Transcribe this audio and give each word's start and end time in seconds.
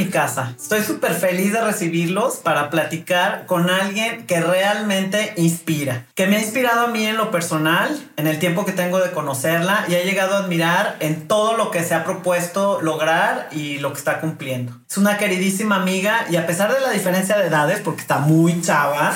Mi 0.00 0.08
casa. 0.08 0.54
Estoy 0.56 0.82
súper 0.82 1.12
feliz 1.12 1.52
de 1.52 1.60
recibirlos 1.60 2.36
para 2.36 2.70
platicar 2.70 3.44
con 3.44 3.68
alguien 3.68 4.26
que 4.26 4.40
realmente 4.40 5.34
inspira, 5.36 6.06
que 6.14 6.26
me 6.26 6.36
ha 6.36 6.40
inspirado 6.40 6.86
a 6.86 6.88
mí 6.88 7.04
en 7.04 7.18
lo 7.18 7.30
personal, 7.30 8.00
en 8.16 8.26
el 8.26 8.38
tiempo 8.38 8.64
que 8.64 8.72
tengo 8.72 8.98
de 8.98 9.10
conocerla 9.10 9.84
y 9.88 9.96
ha 9.96 10.02
llegado 10.02 10.36
a 10.36 10.38
admirar 10.38 10.96
en 11.00 11.28
todo 11.28 11.54
lo 11.58 11.70
que 11.70 11.84
se 11.84 11.94
ha 11.94 12.04
propuesto 12.04 12.80
lograr 12.80 13.50
y 13.52 13.76
lo 13.78 13.92
que 13.92 13.98
está 13.98 14.20
cumpliendo. 14.20 14.72
Es 14.88 14.96
una 14.96 15.18
queridísima 15.18 15.76
amiga 15.76 16.24
y 16.30 16.36
a 16.36 16.46
pesar 16.46 16.72
de 16.72 16.80
la 16.80 16.90
diferencia 16.92 17.36
de 17.36 17.48
edades, 17.48 17.80
porque 17.80 18.00
está 18.00 18.20
muy 18.20 18.62
chava, 18.62 19.12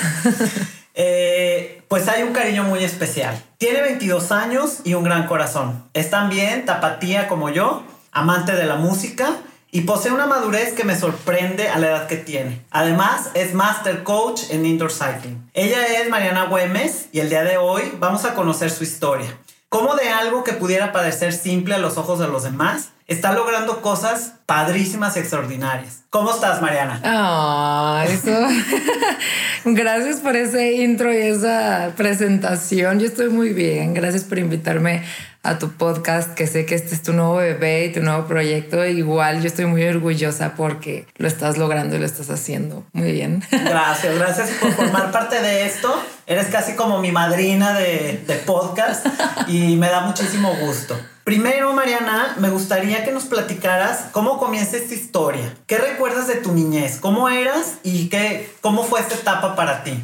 eh, 0.95 1.83
pues 1.89 2.09
hay 2.09 2.25
un 2.25 2.35
cariño 2.35 2.65
muy 2.65 2.85
especial. 2.85 3.43
Tiene 3.57 3.81
22 3.81 4.33
años 4.33 4.81
y 4.85 4.93
un 4.93 5.05
gran 5.05 5.27
corazón. 5.27 5.89
Es 5.95 6.11
también 6.11 6.67
tapatía 6.67 7.27
como 7.27 7.49
yo, 7.49 7.85
amante 8.13 8.53
de 8.53 8.67
la 8.67 8.77
música 8.77 9.35
y 9.75 9.81
posee 9.81 10.13
una 10.13 10.29
madurez 10.29 10.73
que 10.73 10.85
me 10.85 10.97
sorprende 10.97 11.69
a 11.69 11.81
la 11.81 11.89
edad 11.89 12.07
que 12.07 12.17
tiene. 12.17 12.65
Además, 12.71 13.31
es 13.35 13.55
Master 13.55 14.05
Coach 14.05 14.43
en 14.51 14.65
Indoor 14.65 14.93
Cycling. 14.93 15.51
Ella 15.53 15.85
es 16.01 16.09
Mariana 16.09 16.45
Güemes 16.45 17.09
y 17.11 17.19
el 17.19 17.29
día 17.29 17.43
de 17.43 17.57
hoy 17.57 17.83
vamos 17.99 18.25
a 18.25 18.35
conocer 18.35 18.71
su 18.71 18.85
historia. 18.85 19.37
Cómo 19.69 19.97
de 19.97 20.11
algo 20.11 20.45
que 20.45 20.53
pudiera 20.53 20.93
parecer 20.93 21.33
simple 21.33 21.75
a 21.75 21.79
los 21.79 21.99
ojos 21.99 22.21
de 22.21 22.29
los 22.29 22.45
demás, 22.45 22.91
está 23.09 23.33
logrando 23.33 23.83
cosas 23.83 24.35
padrísimas 24.47 25.17
y 25.17 25.19
extraordinarias. 25.19 26.05
¿Cómo 26.09 26.33
estás, 26.33 26.63
Mariana? 26.63 27.01
Ah, 27.03 28.05
eso. 28.07 28.31
Gracias 29.65 30.21
por 30.21 30.37
ese 30.37 30.75
intro 30.75 31.13
y 31.13 31.17
esa 31.17 31.91
presentación. 31.97 33.01
Yo 33.01 33.07
estoy 33.07 33.29
muy 33.29 33.53
bien. 33.53 33.93
Gracias 33.93 34.23
por 34.23 34.39
invitarme 34.39 35.03
a 35.45 35.59
tu 35.59 35.73
podcast, 35.73 36.33
que 36.35 36.47
sé 36.47 36.65
que 36.65 36.75
este 36.75 36.95
es 36.95 37.03
tu 37.03 37.13
nuevo 37.13 37.37
bebé 37.37 37.85
y 37.85 37.93
tu 37.93 38.01
nuevo 38.01 38.27
proyecto. 38.27 38.85
Igual 38.85 39.43
yo 39.43 39.47
estoy 39.47 39.67
muy 39.67 39.85
orgullosa 39.85 40.55
porque 40.57 41.07
lo 41.19 41.29
estás 41.29 41.59
logrando 41.59 41.97
y 41.97 41.99
lo 41.99 42.07
estás 42.07 42.31
haciendo 42.31 42.83
muy 42.93 43.13
bien. 43.13 43.45
Gracias, 43.51 44.17
gracias 44.17 44.51
por 44.61 44.73
formar 44.73 45.11
parte 45.13 45.41
de 45.41 45.67
esto. 45.67 45.95
Eres 46.27 46.47
casi 46.47 46.75
como 46.75 46.99
mi 46.99 47.13
madrina 47.13 47.79
de, 47.79 48.25
de 48.27 48.35
podcast 48.37 49.07
y 49.47 49.77
me 49.77 49.89
da 49.89 50.01
muchísimo 50.01 50.55
gusto. 50.57 50.99
Primero, 51.25 51.73
Mariana, 51.73 52.35
me 52.39 52.51
gustaría 52.51 53.05
que 53.05 53.13
nos 53.13 53.25
platicaras 53.25 54.07
cómo 54.13 54.39
comienza 54.39 54.77
esta 54.77 54.95
historia. 54.95 55.55
¿Qué 55.67 55.79
recuerdas 55.79 56.27
de 56.27 56.37
tu 56.37 56.53
niñez? 56.53 56.99
¿Cómo 57.01 57.29
eras 57.29 57.75
y 57.83 58.09
qué, 58.09 58.51
cómo 58.61 58.85
fue 58.85 59.01
esta 59.01 59.15
etapa 59.15 59.57
para 59.57 59.85
ti? 59.85 60.03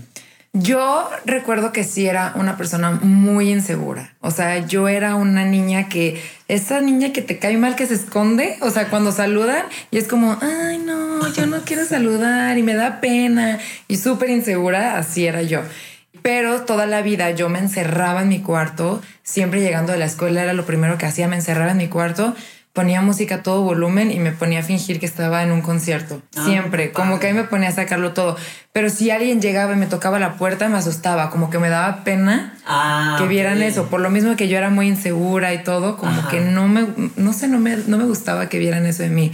Yo 0.52 1.08
recuerdo 1.26 1.70
que 1.72 1.84
sí 1.84 2.08
era 2.08 2.32
una 2.34 2.56
persona 2.56 2.90
muy 2.90 3.52
insegura. 3.52 4.16
O 4.20 4.32
sea, 4.32 4.66
yo 4.66 4.88
era 4.88 5.14
una 5.14 5.44
niña 5.44 5.88
que, 5.88 6.20
esa 6.48 6.80
niña 6.80 7.12
que 7.12 7.22
te 7.22 7.38
cae 7.38 7.56
mal, 7.56 7.76
que 7.76 7.86
se 7.86 7.94
esconde, 7.94 8.56
o 8.60 8.70
sea, 8.70 8.88
cuando 8.88 9.12
saludan 9.12 9.64
y 9.92 9.98
es 9.98 10.08
como, 10.08 10.36
ay, 10.42 10.78
no, 10.78 11.32
yo 11.32 11.46
no 11.46 11.60
quiero 11.60 11.84
saludar 11.84 12.58
y 12.58 12.64
me 12.64 12.74
da 12.74 13.00
pena 13.00 13.60
y 13.86 13.96
súper 13.96 14.30
insegura, 14.30 14.98
así 14.98 15.24
era 15.24 15.42
yo. 15.42 15.60
Pero 16.20 16.62
toda 16.62 16.86
la 16.86 17.00
vida 17.00 17.30
yo 17.30 17.48
me 17.48 17.60
encerraba 17.60 18.22
en 18.22 18.28
mi 18.28 18.40
cuarto, 18.40 19.00
siempre 19.22 19.60
llegando 19.60 19.92
de 19.92 19.98
la 19.98 20.06
escuela 20.06 20.42
era 20.42 20.52
lo 20.52 20.66
primero 20.66 20.98
que 20.98 21.06
hacía, 21.06 21.28
me 21.28 21.36
encerraba 21.36 21.70
en 21.70 21.78
mi 21.78 21.86
cuarto 21.86 22.34
ponía 22.72 23.03
música 23.03 23.36
a 23.36 23.42
todo 23.42 23.62
volumen 23.62 24.12
y 24.12 24.20
me 24.20 24.32
ponía 24.32 24.60
a 24.60 24.62
fingir 24.62 25.00
que 25.00 25.06
estaba 25.06 25.42
en 25.42 25.50
un 25.50 25.60
concierto. 25.60 26.22
Ah, 26.36 26.44
Siempre, 26.44 26.92
como 26.92 27.19
que 27.19 27.26
ahí 27.26 27.32
me 27.32 27.44
ponía 27.44 27.69
a 27.69 27.72
sacarlo 27.72 28.12
todo. 28.12 28.36
Pero 28.72 28.91
si 28.91 29.10
alguien 29.10 29.41
llegaba 29.41 29.72
y 29.72 29.76
me 29.76 29.86
tocaba 29.86 30.19
la 30.19 30.34
puerta, 30.34 30.69
me 30.69 30.78
asustaba, 30.78 31.30
como 31.30 31.50
que 31.50 31.59
me 31.59 31.69
daba 31.69 32.04
pena 32.04 32.54
ah, 32.66 33.16
que 33.19 33.26
vieran 33.26 33.62
eso. 33.62 33.86
Por 33.86 34.00
lo 34.00 34.10
mismo 34.10 34.36
que 34.36 34.48
yo 34.48 34.56
era 34.56 34.70
muy 34.70 34.86
insegura 34.86 35.53
y 35.53 35.64
todo, 35.64 35.97
como 35.97 36.28
que 36.28 36.41
no 36.41 36.69
me, 36.69 36.86
no 37.16 37.32
sé, 37.32 37.48
no 37.48 37.59
me, 37.59 37.76
no 37.76 37.98
me 37.98 38.04
gustaba 38.04 38.48
que 38.48 38.59
vieran 38.59 38.86
eso 38.86 39.03
de 39.03 39.10
mí. 39.10 39.32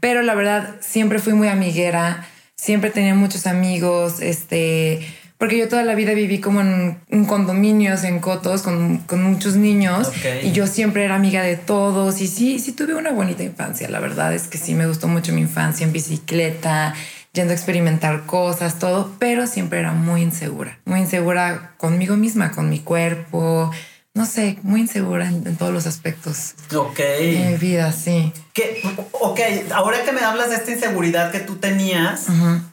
Pero 0.00 0.22
la 0.22 0.34
verdad, 0.34 0.74
siempre 0.80 1.18
fui 1.18 1.32
muy 1.32 1.48
amiguera, 1.48 2.26
siempre 2.56 2.90
tenía 2.90 3.14
muchos 3.14 3.46
amigos, 3.46 4.20
este 4.20 5.06
porque 5.38 5.58
yo 5.58 5.68
toda 5.68 5.82
la 5.82 5.94
vida 5.94 6.14
viví 6.14 6.38
como 6.38 6.60
en, 6.60 7.24
condominios, 7.26 8.04
en 8.04 8.20
cotos, 8.20 8.62
con, 8.62 8.98
con 8.98 9.22
muchos 9.22 9.56
niños, 9.56 10.10
y 10.42 10.52
yo 10.52 10.66
siempre 10.66 11.04
era 11.04 11.16
amiga 11.16 11.42
de 11.42 11.56
todos, 11.56 12.20
y 12.20 12.26
sí, 12.28 12.58
sí 12.58 12.72
tuve 12.72 12.94
una 12.94 13.12
bonita 13.12 13.42
infancia, 13.42 13.88
la 13.88 14.00
verdad 14.00 14.32
es 14.32 14.46
que 14.46 14.58
sí 14.58 14.74
me 14.74 14.86
gustó 14.86 15.08
mucho 15.08 15.32
mi 15.32 15.40
infancia 15.40 15.84
en 15.84 15.92
bicicleta, 15.92 16.94
yendo 17.32 17.52
a 17.52 17.56
experimentar 17.56 18.26
cosas, 18.26 18.78
todo, 18.78 19.12
pero 19.18 19.46
siempre 19.46 19.80
era 19.80 19.92
muy 19.92 20.22
insegura, 20.22 20.78
muy 20.84 21.00
insegura 21.00 21.72
conmigo 21.78 22.16
misma, 22.16 22.52
con 22.52 22.70
mi 22.70 22.78
cuerpo, 22.78 23.72
no 24.14 24.26
sé, 24.26 24.58
muy 24.62 24.82
insegura 24.82 25.26
en, 25.26 25.56
todos 25.56 25.72
los 25.72 25.86
aspectos. 25.86 26.54
Ok. 26.74 26.98
De 26.98 27.48
mi 27.50 27.56
vida, 27.56 27.90
sí. 27.90 28.32
¿Qué, 28.52 28.80
ok, 29.10 29.40
ahora 29.74 30.04
que 30.04 30.12
me 30.12 30.20
hablas 30.20 30.50
de 30.50 30.56
esta 30.56 30.70
inseguridad 30.70 31.32
que 31.32 31.40
tú 31.40 31.56
tenías, 31.56 32.26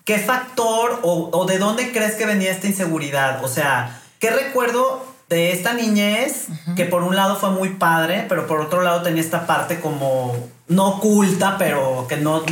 ¿qué 0.06 0.19
factor 0.19 1.00
o, 1.02 1.46
de 1.47 1.57
dónde 1.57 1.91
crees 1.91 2.13
que 2.13 2.28
venía 2.28 2.52
esta 2.52 2.68
inseguridad? 2.68 3.44
O 3.44 3.47
sea, 3.47 4.00
¿qué 4.19 4.29
recuerdo 4.29 5.03
de 5.29 5.52
esta 5.52 5.74
niñez 5.74 6.46
que 6.75 6.85
por 6.85 7.02
un 7.02 7.16
lado 7.16 7.35
fue 7.35 7.50
muy 7.50 7.69
padre, 7.69 8.25
pero 8.29 8.46
por 8.46 8.62
otro 8.62 8.84
lado 8.84 9.02
tenía 9.02 9.22
esta 9.22 9.47
parte 9.47 9.79
como 9.79 10.35
no 10.68 10.90
oculta, 10.90 11.58
pero 11.58 12.06
que 12.08 12.18
no, 12.18 12.44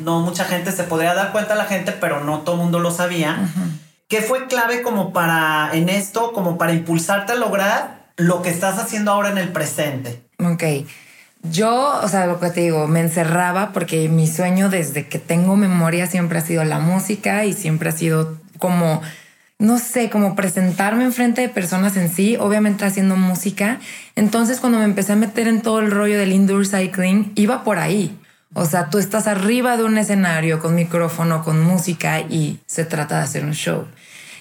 no, 0.00 0.20
mucha 0.20 0.46
gente 0.46 0.72
se 0.72 0.84
podría 0.84 1.12
dar 1.12 1.32
cuenta 1.32 1.54
la 1.54 1.66
gente, 1.66 1.92
pero 1.92 2.24
no 2.24 2.40
todo 2.40 2.54
el 2.54 2.62
mundo 2.62 2.78
lo 2.78 2.92
sabía. 2.92 3.50
¿Qué 4.08 4.22
fue 4.22 4.46
clave 4.46 4.80
como 4.80 5.12
para 5.12 5.68
en 5.74 5.90
esto, 5.90 6.32
como 6.32 6.56
para 6.56 6.72
impulsarte 6.72 7.32
a 7.32 7.36
lograr 7.36 7.97
lo 8.18 8.42
que 8.42 8.50
estás 8.50 8.78
haciendo 8.78 9.12
ahora 9.12 9.30
en 9.30 9.38
el 9.38 9.48
presente. 9.50 10.20
Ok. 10.38 10.64
Yo, 11.44 12.00
o 12.02 12.08
sea, 12.08 12.26
lo 12.26 12.40
que 12.40 12.50
te 12.50 12.60
digo, 12.62 12.88
me 12.88 13.00
encerraba 13.00 13.72
porque 13.72 14.08
mi 14.08 14.26
sueño 14.26 14.68
desde 14.68 15.06
que 15.06 15.20
tengo 15.20 15.56
memoria 15.56 16.06
siempre 16.08 16.38
ha 16.38 16.42
sido 16.42 16.64
la 16.64 16.80
música 16.80 17.44
y 17.44 17.52
siempre 17.52 17.88
ha 17.88 17.92
sido 17.92 18.36
como, 18.58 19.00
no 19.60 19.78
sé, 19.78 20.10
como 20.10 20.34
presentarme 20.34 21.04
enfrente 21.04 21.40
de 21.40 21.48
personas 21.48 21.96
en 21.96 22.12
sí, 22.12 22.36
obviamente 22.36 22.84
haciendo 22.84 23.14
música. 23.14 23.78
Entonces, 24.16 24.58
cuando 24.58 24.78
me 24.78 24.84
empecé 24.84 25.12
a 25.12 25.16
meter 25.16 25.46
en 25.46 25.62
todo 25.62 25.78
el 25.78 25.92
rollo 25.92 26.18
del 26.18 26.32
indoor 26.32 26.66
cycling, 26.66 27.30
iba 27.36 27.62
por 27.62 27.78
ahí. 27.78 28.18
O 28.52 28.66
sea, 28.66 28.90
tú 28.90 28.98
estás 28.98 29.28
arriba 29.28 29.76
de 29.76 29.84
un 29.84 29.96
escenario 29.96 30.58
con 30.58 30.74
micrófono, 30.74 31.44
con 31.44 31.62
música 31.62 32.20
y 32.20 32.58
se 32.66 32.84
trata 32.84 33.18
de 33.18 33.22
hacer 33.22 33.44
un 33.44 33.52
show. 33.52 33.86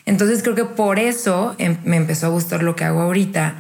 Entonces 0.08 0.42
creo 0.42 0.56
que 0.56 0.66
por 0.66 0.98
eso 0.98 1.54
em, 1.60 1.78
me 1.84 1.98
empezó 1.98 2.26
a 2.26 2.30
gustar 2.30 2.64
lo 2.64 2.76
que 2.76 2.86
hago 2.86 3.02
ahorita. 3.02 3.60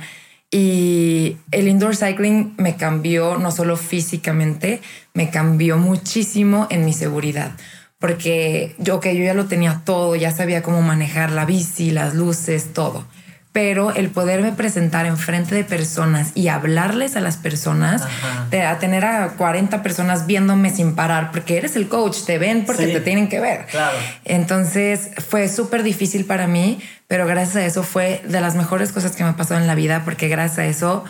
Y 0.49 1.37
el 1.51 1.67
indoor 1.67 1.95
cycling 1.95 2.55
me 2.57 2.75
cambió 2.75 3.37
no 3.37 3.51
solo 3.51 3.77
físicamente, 3.77 4.81
me 5.13 5.29
cambió 5.29 5.77
muchísimo 5.77 6.65
en 6.71 6.85
mi 6.85 6.93
seguridad. 6.93 7.51
Porque 7.99 8.75
yo 8.79 8.99
que 8.99 9.15
yo 9.15 9.23
ya 9.23 9.35
lo 9.35 9.45
tenía 9.45 9.83
todo, 9.85 10.15
ya 10.15 10.31
sabía 10.31 10.63
cómo 10.63 10.81
manejar 10.81 11.31
la 11.31 11.45
bici, 11.45 11.91
las 11.91 12.15
luces, 12.15 12.73
todo 12.73 13.05
pero 13.51 13.91
el 13.95 14.09
poderme 14.09 14.51
presentar 14.51 15.05
enfrente 15.05 15.55
de 15.55 15.63
personas 15.63 16.31
y 16.35 16.47
hablarles 16.47 17.15
a 17.15 17.21
las 17.21 17.37
personas, 17.37 18.03
a 18.03 18.79
tener 18.79 19.03
a 19.03 19.29
40 19.29 19.81
personas 19.81 20.27
viéndome 20.27 20.69
sin 20.69 20.93
parar, 20.93 21.31
porque 21.31 21.57
eres 21.57 21.75
el 21.75 21.87
coach, 21.87 22.17
te 22.25 22.37
ven 22.37 22.65
porque 22.65 22.87
te 22.87 22.99
tienen 22.99 23.29
que 23.29 23.39
ver. 23.39 23.65
Claro. 23.65 23.97
Entonces 24.25 25.09
fue 25.27 25.49
súper 25.49 25.81
difícil 25.81 26.25
para 26.25 26.47
mí, 26.47 26.79
pero 27.07 27.25
gracias 27.25 27.55
a 27.55 27.65
eso 27.65 27.83
fue 27.83 28.21
de 28.27 28.41
las 28.41 28.55
mejores 28.55 28.91
cosas 28.91 29.15
que 29.15 29.23
me 29.23 29.33
pasó 29.33 29.55
en 29.55 29.65
la 29.65 29.73
vida, 29.73 30.03
porque 30.05 30.27
gracias 30.27 30.59
a 30.59 30.65
eso 30.65 31.03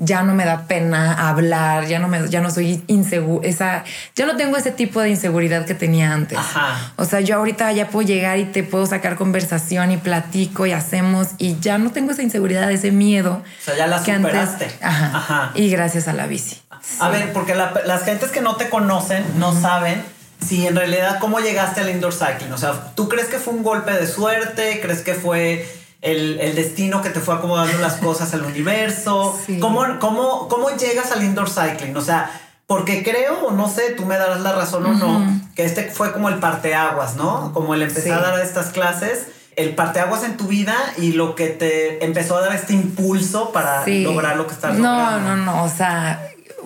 ya 0.00 0.22
no 0.22 0.32
me 0.32 0.44
da 0.44 0.66
pena 0.68 1.28
hablar, 1.28 1.86
ya 1.86 1.98
no 1.98 2.06
me, 2.06 2.28
ya 2.28 2.40
no 2.40 2.50
soy 2.52 2.82
inseguro, 2.86 3.42
esa, 3.42 3.82
ya 4.14 4.26
no 4.26 4.36
tengo 4.36 4.56
ese 4.56 4.70
tipo 4.70 5.00
de 5.00 5.10
inseguridad 5.10 5.66
que 5.66 5.74
tenía 5.74 6.12
antes. 6.12 6.38
Ajá. 6.38 6.92
O 6.96 7.04
sea, 7.04 7.20
yo 7.20 7.34
ahorita 7.36 7.72
ya 7.72 7.88
puedo 7.88 8.06
llegar 8.06 8.38
y 8.38 8.44
te 8.44 8.62
puedo 8.62 8.86
sacar 8.86 9.16
conversación 9.16 9.90
y 9.90 9.96
platico 9.96 10.66
y 10.66 10.72
hacemos 10.72 11.28
y 11.38 11.58
ya 11.58 11.78
no 11.78 11.90
tengo 11.90 12.12
esa 12.12 12.22
inseguridad, 12.22 12.70
ese 12.70 12.92
miedo. 12.92 13.42
O 13.60 13.64
sea, 13.64 13.76
ya 13.76 13.86
la 13.88 14.00
que 14.02 14.12
antes- 14.12 14.30
superaste. 14.30 14.70
ajá, 14.84 15.16
Ajá. 15.16 15.50
Y 15.54 15.68
gracias 15.68 16.06
a 16.06 16.12
la 16.12 16.26
bici. 16.26 16.62
A 17.00 17.08
ver, 17.08 17.32
porque 17.32 17.56
la- 17.56 17.74
las 17.84 18.04
gentes 18.04 18.30
que 18.30 18.40
no 18.40 18.54
te 18.54 18.68
conocen 18.68 19.24
no 19.36 19.52
saben 19.60 20.00
si 20.40 20.64
en 20.68 20.76
realidad 20.76 21.18
cómo 21.18 21.40
llegaste 21.40 21.80
al 21.80 21.90
indoor 21.90 22.12
cycling. 22.14 22.52
O 22.52 22.58
sea, 22.58 22.92
¿tú 22.94 23.08
crees 23.08 23.26
que 23.26 23.38
fue 23.38 23.52
un 23.52 23.64
golpe 23.64 23.90
de 23.90 24.06
suerte? 24.06 24.78
¿Crees 24.80 25.00
que 25.00 25.14
fue 25.14 25.66
el, 26.02 26.38
el 26.40 26.54
destino 26.54 27.02
que 27.02 27.10
te 27.10 27.20
fue 27.20 27.34
acomodando 27.34 27.78
las 27.78 27.94
cosas 27.94 28.32
al 28.34 28.42
universo? 28.42 29.38
Sí. 29.46 29.58
¿Cómo, 29.58 29.84
cómo, 29.98 30.48
¿Cómo 30.48 30.70
llegas 30.70 31.12
al 31.12 31.22
indoor 31.24 31.48
cycling? 31.50 31.96
O 31.96 32.00
sea, 32.02 32.30
porque 32.66 33.02
creo, 33.02 33.46
o 33.46 33.50
no 33.50 33.68
sé, 33.68 33.92
tú 33.96 34.04
me 34.04 34.16
darás 34.18 34.40
la 34.40 34.52
razón 34.52 34.84
o 34.86 34.92
no, 34.92 35.40
que 35.56 35.64
este 35.64 35.84
fue 35.90 36.12
como 36.12 36.28
el 36.28 36.36
parteaguas, 36.36 37.16
¿no? 37.16 37.52
Como 37.54 37.74
el 37.74 37.82
empezar 37.82 38.02
Sí. 38.02 38.10
a 38.10 38.18
dar 38.30 38.38
estas 38.40 38.66
clases. 38.68 39.26
El 39.56 39.74
parteaguas 39.74 40.22
en 40.22 40.36
tu 40.36 40.46
vida 40.46 40.76
y 40.98 41.12
lo 41.12 41.34
que 41.34 41.48
te 41.48 42.04
empezó 42.04 42.36
a 42.36 42.42
dar 42.42 42.54
este 42.54 42.74
impulso 42.74 43.50
para 43.52 43.84
Sí. 43.84 44.04
lograr 44.04 44.36
lo 44.36 44.46
que 44.46 44.54
estás 44.54 44.74
no, 44.76 44.92
logrando. 44.96 45.36
No, 45.36 45.36
no, 45.36 45.64
o 45.64 45.68
sea, 45.68 46.22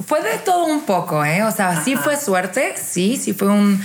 fue 0.06 0.20
de 0.22 0.36
todo 0.44 0.66
un 0.66 0.82
poco, 0.82 1.24
¿eh? 1.24 1.42
O 1.44 1.50
sea, 1.52 1.82
sí 1.82 1.96
fue 1.96 2.16
suerte, 2.18 2.74
sí, 2.76 3.16
sí 3.16 3.32
fue 3.32 3.48
un... 3.48 3.82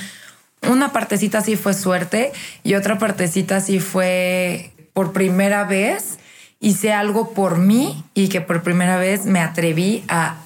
Una 0.68 0.92
partecita 0.92 1.42
sí 1.42 1.56
fue 1.56 1.74
suerte 1.76 2.34
y 2.64 2.74
otra 2.74 2.98
partecita 2.98 3.62
sí 3.62 3.80
fue 3.80 4.74
por 4.98 5.14
primera 5.14 5.64
vez 5.64 6.18
hice 6.60 6.92
algo 6.92 7.36
por 7.36 7.60
mí 7.60 8.04
y 8.16 8.30
que 8.30 8.42
por 8.42 8.64
primera 8.64 8.98
vez 8.98 9.28
me 9.28 9.42
atreví 9.42 10.04
a 10.08 10.38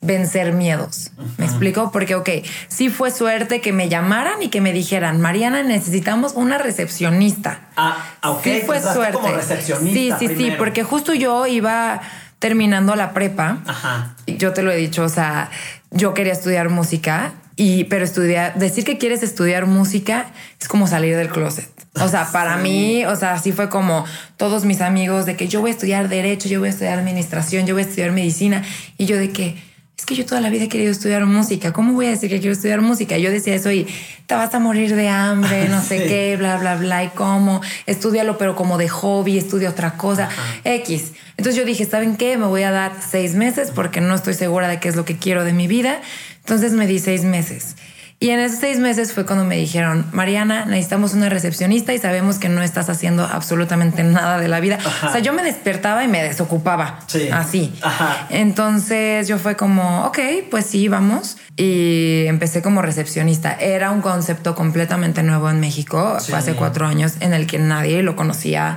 vencer 0.00 0.52
miedos. 0.52 1.12
¿Me 1.38 1.44
explico? 1.44 1.92
Porque, 1.92 2.16
ok, 2.16 2.28
sí 2.66 2.88
fue 2.88 3.12
suerte 3.12 3.60
que 3.60 3.72
me 3.72 3.88
llamaran 3.88 4.42
y 4.42 4.48
que 4.48 4.60
me 4.60 4.72
dijeran, 4.72 5.20
Mariana, 5.20 5.62
necesitamos 5.62 6.32
una 6.34 6.58
recepcionista. 6.58 7.68
Ah, 7.76 8.04
ok. 8.24 8.42
sí 8.42 8.62
fue 8.66 8.78
entraste 8.78 8.94
suerte. 8.94 9.18
Como 9.20 9.32
recepcionista 9.32 10.18
sí, 10.18 10.26
sí, 10.26 10.34
sí, 10.36 10.52
porque 10.58 10.82
justo 10.82 11.14
yo 11.14 11.46
iba 11.46 12.00
terminando 12.40 12.96
la 12.96 13.12
prepa. 13.12 13.58
Ajá. 13.64 14.16
Yo 14.26 14.52
te 14.52 14.62
lo 14.62 14.72
he 14.72 14.76
dicho, 14.76 15.04
o 15.04 15.08
sea, 15.08 15.52
yo 15.92 16.14
quería 16.14 16.32
estudiar 16.32 16.68
música 16.68 17.32
y 17.60 17.84
pero 17.84 18.06
estudiar, 18.06 18.58
decir 18.58 18.84
que 18.84 18.96
quieres 18.96 19.22
estudiar 19.22 19.66
música 19.66 20.32
es 20.58 20.66
como 20.66 20.86
salir 20.86 21.14
del 21.14 21.28
closet. 21.28 21.68
O 22.00 22.08
sea, 22.08 22.32
para 22.32 22.56
mí, 22.56 23.04
o 23.04 23.14
sea, 23.16 23.34
así 23.34 23.52
fue 23.52 23.68
como 23.68 24.06
todos 24.38 24.64
mis 24.64 24.80
amigos 24.80 25.26
de 25.26 25.36
que 25.36 25.46
yo 25.46 25.60
voy 25.60 25.68
a 25.68 25.74
estudiar 25.74 26.08
derecho, 26.08 26.48
yo 26.48 26.60
voy 26.60 26.68
a 26.68 26.70
estudiar 26.70 26.98
administración, 26.98 27.66
yo 27.66 27.74
voy 27.74 27.82
a 27.82 27.86
estudiar 27.86 28.12
medicina 28.12 28.62
y 28.96 29.04
yo 29.04 29.18
de 29.18 29.28
que 29.28 29.58
es 30.00 30.06
que 30.06 30.14
yo 30.14 30.24
toda 30.24 30.40
la 30.40 30.48
vida 30.48 30.64
he 30.64 30.68
querido 30.70 30.90
estudiar 30.90 31.26
música. 31.26 31.74
¿Cómo 31.74 31.92
voy 31.92 32.06
a 32.06 32.08
decir 32.08 32.30
que 32.30 32.40
quiero 32.40 32.54
estudiar 32.54 32.80
música? 32.80 33.18
Yo 33.18 33.30
decía 33.30 33.54
eso 33.54 33.70
y 33.70 33.86
te 34.26 34.34
vas 34.34 34.54
a 34.54 34.58
morir 34.58 34.96
de 34.96 35.10
hambre, 35.10 35.68
no 35.68 35.82
sé 35.82 35.98
qué, 36.06 36.36
bla, 36.38 36.56
bla, 36.56 36.76
bla. 36.76 37.04
Y 37.04 37.08
cómo, 37.08 37.60
estudialo, 37.84 38.38
pero 38.38 38.56
como 38.56 38.78
de 38.78 38.88
hobby, 38.88 39.36
estudia 39.36 39.68
otra 39.68 39.98
cosa. 39.98 40.30
X. 40.64 41.12
Entonces 41.36 41.56
yo 41.60 41.66
dije, 41.66 41.84
¿saben 41.84 42.16
qué? 42.16 42.38
Me 42.38 42.46
voy 42.46 42.62
a 42.62 42.70
dar 42.70 42.92
seis 43.06 43.34
meses 43.34 43.72
porque 43.74 44.00
no 44.00 44.14
estoy 44.14 44.32
segura 44.32 44.68
de 44.68 44.80
qué 44.80 44.88
es 44.88 44.96
lo 44.96 45.04
que 45.04 45.18
quiero 45.18 45.44
de 45.44 45.52
mi 45.52 45.66
vida. 45.66 46.00
Entonces 46.40 46.72
me 46.72 46.86
di 46.86 46.98
seis 46.98 47.24
meses. 47.24 47.76
Y 48.22 48.28
en 48.28 48.38
esos 48.38 48.58
seis 48.58 48.78
meses 48.78 49.14
fue 49.14 49.24
cuando 49.24 49.46
me 49.46 49.56
dijeron, 49.56 50.04
Mariana, 50.12 50.66
necesitamos 50.66 51.14
una 51.14 51.30
recepcionista 51.30 51.94
y 51.94 51.98
sabemos 51.98 52.38
que 52.38 52.50
no 52.50 52.60
estás 52.60 52.90
haciendo 52.90 53.24
absolutamente 53.24 54.02
nada 54.02 54.38
de 54.38 54.46
la 54.46 54.60
vida. 54.60 54.78
Ajá. 54.84 55.08
O 55.08 55.12
sea, 55.12 55.22
yo 55.22 55.32
me 55.32 55.42
despertaba 55.42 56.04
y 56.04 56.08
me 56.08 56.22
desocupaba. 56.22 57.00
Sí. 57.06 57.30
Así. 57.32 57.72
Ajá. 57.80 58.26
Entonces 58.28 59.26
yo 59.26 59.38
fue 59.38 59.56
como, 59.56 60.04
ok, 60.04 60.18
pues 60.50 60.66
sí, 60.66 60.88
vamos. 60.88 61.38
Y 61.56 62.24
empecé 62.26 62.60
como 62.60 62.82
recepcionista. 62.82 63.54
Era 63.54 63.90
un 63.90 64.02
concepto 64.02 64.54
completamente 64.54 65.22
nuevo 65.22 65.48
en 65.48 65.58
México. 65.58 66.18
Sí. 66.20 66.28
Fue 66.28 66.40
hace 66.40 66.52
cuatro 66.52 66.86
años 66.86 67.14
en 67.20 67.32
el 67.32 67.46
que 67.46 67.58
nadie 67.58 68.02
lo 68.02 68.16
conocía. 68.16 68.76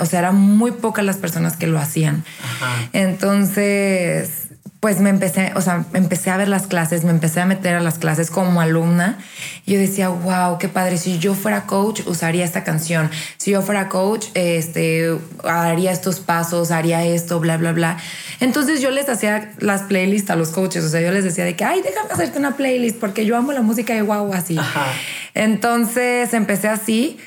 O 0.00 0.04
sea, 0.04 0.18
eran 0.18 0.34
muy 0.34 0.72
pocas 0.72 1.04
las 1.04 1.18
personas 1.18 1.56
que 1.56 1.68
lo 1.68 1.78
hacían. 1.78 2.24
Ajá. 2.42 2.88
Entonces, 2.92 4.48
pues 4.84 5.00
me 5.00 5.08
empecé, 5.08 5.50
o 5.56 5.62
sea, 5.62 5.86
empecé 5.94 6.28
a 6.28 6.36
ver 6.36 6.48
las 6.48 6.66
clases, 6.66 7.04
me 7.04 7.10
empecé 7.10 7.40
a 7.40 7.46
meter 7.46 7.74
a 7.74 7.80
las 7.80 7.98
clases 7.98 8.30
como 8.30 8.60
alumna. 8.60 9.16
Y 9.64 9.72
yo 9.72 9.78
decía, 9.78 10.10
wow, 10.10 10.58
qué 10.58 10.68
padre. 10.68 10.98
Si 10.98 11.18
yo 11.18 11.32
fuera 11.32 11.64
coach, 11.64 12.02
usaría 12.04 12.44
esta 12.44 12.64
canción. 12.64 13.10
Si 13.38 13.52
yo 13.52 13.62
fuera 13.62 13.88
coach, 13.88 14.26
este, 14.34 15.16
haría 15.42 15.90
estos 15.90 16.20
pasos, 16.20 16.70
haría 16.70 17.02
esto, 17.02 17.40
bla, 17.40 17.56
bla, 17.56 17.72
bla. 17.72 17.96
Entonces 18.40 18.82
yo 18.82 18.90
les 18.90 19.08
hacía 19.08 19.54
las 19.58 19.84
playlists 19.84 20.28
a 20.28 20.36
los 20.36 20.50
coaches. 20.50 20.84
O 20.84 20.90
sea, 20.90 21.00
yo 21.00 21.10
les 21.12 21.24
decía 21.24 21.46
de 21.46 21.56
que, 21.56 21.64
ay, 21.64 21.80
déjame 21.80 22.12
hacerte 22.12 22.38
una 22.38 22.54
playlist 22.54 22.98
porque 22.98 23.24
yo 23.24 23.38
amo 23.38 23.52
la 23.52 23.62
música 23.62 23.94
de 23.94 24.02
wow, 24.02 24.34
así. 24.34 24.58
Ajá. 24.58 24.84
Entonces 25.32 26.34
empecé 26.34 26.68
así 26.68 27.18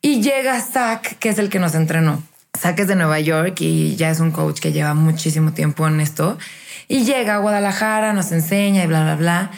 y 0.00 0.22
llega 0.22 0.60
Zach, 0.60 1.16
que 1.18 1.30
es 1.30 1.40
el 1.40 1.48
que 1.48 1.58
nos 1.58 1.74
entrenó. 1.74 2.22
Zach 2.56 2.78
es 2.78 2.86
de 2.86 2.94
Nueva 2.94 3.18
York 3.18 3.60
y 3.62 3.96
ya 3.96 4.10
es 4.10 4.20
un 4.20 4.30
coach 4.30 4.60
que 4.60 4.70
lleva 4.70 4.94
muchísimo 4.94 5.52
tiempo 5.54 5.88
en 5.88 6.00
esto. 6.00 6.38
Y 6.90 7.04
llega 7.04 7.36
a 7.36 7.38
Guadalajara, 7.38 8.12
nos 8.12 8.32
enseña 8.32 8.82
y 8.82 8.86
bla, 8.88 9.02
bla, 9.04 9.14
bla. 9.14 9.50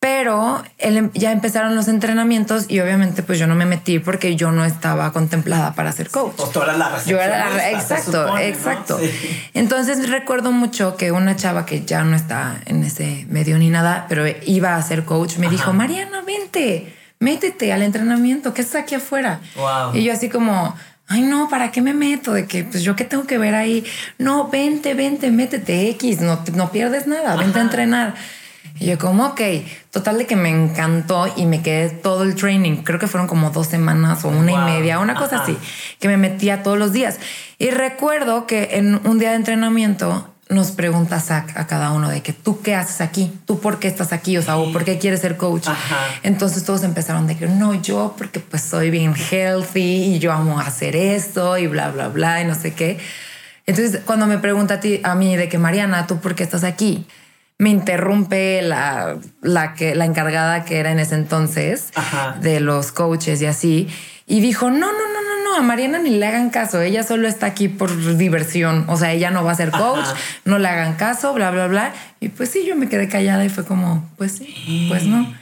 Pero 0.00 0.64
él, 0.78 0.96
em- 0.96 1.10
ya 1.14 1.30
empezaron 1.30 1.76
los 1.76 1.86
entrenamientos 1.86 2.64
y 2.68 2.80
obviamente 2.80 3.22
pues 3.22 3.38
yo 3.38 3.46
no 3.46 3.54
me 3.54 3.66
metí 3.66 4.00
porque 4.00 4.34
yo 4.34 4.50
no 4.50 4.64
estaba 4.64 5.12
contemplada 5.12 5.74
para 5.74 5.92
ser 5.92 6.10
coach. 6.10 6.32
Pues 6.36 6.50
tú 6.50 6.60
eras 6.60 6.76
la 6.76 7.04
Yo 7.04 7.20
era 7.20 7.48
la- 7.50 7.70
exacto, 7.70 8.36
exacto. 8.36 8.98
Sí. 8.98 9.10
Entonces 9.54 10.08
recuerdo 10.10 10.50
mucho 10.50 10.96
que 10.96 11.12
una 11.12 11.36
chava 11.36 11.66
que 11.66 11.84
ya 11.84 12.02
no 12.02 12.16
está 12.16 12.56
en 12.66 12.82
ese 12.82 13.26
medio 13.28 13.56
ni 13.58 13.70
nada, 13.70 14.06
pero 14.08 14.24
iba 14.44 14.74
a 14.74 14.82
ser 14.82 15.04
coach, 15.04 15.36
me 15.36 15.48
dijo, 15.48 15.72
Mariana, 15.72 16.22
vente, 16.26 16.92
métete 17.20 17.72
al 17.72 17.82
entrenamiento, 17.82 18.52
que 18.54 18.62
está 18.62 18.80
aquí 18.80 18.96
afuera. 18.96 19.38
Wow. 19.54 19.94
Y 19.94 20.02
yo 20.02 20.12
así 20.12 20.28
como, 20.28 20.74
ay 21.12 21.22
no, 21.22 21.48
¿para 21.48 21.70
qué 21.70 21.80
me 21.82 21.94
meto? 21.94 22.32
De 22.32 22.46
que, 22.46 22.64
pues 22.64 22.82
yo 22.82 22.96
qué 22.96 23.04
tengo 23.04 23.24
que 23.26 23.38
ver 23.38 23.54
ahí. 23.54 23.84
No, 24.18 24.48
vente, 24.48 24.94
vente, 24.94 25.30
métete 25.30 25.88
X, 25.90 26.20
no, 26.20 26.40
no 26.54 26.70
pierdes 26.72 27.06
nada, 27.06 27.36
vente 27.36 27.58
a 27.58 27.62
entrenar. 27.62 28.14
Y 28.80 28.86
yo 28.86 28.98
como, 28.98 29.26
ok, 29.26 29.40
total 29.90 30.18
de 30.18 30.26
que 30.26 30.34
me 30.34 30.48
encantó 30.48 31.32
y 31.36 31.44
me 31.46 31.62
quedé 31.62 31.90
todo 31.90 32.22
el 32.22 32.34
training. 32.34 32.78
Creo 32.78 32.98
que 32.98 33.06
fueron 33.06 33.28
como 33.28 33.50
dos 33.50 33.66
semanas 33.66 34.24
o 34.24 34.28
una 34.28 34.52
Wow. 34.52 34.62
y 34.62 34.64
media, 34.64 34.98
una 34.98 35.14
cosa 35.14 35.36
Ajá. 35.36 35.44
así, 35.44 35.56
que 36.00 36.08
me 36.08 36.16
metía 36.16 36.62
todos 36.62 36.78
los 36.78 36.92
días. 36.92 37.18
Y 37.58 37.70
recuerdo 37.70 38.46
que 38.46 38.70
en 38.72 39.00
un 39.06 39.18
día 39.18 39.30
de 39.30 39.36
entrenamiento 39.36 40.31
nos 40.48 40.72
pregunta 40.72 41.20
Zach 41.20 41.56
a 41.56 41.66
cada 41.66 41.92
uno 41.92 42.10
de 42.10 42.22
que 42.22 42.32
tú 42.32 42.60
qué 42.60 42.74
haces 42.74 43.00
aquí, 43.00 43.32
tú 43.46 43.60
por 43.60 43.78
qué 43.78 43.88
estás 43.88 44.12
aquí, 44.12 44.36
o 44.36 44.42
sea, 44.42 44.56
o 44.56 44.72
por 44.72 44.84
qué 44.84 44.98
quieres 44.98 45.20
ser 45.20 45.36
coach. 45.36 45.68
Ajá. 45.68 46.08
Entonces 46.22 46.64
todos 46.64 46.82
empezaron 46.84 47.26
de 47.26 47.36
que 47.36 47.46
no, 47.46 47.80
yo 47.80 48.14
porque 48.18 48.40
pues 48.40 48.62
soy 48.62 48.90
bien 48.90 49.14
healthy 49.14 50.14
y 50.14 50.18
yo 50.18 50.32
amo 50.32 50.60
hacer 50.60 50.96
esto 50.96 51.56
y 51.58 51.66
bla, 51.66 51.90
bla, 51.90 52.08
bla 52.08 52.42
y 52.42 52.44
no 52.44 52.54
sé 52.54 52.74
qué. 52.74 52.98
Entonces 53.66 54.00
cuando 54.04 54.26
me 54.26 54.38
pregunta 54.38 54.74
a, 54.74 54.80
ti, 54.80 55.00
a 55.02 55.14
mí 55.14 55.36
de 55.36 55.48
que 55.48 55.58
Mariana, 55.58 56.06
¿tú 56.06 56.18
por 56.18 56.34
qué 56.34 56.42
estás 56.42 56.64
aquí? 56.64 57.06
Me 57.58 57.70
interrumpe 57.70 58.60
la, 58.62 59.18
la, 59.40 59.74
que, 59.74 59.94
la 59.94 60.04
encargada 60.04 60.64
que 60.64 60.78
era 60.78 60.90
en 60.90 60.98
ese 60.98 61.14
entonces 61.14 61.90
Ajá. 61.94 62.36
de 62.40 62.60
los 62.60 62.90
coaches 62.92 63.40
y 63.40 63.46
así. 63.46 63.88
Y 64.26 64.40
dijo, 64.40 64.70
no, 64.70 64.78
no, 64.92 65.11
no, 65.11 65.11
no, 65.52 65.58
a 65.58 65.62
Mariana 65.62 65.98
ni 65.98 66.10
le 66.10 66.26
hagan 66.26 66.50
caso, 66.50 66.80
ella 66.80 67.02
solo 67.02 67.28
está 67.28 67.46
aquí 67.46 67.68
por 67.68 68.16
diversión, 68.16 68.84
o 68.88 68.96
sea, 68.96 69.12
ella 69.12 69.30
no 69.30 69.44
va 69.44 69.52
a 69.52 69.54
ser 69.54 69.70
coach, 69.70 70.00
Ajá. 70.04 70.14
no 70.44 70.58
le 70.58 70.68
hagan 70.68 70.94
caso, 70.94 71.32
bla, 71.34 71.50
bla, 71.50 71.66
bla. 71.66 71.92
Y 72.20 72.28
pues 72.28 72.50
sí, 72.50 72.64
yo 72.66 72.76
me 72.76 72.88
quedé 72.88 73.08
callada 73.08 73.44
y 73.44 73.48
fue 73.48 73.64
como, 73.64 74.08
pues 74.16 74.32
sí, 74.32 74.86
pues 74.88 75.04
no. 75.04 75.32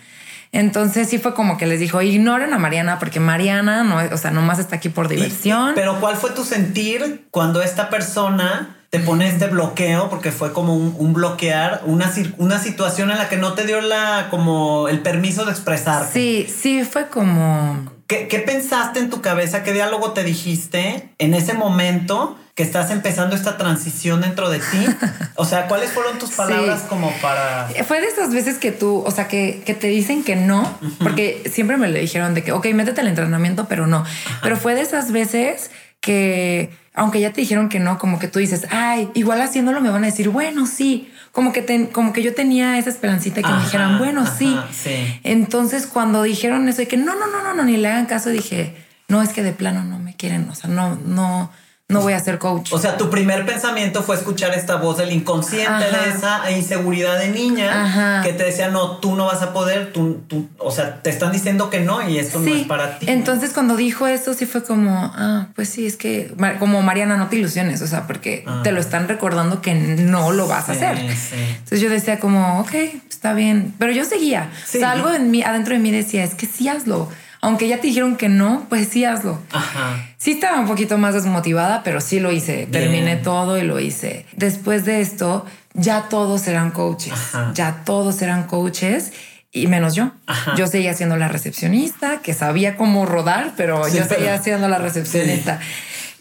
Entonces 0.52 1.09
sí 1.09 1.19
fue 1.19 1.33
como 1.35 1.57
que 1.59 1.67
les 1.67 1.79
dijo, 1.79 2.02
ignoren 2.02 2.52
a 2.52 2.59
Mariana 2.59 2.99
porque 2.99 3.21
Mariana 3.21 3.85
no, 3.85 3.99
o 4.12 4.17
sea, 4.17 4.33
nomás 4.33 4.59
está 4.59 4.76
aquí 4.76 4.88
por 4.88 5.07
Y- 5.07 5.14
diversión. 5.17 5.73
pero 5.76 6.00
¿cuál 6.00 6.17
fue 6.17 6.31
tu 6.33 6.45
sentir 6.45 7.26
cuando 7.31 7.62
esta 7.62 7.88
persona 7.88 8.76
te 8.90 8.99
pone 9.00 9.28
este 9.28 9.47
bloqueo? 9.47 10.11
Porque 10.11 10.32
fue 10.32 10.52
como 10.52 10.75
un, 10.75 10.94
un 10.99 11.12
bloquear, 11.12 11.82
una, 11.87 12.12
una 12.38 12.59
situación 12.59 13.11
en 13.11 13.18
la 13.18 13.28
que 13.28 13.37
no 13.37 13.54
te 13.54 13.64
dio 13.64 13.80
la, 13.80 14.26
como 14.30 14.88
el 14.88 15.00
permiso 15.00 15.44
de 15.44 15.52
expresarte. 15.52 16.12
sí, 16.12 16.47
sí 16.52 16.85
fue 16.85 17.06
como... 17.09 17.99
¿Qué, 18.09 18.26
qué 18.26 18.40
pensaste 18.40 18.99
en 18.99 19.09
tu 19.09 19.20
cabeza? 19.20 19.62
¿Qué 19.62 19.73
diálogo 19.73 20.11
te 20.11 20.25
dijiste 20.25 21.11
en 21.18 21.32
ese 21.32 21.54
momento 21.54 22.37
que 22.56 22.64
estás 22.64 22.90
empezando 22.90 23.37
esta 23.37 23.56
transición 23.56 24.20
dentro 24.23 24.50
de 24.50 24.59
ti? 24.59 24.87
O 25.37 25.44
sea, 25.44 25.68
¿cuáles 25.68 25.90
fueron 25.92 26.18
tus 26.18 26.32
palabras 26.32 26.80
Sí. 26.80 26.87
como 26.88 27.12
para... 27.23 27.68
Fue 27.87 28.00
de 28.00 28.09
esas 28.09 28.35
veces 28.35 28.59
que 28.59 28.73
tú, 28.73 29.04
o 29.06 29.11
sea, 29.12 29.28
que, 29.28 29.62
que 29.64 29.75
te 29.75 29.87
dicen 29.87 30.25
que 30.25 30.35
no, 30.37 30.68
porque 30.99 31.42
siempre 31.50 31.76
me 31.78 31.87
le 31.88 32.00
dijeron 32.00 32.35
de 32.35 32.42
que, 32.42 32.50
ok, 32.52 32.66
métete 32.75 33.00
al 33.00 33.06
entrenamiento, 33.06 33.66
pero 33.68 33.87
no. 33.87 34.04
Pero 34.42 34.56
fue 34.56 34.75
de 34.75 34.80
esas 34.82 35.12
veces 35.12 35.70
que, 36.00 36.70
aunque 37.00 37.19
ya 37.19 37.33
te 37.33 37.40
dijeron 37.40 37.69
que 37.71 37.80
no, 37.80 37.99
como 37.99 38.19
que 38.19 38.28
tú 38.28 38.38
dices, 38.38 38.66
ay, 38.71 39.09
igual 39.14 39.40
haciéndolo 39.40 39.80
me 39.80 39.88
van 39.88 40.02
a 40.04 40.07
decir, 40.07 40.28
bueno, 40.28 40.66
sí. 40.66 41.11
Como 41.33 41.52
que, 41.52 41.62
ten- 41.62 41.87
como 41.87 42.12
que 42.12 42.23
yo 42.23 42.35
tenía 42.35 42.76
esa 42.76 42.90
esperancita 42.90 43.40
que 43.40 43.47
Ajá, 43.47 43.57
me 43.59 43.64
dijeran, 43.64 43.99
bueno, 43.99 44.23
ajá, 44.23 44.35
sí. 44.37 44.59
sí. 44.73 45.21
Entonces, 45.25 45.87
cuando 45.87 46.23
dijeron 46.25 46.69
eso 46.69 46.78
de 46.78 46.88
que 46.88 46.97
no, 46.97 47.14
no, 47.14 47.26
no, 47.28 47.42
no, 47.42 47.54
no, 47.54 47.64
ni 47.64 47.76
le 47.76 47.88
hagan 47.88 48.07
caso, 48.07 48.30
dije, 48.30 48.75
no, 49.09 49.23
es 49.23 49.30
que 49.30 49.42
de 49.42 49.52
plano 49.52 49.83
no 49.85 49.99
me 49.99 50.14
quieren, 50.14 50.49
o 50.50 50.54
sea, 50.54 50.69
no, 50.69 50.97
no, 50.97 51.50
no 51.90 52.00
voy 52.00 52.12
a 52.12 52.20
ser 52.20 52.38
coach. 52.38 52.73
O 52.73 52.78
sea, 52.78 52.97
tu 52.97 53.11
primer 53.11 53.44
pensamiento 53.44 54.02
fue 54.02 54.16
escuchar 54.16 54.54
esta 54.54 54.76
voz 54.76 54.99
del 54.99 55.12
inconsciente 55.12 55.85
de 55.85 56.11
esa 56.11 56.50
inseguridad 56.50 57.18
de 57.18 57.28
niña 57.28 58.23
que 58.23 58.32
te 58.32 58.44
decía, 58.44 58.68
no, 58.68 58.99
tú 58.99 59.16
no 59.16 59.26
vas 59.26 59.42
a 59.42 59.52
poder, 59.52 59.92
tú, 59.92 60.23
tú, 60.28 60.49
o 60.59 60.70
sea, 60.70 61.02
te 61.02 61.11
están 61.11 61.32
diciendo 61.32 61.70
que 61.70 61.80
no 61.80 62.09
y 62.09 62.18
esto 62.18 62.40
no 62.40 62.54
es 62.54 62.66
para 62.66 62.99
ti. 62.99 63.06
Entonces, 63.09 63.52
cuando 63.52 63.76
dijo 63.76 64.06
eso, 64.06 64.35
sí 64.35 64.47
fue 64.47 64.62
como, 64.62 65.12
ah, 65.14 65.49
pues 65.54 65.68
sí, 65.68 65.87
es 65.87 65.97
que, 65.97 66.35
como 66.59 66.82
Mariana, 66.82 67.16
no 67.16 67.28
te 67.28 67.37
ilusiones, 67.37 67.82
o 67.82 67.87
sea, 67.87 68.06
porque 68.06 68.44
ah. 68.47 68.61
te 68.62 68.73
lo 68.73 68.80
están 68.80 69.09
recordando 69.09 69.61
que 69.61 69.75
no 69.75 70.32
lo 70.32 70.47
vas 70.47 70.68
a 70.68 70.73
hacer. 70.73 70.99
Entonces 70.99 71.80
yo 71.80 71.90
decía 71.90 72.20
como, 72.20 72.61
ok, 72.61 72.75
está 73.09 73.35
bien, 73.35 73.75
pero 73.78 73.92
yo 73.92 74.04
seguía. 74.04 74.50
algo 74.85 75.12
en 75.12 75.30
mí, 75.30 75.42
adentro 75.42 75.75
de 75.75 75.80
mí 75.80 75.90
decía, 75.90 76.25
es 76.25 76.35
que 76.35 76.47
sí 76.47 76.68
hazlo 76.68 77.09
aunque 77.40 77.68
ya 77.68 77.80
te 77.80 77.87
dijeron 77.87 78.16
que 78.16 78.28
no, 78.28 78.66
pues 78.68 78.88
sí 78.88 79.04
hazlo. 79.04 79.38
Ajá. 79.50 80.06
Sí 80.18 80.32
estaba 80.32 80.61
un 80.61 80.66
poquito 80.66 80.99
más 80.99 81.14
desmotivada, 81.14 81.82
pero 81.82 82.00
sí 82.00 82.20
lo 82.20 82.32
hice. 82.32 82.66
Terminé 82.70 83.16
todo 83.16 83.59
y 83.59 83.62
lo 83.62 83.80
hice. 83.80 84.26
Después 84.37 84.85
de 84.85 85.00
esto, 85.00 85.47
ya 85.75 86.09
todos 86.09 86.47
eran 86.47 86.70
coaches. 86.70 87.14
Ya 87.54 87.82
todos 87.85 88.20
eran 88.23 88.44
coaches 88.44 89.12
y 89.52 89.66
menos 89.66 89.94
yo. 89.94 90.12
Yo 90.56 90.66
seguía 90.66 90.94
siendo 90.94 91.16
la 91.16 91.28
recepcionista, 91.28 92.18
que 92.18 92.35
sabía 92.35 92.76
cómo 92.76 93.06
rodar, 93.06 93.54
pero 93.56 93.88
yo 93.88 94.04
seguía 94.04 94.40
siendo 94.42 94.68
la 94.68 94.78
recepcionista. 94.78 95.61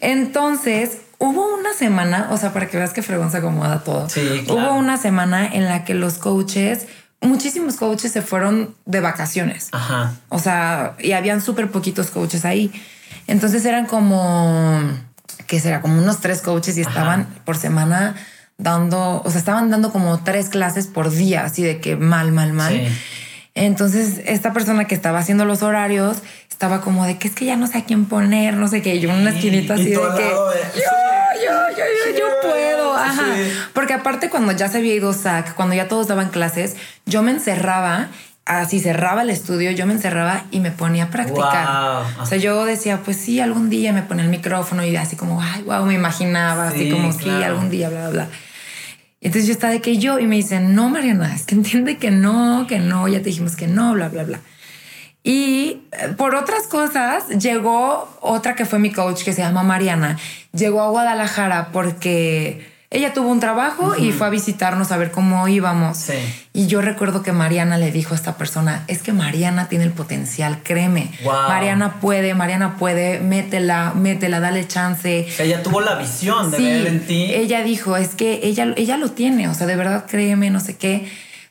Entonces, 0.00 0.98
hubo 1.18 1.54
una 1.54 1.74
semana, 1.74 2.28
o 2.30 2.38
sea, 2.38 2.52
para 2.52 2.68
que 2.68 2.78
veas 2.78 2.92
que 2.92 3.02
fregón 3.02 3.30
se 3.30 3.36
acomoda 3.36 3.84
todo. 3.84 4.08
Sí, 4.08 4.44
Hubo 4.48 4.74
una 4.74 4.96
semana 4.96 5.46
en 5.46 5.66
la 5.66 5.84
que 5.84 5.94
los 5.94 6.14
coaches 6.18 6.86
muchísimos 7.20 7.76
coaches 7.76 8.12
se 8.12 8.22
fueron 8.22 8.74
de 8.86 9.00
vacaciones. 9.00 9.68
Ajá. 9.72 10.14
O 10.28 10.38
sea, 10.38 10.96
y 10.98 11.12
habían 11.12 11.40
súper 11.40 11.70
poquitos 11.70 12.10
coaches 12.10 12.44
ahí. 12.44 12.72
Entonces 13.26 13.64
eran 13.64 13.86
como, 13.86 14.80
que 15.46 15.60
será? 15.60 15.80
Como 15.80 16.00
unos 16.00 16.20
tres 16.20 16.42
coaches 16.42 16.76
y 16.78 16.80
estaban 16.80 17.26
por 17.44 17.56
semana 17.56 18.14
dando, 18.58 19.22
o 19.24 19.30
sea, 19.30 19.38
estaban 19.38 19.70
dando 19.70 19.92
como 19.92 20.22
tres 20.22 20.48
clases 20.48 20.86
por 20.86 21.10
día, 21.10 21.44
así 21.44 21.62
de 21.62 21.80
que 21.80 21.96
mal, 21.96 22.32
mal, 22.32 22.52
mal. 22.52 22.88
Entonces, 23.54 24.20
esta 24.26 24.52
persona 24.52 24.86
que 24.86 24.94
estaba 24.94 25.18
haciendo 25.18 25.44
los 25.44 25.62
horarios 25.62 26.18
estaba 26.48 26.80
como 26.82 27.04
de 27.04 27.18
que 27.18 27.28
es 27.28 27.34
que 27.34 27.46
ya 27.46 27.56
no 27.56 27.66
sé 27.66 27.78
a 27.78 27.84
quién 27.84 28.04
poner, 28.04 28.54
no 28.54 28.68
sé 28.68 28.82
qué. 28.82 29.00
Yo 29.00 29.10
en 29.10 29.16
una 29.16 29.30
esquinita 29.30 29.74
así 29.74 29.84
de 29.84 29.90
que 29.90 29.96
yo, 29.96 30.06
yo, 31.42 31.76
yo, 31.76 32.18
yo 32.18 32.26
puedo. 32.42 32.79
Ajá. 33.04 33.24
Porque 33.72 33.94
aparte, 33.94 34.30
cuando 34.30 34.52
ya 34.52 34.68
se 34.68 34.78
había 34.78 34.94
ido 34.94 35.12
SAC, 35.12 35.54
cuando 35.54 35.74
ya 35.74 35.88
todos 35.88 36.08
daban 36.08 36.30
clases, 36.30 36.76
yo 37.06 37.22
me 37.22 37.30
encerraba 37.30 38.08
así 38.58 38.80
cerraba 38.80 39.22
el 39.22 39.30
estudio, 39.30 39.70
yo 39.70 39.86
me 39.86 39.92
encerraba 39.92 40.44
y 40.50 40.60
me 40.60 40.70
ponía 40.70 41.04
a 41.04 41.10
practicar. 41.10 42.04
O 42.20 42.26
sea, 42.26 42.38
yo 42.38 42.64
decía, 42.64 43.00
pues 43.04 43.16
sí, 43.16 43.40
algún 43.40 43.70
día 43.70 43.92
me 43.92 44.02
ponía 44.02 44.24
el 44.24 44.30
micrófono 44.30 44.84
y 44.84 44.96
así 44.96 45.16
como, 45.16 45.40
ay, 45.40 45.62
wow, 45.62 45.84
me 45.84 45.94
imaginaba, 45.94 46.68
así 46.68 46.90
como, 46.90 47.12
sí, 47.12 47.30
algún 47.30 47.70
día, 47.70 47.88
bla, 47.88 48.08
bla, 48.08 48.10
bla. 48.10 48.28
entonces 49.20 49.46
yo 49.46 49.52
estaba 49.52 49.72
de 49.72 49.80
que 49.80 49.98
yo, 49.98 50.18
y 50.18 50.26
me 50.26 50.36
dicen, 50.36 50.74
no, 50.74 50.88
Mariana, 50.88 51.34
es 51.34 51.44
que 51.44 51.54
entiende 51.54 51.98
que 51.98 52.10
no, 52.10 52.66
que 52.66 52.78
no, 52.80 53.06
ya 53.06 53.18
te 53.18 53.26
dijimos 53.26 53.56
que 53.56 53.68
no, 53.68 53.92
bla, 53.92 54.08
bla, 54.08 54.24
bla. 54.24 54.40
Y 55.22 55.82
eh, 55.92 56.14
por 56.16 56.34
otras 56.34 56.66
cosas, 56.66 57.28
llegó 57.28 58.08
otra 58.20 58.54
que 58.54 58.64
fue 58.64 58.78
mi 58.78 58.90
coach, 58.90 59.22
que 59.22 59.32
se 59.32 59.42
llama 59.42 59.62
Mariana, 59.62 60.18
llegó 60.52 60.80
a 60.80 60.88
Guadalajara 60.88 61.68
porque 61.72 62.69
ella 62.92 63.14
tuvo 63.14 63.28
un 63.28 63.38
trabajo 63.38 63.94
y 63.96 64.10
fue 64.10 64.26
a 64.26 64.30
visitarnos 64.30 64.90
a 64.90 64.96
ver 64.96 65.12
cómo 65.12 65.46
íbamos. 65.46 66.10
Y 66.52 66.66
yo 66.66 66.80
recuerdo 66.80 67.22
que 67.22 67.30
Mariana 67.30 67.78
le 67.78 67.92
dijo 67.92 68.14
a 68.14 68.16
esta 68.16 68.36
persona, 68.36 68.82
es 68.88 69.00
que 69.02 69.12
Mariana 69.12 69.68
tiene 69.68 69.84
el 69.84 69.92
potencial, 69.92 70.58
créeme. 70.64 71.12
Mariana 71.24 72.00
puede, 72.00 72.34
Mariana 72.34 72.76
puede, 72.78 73.20
métela, 73.20 73.92
métela, 73.94 74.40
dale 74.40 74.66
chance. 74.66 75.28
ella 75.38 75.62
tuvo 75.62 75.80
la 75.80 75.94
visión 75.94 76.50
de 76.50 76.58
ver 76.58 76.86
en 76.88 77.06
ti. 77.06 77.30
Ella 77.32 77.62
dijo, 77.62 77.96
es 77.96 78.16
que 78.16 78.40
ella, 78.42 78.74
ella 78.76 78.96
lo 78.96 79.12
tiene, 79.12 79.46
o 79.46 79.54
sea, 79.54 79.68
de 79.68 79.76
verdad 79.76 80.06
créeme, 80.08 80.50
no 80.50 80.58
sé 80.58 80.76
qué. 80.76 81.08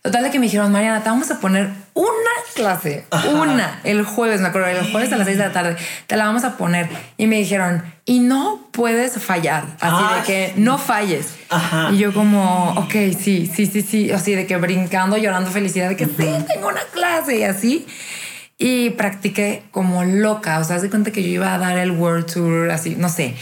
Total 0.10 0.24
de 0.24 0.32
que 0.32 0.39
me 0.39 0.48
dijeron, 0.48 0.72
Mariana, 0.72 1.04
te 1.04 1.10
vamos 1.10 1.30
a 1.30 1.39
poner 1.39 1.70
una 1.94 2.10
clase, 2.56 3.06
una, 3.32 3.80
el 3.84 4.04
jueves, 4.04 4.42
me 4.42 4.48
acuerdo, 4.48 4.68
el 4.68 4.92
jueves 4.92 5.13
a 5.13 5.18
las 5.18 5.28
seis 5.28 5.38
de 5.38 5.44
la 5.46 5.51
tarde, 5.51 5.75
te 6.08 6.18
la 6.18 6.25
vamos 6.25 6.44
a 6.44 6.58
poner. 6.58 6.89
Y 7.18 7.28
me 7.28 7.36
dijeron, 7.36 7.84
y 8.06 8.20
no 8.20 8.60
puedes 8.72 9.22
fallar, 9.24 9.66
así 9.80 10.16
de 10.16 10.24
que 10.25 10.54
no 10.56 10.80
falles. 10.80 11.36
Y 11.92 11.98
yo 12.00 12.12
como, 12.12 12.72
ok, 12.72 12.92
sí, 13.20 13.51
sí, 13.54 13.68
sí, 13.68 13.84
sí, 13.84 14.12
así 14.12 14.34
de 14.34 14.48
que 14.48 14.58
brincando, 14.58 15.16
llorando 15.16 15.51
felicidad 15.51 15.89
de 15.89 15.96
que 15.96 16.08
sí, 16.08 16.44
tengo 16.48 16.70
una 16.70 16.82
clase 16.92 17.38
y 17.38 17.44
así. 17.44 17.86
Y 18.58 18.89
practiqué 18.89 19.62
como 19.70 20.04
loca, 20.06 20.58
o 20.58 20.63
sea, 20.63 20.80
de 20.80 20.89
cuenta 20.89 21.12
que 21.12 21.22
yo 21.22 21.30
iba 21.30 21.54
a 21.54 21.60
dar 21.60 21.78
el 21.78 21.92
World 21.92 22.25
Tour, 22.34 22.72
así, 22.72 22.96
no 22.96 23.10
sé. 23.10 23.36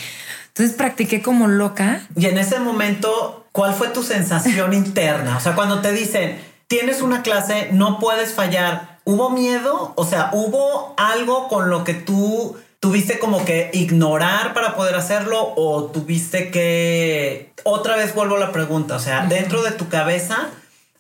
Entonces 0.50 0.76
practiqué 0.76 1.22
como 1.22 1.48
loca. 1.48 2.02
Y 2.18 2.26
en 2.26 2.38
ese 2.38 2.60
momento, 2.60 3.48
¿cuál 3.54 3.74
fue 3.74 3.88
tu 3.88 4.04
sensación 4.04 4.74
interna? 4.74 5.38
O 5.38 5.40
sea, 5.40 5.56
cuando 5.56 5.80
te 5.80 5.94
dicen, 5.94 6.38
tienes 6.68 7.02
una 7.02 7.22
clase, 7.24 7.70
no 7.72 8.00
puedes 8.00 8.34
fallar. 8.34 9.00
¿Hubo 9.04 9.30
miedo? 9.30 9.94
O 9.96 10.06
sea, 10.06 10.30
¿hubo 10.34 10.94
algo 10.98 11.48
con 11.48 11.70
lo 11.70 11.84
que 11.84 11.94
tú 11.94 12.58
tuviste 12.80 13.20
como 13.20 13.44
que 13.46 13.70
ignorar 13.74 14.54
para 14.54 14.76
poder 14.76 14.96
hacerlo 14.96 15.54
o 15.56 15.86
tuviste 15.86 16.52
que... 16.52 17.52
Otra 17.64 17.96
vez 17.96 18.14
vuelvo 18.14 18.36
a 18.36 18.40
la 18.40 18.52
pregunta, 18.52 18.96
o 18.96 19.00
sea, 19.00 19.26
dentro 19.26 19.64
de 19.64 19.72
tu 19.72 19.90
cabeza, 19.90 20.50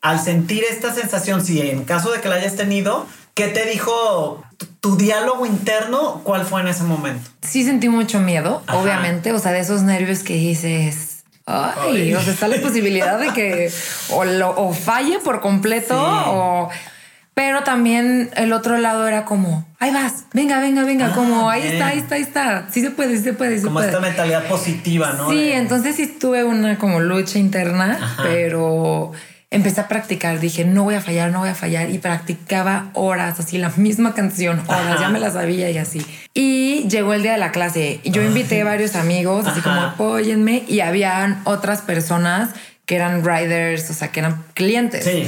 al 0.01 0.19
sentir 0.19 0.63
esta 0.69 0.93
sensación, 0.93 1.45
si 1.45 1.61
en 1.61 1.83
caso 1.83 2.11
de 2.11 2.19
que 2.19 2.29
la 2.29 2.35
hayas 2.35 2.55
tenido, 2.55 3.05
¿qué 3.35 3.47
te 3.47 3.65
dijo 3.65 4.43
tu, 4.79 4.97
diálogo 4.97 5.45
interno? 5.45 6.21
¿Cuál 6.23 6.45
fue 6.45 6.61
en 6.61 6.67
ese 6.67 6.83
momento? 6.83 7.29
Sí 7.41 7.63
sentí 7.63 7.89
mucho 7.89 8.19
miedo, 8.19 8.63
obviamente, 8.69 9.31
o 9.31 9.39
sea, 9.39 9.51
de 9.51 9.59
esos 9.59 9.83
nervios 9.83 10.23
que 10.23 10.33
dices 10.33 11.06
Ay, 11.47 12.13
o 12.13 12.21
sea, 12.21 12.33
está 12.33 12.47
la 12.49 12.57
posibilidad 12.57 13.17
de 13.17 13.31
que 13.31 13.71
o, 14.09 14.25
lo, 14.25 14.73
falle 14.73 15.19
por 15.19 15.39
completo 15.39 15.95
o... 15.97 16.69
Pero 17.33 17.61
también 17.61 18.31
el 18.35 18.51
otro 18.51 18.79
lado 18.79 19.07
era 19.07 19.23
como, 19.23 19.63
ahí 19.77 19.93
vas, 19.93 20.25
venga, 20.33 20.59
venga, 20.59 20.83
venga, 20.83 21.09
ah, 21.11 21.13
como 21.13 21.51
ahí 21.51 21.61
está, 21.67 21.89
ahí 21.89 21.99
está, 21.99 22.15
ahí 22.15 22.21
está. 22.23 22.67
Sí 22.71 22.81
se 22.81 22.89
puede, 22.89 23.15
sí 23.15 23.23
se 23.23 23.33
puede. 23.33 23.61
como 23.61 23.79
esta 23.79 23.99
mentalidad 23.99 24.47
positiva, 24.47 25.13
¿no? 25.13 25.29
Sí, 25.29 25.51
entonces 25.51 25.95
sí 25.95 26.07
tuve 26.07 26.43
una 26.43 26.79
como 26.79 26.99
lucha 26.99 27.37
interna, 27.37 28.15
pero 28.23 29.11
empecé 29.49 29.81
a 29.81 29.87
practicar, 29.87 30.39
dije, 30.39 30.65
no 30.65 30.83
voy 30.83 30.95
a 30.95 31.01
fallar, 31.01 31.31
no 31.31 31.39
voy 31.39 31.49
a 31.49 31.55
fallar, 31.55 31.89
y 31.89 31.99
practicaba 31.99 32.89
horas, 32.93 33.39
así 33.39 33.57
la 33.57 33.69
misma 33.77 34.13
canción, 34.13 34.61
horas, 34.67 34.99
ya 34.99 35.09
me 35.09 35.19
la 35.19 35.31
sabía 35.31 35.69
y 35.71 35.77
así. 35.77 36.05
Y 36.33 36.87
llegó 36.89 37.13
el 37.13 37.21
día 37.21 37.33
de 37.33 37.37
la 37.37 37.51
clase, 37.51 38.01
y 38.03 38.11
yo 38.11 38.21
invité 38.21 38.61
a 38.61 38.65
varios 38.65 38.95
amigos, 38.95 39.47
así 39.47 39.61
como 39.61 39.79
apóyenme, 39.79 40.63
y 40.67 40.81
habían 40.81 41.41
otras 41.45 41.81
personas 41.81 42.49
que 42.85 42.95
eran 42.95 43.23
riders, 43.23 43.89
o 43.89 43.93
sea, 43.93 44.09
que 44.09 44.19
eran 44.19 44.43
clientes. 44.53 45.05
Sí. 45.05 45.27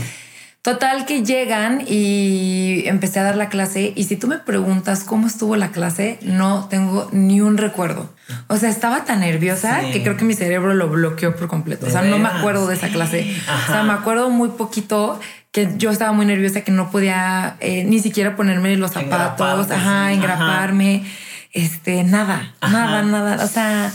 Total 0.62 1.06
que 1.06 1.24
llegan 1.24 1.86
y 1.88 2.84
empecé 2.86 3.22
a 3.22 3.24
dar 3.24 3.38
la 3.38 3.48
clase 3.48 3.94
y 3.96 4.04
si 4.04 4.18
tú 4.18 4.28
me 4.28 4.38
preguntas 4.40 5.06
cómo 5.06 5.26
estuvo 5.26 5.56
la 5.56 5.72
clase, 5.72 6.20
no 6.22 6.68
tengo 6.70 7.08
ni 7.14 7.40
un 7.40 7.58
recuerdo. 7.58 8.14
O 8.48 8.58
sea, 8.58 8.70
estaba 8.70 9.06
tan 9.06 9.22
nerviosa 9.22 9.80
que 9.94 10.04
creo 10.04 10.18
que 10.18 10.26
mi 10.26 10.34
cerebro 10.34 10.74
lo 10.74 10.90
bloqueó 10.90 11.34
por 11.34 11.48
completo. 11.48 11.86
O 11.86 11.90
sea, 11.90 12.02
no 12.02 12.20
me 12.20 12.28
acuerdo 12.28 12.68
de 12.68 12.76
esa 12.76 12.90
clase. 12.90 13.34
O 13.68 13.72
sea, 13.72 13.84
me 13.84 13.94
acuerdo 13.94 14.30
muy 14.30 14.50
poquito 14.50 15.20
que 15.52 15.70
yo 15.78 15.92
estaba 15.92 16.12
muy 16.12 16.26
nerviosa 16.26 16.62
que 16.62 16.72
no 16.72 16.92
podía 16.92 17.56
eh, 17.62 17.86
ni 17.86 18.00
siquiera 18.00 18.36
ponerme 18.36 18.76
los 18.76 18.92
zapatos, 18.92 19.72
ajá, 19.72 20.12
engraparme, 20.12 21.06
este, 21.54 22.04
nada, 22.04 22.54
nada, 22.62 23.02
nada. 23.02 23.44
O 23.44 23.48
sea, 23.48 23.92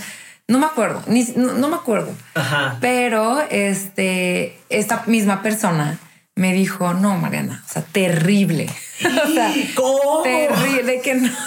no 0.48 0.58
me 0.58 0.66
acuerdo, 0.66 1.02
ni, 1.06 1.24
no, 1.36 1.68
me 1.68 1.76
acuerdo. 1.76 2.12
Pero 2.80 3.42
este, 3.50 4.58
esta 4.70 5.02
misma 5.06 5.42
persona 5.42 5.98
me 6.36 6.52
dijo, 6.52 6.94
no, 6.94 7.16
Mariana, 7.16 7.62
o 7.68 7.72
sea, 7.72 7.82
terrible. 7.82 8.68
o 9.24 9.32
sea, 9.32 9.52
¿Cómo? 9.74 10.22
Terrible, 10.22 10.82
de 10.82 11.00
que 11.00 11.14
no. 11.14 11.30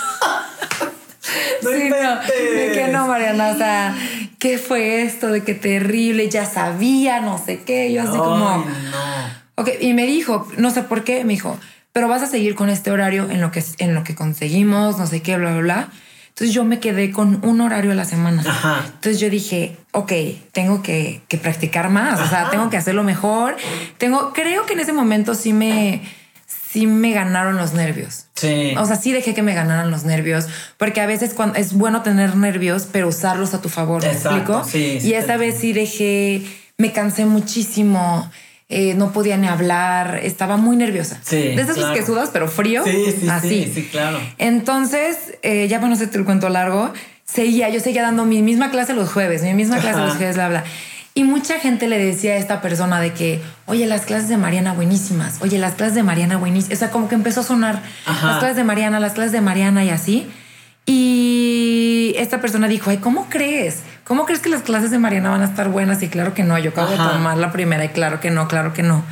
No 1.62 1.72
sí, 1.72 1.90
no, 1.90 2.22
de 2.22 2.72
que 2.74 2.88
no, 2.90 3.08
Mariana, 3.08 3.50
o 3.50 3.58
sea, 3.58 3.98
¿qué 4.40 4.58
fue 4.58 5.02
esto? 5.02 5.28
De 5.28 5.44
que 5.44 5.56
terrible, 5.56 6.30
ya 6.30 6.46
sabía, 6.46 7.20
no 7.20 7.38
sé 7.38 7.64
qué, 7.64 7.92
yo 7.92 8.04
así 8.04 8.18
como... 8.18 8.38
No. 8.38 8.66
Ok, 9.56 9.70
y 9.82 9.94
me 9.94 10.06
dijo, 10.06 10.48
no 10.58 10.70
sé 10.70 10.84
por 10.84 11.04
qué, 11.04 11.26
me 11.26 11.34
dijo, 11.34 11.60
pero 11.92 12.08
vas 12.08 12.22
a 12.22 12.28
seguir 12.28 12.56
con 12.56 12.70
este 12.70 12.92
horario 12.92 13.30
en 13.30 13.42
lo 13.42 13.52
que, 13.52 13.64
en 13.80 13.94
lo 13.94 14.04
que 14.04 14.16
conseguimos, 14.16 14.98
no 14.98 15.08
sé 15.08 15.22
qué, 15.22 15.36
bla, 15.36 15.52
bla, 15.52 15.62
bla. 15.62 15.90
Entonces 16.38 16.54
yo 16.54 16.64
me 16.66 16.80
quedé 16.80 17.12
con 17.12 17.44
un 17.44 17.62
horario 17.62 17.92
a 17.92 17.96
la 17.96 18.06
semana. 18.06 18.44
Entonces 18.86 19.20
yo 19.20 19.28
dije, 19.28 19.76
ok, 19.92 20.12
tengo 20.52 20.84
que, 20.84 21.24
practicar 21.42 21.90
más, 21.90 22.20
o 22.20 22.28
sea, 22.28 22.52
tengo 22.52 22.70
que 22.70 22.78
hacerlo 22.78 23.04
mejor. 23.04 23.58
Tengo, 23.98 24.34
creo 24.34 24.68
que 24.68 24.74
en 24.74 24.80
ese 24.82 24.94
momento 24.94 25.34
sí 25.34 25.52
me, 25.52 26.04
sí 26.46 26.86
me 26.86 27.12
ganaron 27.12 27.58
los 27.58 27.74
nervios. 27.74 28.28
Sí. 28.36 28.76
O 28.78 28.86
sea, 28.86 28.98
sí 28.98 29.12
dejé 29.14 29.34
que 29.34 29.42
me 29.42 29.56
ganaran 29.56 29.90
los 29.90 30.04
nervios, 30.04 30.46
porque 30.78 31.02
a 31.02 31.08
veces 31.08 31.34
cuando, 31.34 31.56
es 31.58 31.74
bueno 31.74 32.04
tener 32.04 32.36
nervios, 32.36 32.88
pero 32.92 33.08
usarlos 33.08 33.56
a 33.56 33.62
tu 33.62 33.70
favor, 33.70 34.04
¿me 34.04 34.12
explico? 34.12 34.64
Sí, 34.64 35.00
y 35.02 35.14
esta 35.14 35.38
vez 35.38 35.58
sí 35.58 35.74
dejé, 35.74 36.44
me 36.78 36.92
cansé 36.92 37.26
muchísimo. 37.26 38.30
Eh, 38.70 38.96
no 38.96 39.14
podía 39.14 39.38
ni 39.38 39.48
hablar, 39.48 40.20
estaba 40.24 40.58
muy 40.58 40.76
nerviosa. 40.76 41.20
Sí, 41.24 41.38
de 41.38 41.62
esas 41.62 41.78
que 41.78 42.06
sudas, 42.06 42.30
pero 42.34 42.50
frío. 42.50 42.84
Sí, 42.84 43.16
sí, 43.18 43.30
así. 43.30 43.50
sí, 43.50 43.72
sí, 43.74 43.84
claro. 43.90 44.20
Entonces, 44.38 45.36
eh, 45.42 45.68
ya 45.70 45.78
para 45.78 45.88
no 45.88 45.94
hacerte 45.96 46.18
el 46.18 46.26
cuento 46.26 46.50
largo, 46.50 46.92
seguía, 47.24 47.70
yo 47.70 47.80
seguía 47.80 48.02
dando 48.02 48.26
mi 48.26 48.42
misma 48.42 48.70
clase 48.70 48.94
los 48.94 49.10
jueves, 49.10 49.42
mi 49.42 49.54
misma 49.54 49.78
clase 49.78 50.00
los 50.00 50.18
jueves, 50.18 50.36
bla, 50.36 50.50
bla. 50.50 50.64
Y 51.14 51.24
mucha 51.24 51.60
gente 51.60 51.88
le 51.88 51.98
decía 51.98 52.34
a 52.34 52.38
esta 52.38 52.62
persona 52.62 53.00
de 53.00 53.14
que, 53.14 53.42
oye, 53.66 53.86
las 53.88 54.02
clases 54.02 54.28
de 54.30 54.38
Mariana 54.38 54.74
buenísimas, 54.74 55.38
oye, 55.42 55.58
las 55.58 55.74
clases 55.74 55.96
de 55.96 56.04
Mariana 56.04 56.38
buenísimas. 56.38 56.76
O 56.76 56.80
sea, 56.80 56.92
como 56.92 57.08
que 57.08 57.16
empezó 57.16 57.40
a 57.40 57.44
sonar 57.44 57.82
Ajá. 58.06 58.28
las 58.28 58.38
clases 58.40 58.58
de 58.58 58.64
Mariana, 58.66 59.00
las 59.00 59.14
clases 59.14 59.32
de 59.32 59.42
Mariana 59.42 59.84
y 59.86 59.90
así. 59.90 60.28
Y 60.86 62.14
esta 62.18 62.40
persona 62.40 62.68
dijo, 62.68 62.90
ay, 62.90 62.98
¿cómo 62.98 63.28
crees? 63.30 63.80
¿Cómo 64.08 64.26
crees 64.26 64.40
que 64.42 64.50
las 64.50 64.62
clases 64.62 64.90
de 64.92 65.00
Mariana 65.00 65.30
van 65.32 65.42
a 65.42 65.46
estar 65.46 65.68
buenas? 65.70 66.02
Y 66.02 66.08
claro 66.08 66.34
que 66.34 66.44
no, 66.44 66.58
yo 66.58 66.70
acabo 66.72 66.90
de 66.90 66.98
tomar 66.98 67.38
la 67.38 67.52
primera 67.52 67.84
y 67.84 67.90
claro 67.90 68.20
que 68.22 68.32
no, 68.32 68.48
claro 68.48 68.74
que 68.74 68.82
no. 68.84 69.04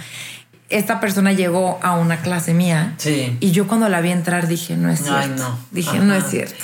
Esta 0.69 0.99
persona 0.99 1.33
llegó 1.33 1.79
a 1.83 1.91
una 1.97 2.17
clase 2.21 2.53
mía 2.53 2.93
Sí. 2.97 3.37
y 3.39 3.51
yo 3.51 3.67
cuando 3.67 3.89
la 3.89 4.01
vi 4.01 4.11
entrar 4.11 4.47
dije, 4.47 4.75
no 4.77 4.89
es 4.89 4.99
cierto. 5.01 5.17
Ay, 5.19 5.29
no. 5.37 5.59
Dije, 5.71 5.97
Ajá. 5.97 5.99
no 6.05 6.13
es 6.15 6.23
cierto. 6.29 6.63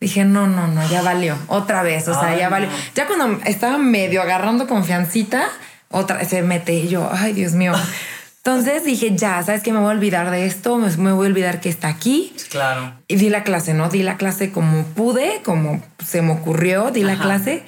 Dije, 0.00 0.24
no, 0.24 0.46
no, 0.46 0.66
no, 0.66 0.86
ya 0.90 1.00
valió. 1.02 1.36
Otra 1.46 1.82
vez, 1.82 2.06
o 2.08 2.12
sea, 2.12 2.30
Ay, 2.30 2.38
ya 2.40 2.48
valió. 2.48 2.68
no. 2.68 2.74
Ya 2.94 3.06
cuando 3.06 3.38
estaba 3.46 3.78
medio 3.78 4.20
agarrando 4.20 4.66
confiancita, 4.66 5.44
otra 5.90 6.22
se 6.24 6.42
mete 6.42 6.74
y 6.74 6.88
yo, 6.88 7.08
ay, 7.12 7.32
Dios 7.32 7.52
mío. 7.52 7.72
Entonces 8.46 8.84
dije, 8.84 9.16
ya, 9.16 9.42
¿sabes 9.42 9.62
qué? 9.62 9.72
Me 9.72 9.78
voy 9.78 9.88
a 9.88 9.92
olvidar 9.92 10.30
de 10.30 10.44
esto, 10.44 10.76
me 10.76 11.12
voy 11.12 11.26
a 11.26 11.30
olvidar 11.30 11.60
que 11.62 11.70
está 11.70 11.88
aquí. 11.88 12.34
Claro. 12.50 12.92
Y 13.08 13.16
di 13.16 13.30
la 13.30 13.42
clase, 13.42 13.72
¿no? 13.72 13.88
Di 13.88 14.02
la 14.02 14.18
clase 14.18 14.52
como 14.52 14.82
pude, 14.82 15.40
como 15.42 15.82
se 16.04 16.20
me 16.20 16.32
ocurrió, 16.32 16.90
di 16.90 17.04
la 17.04 17.16
clase. 17.16 17.62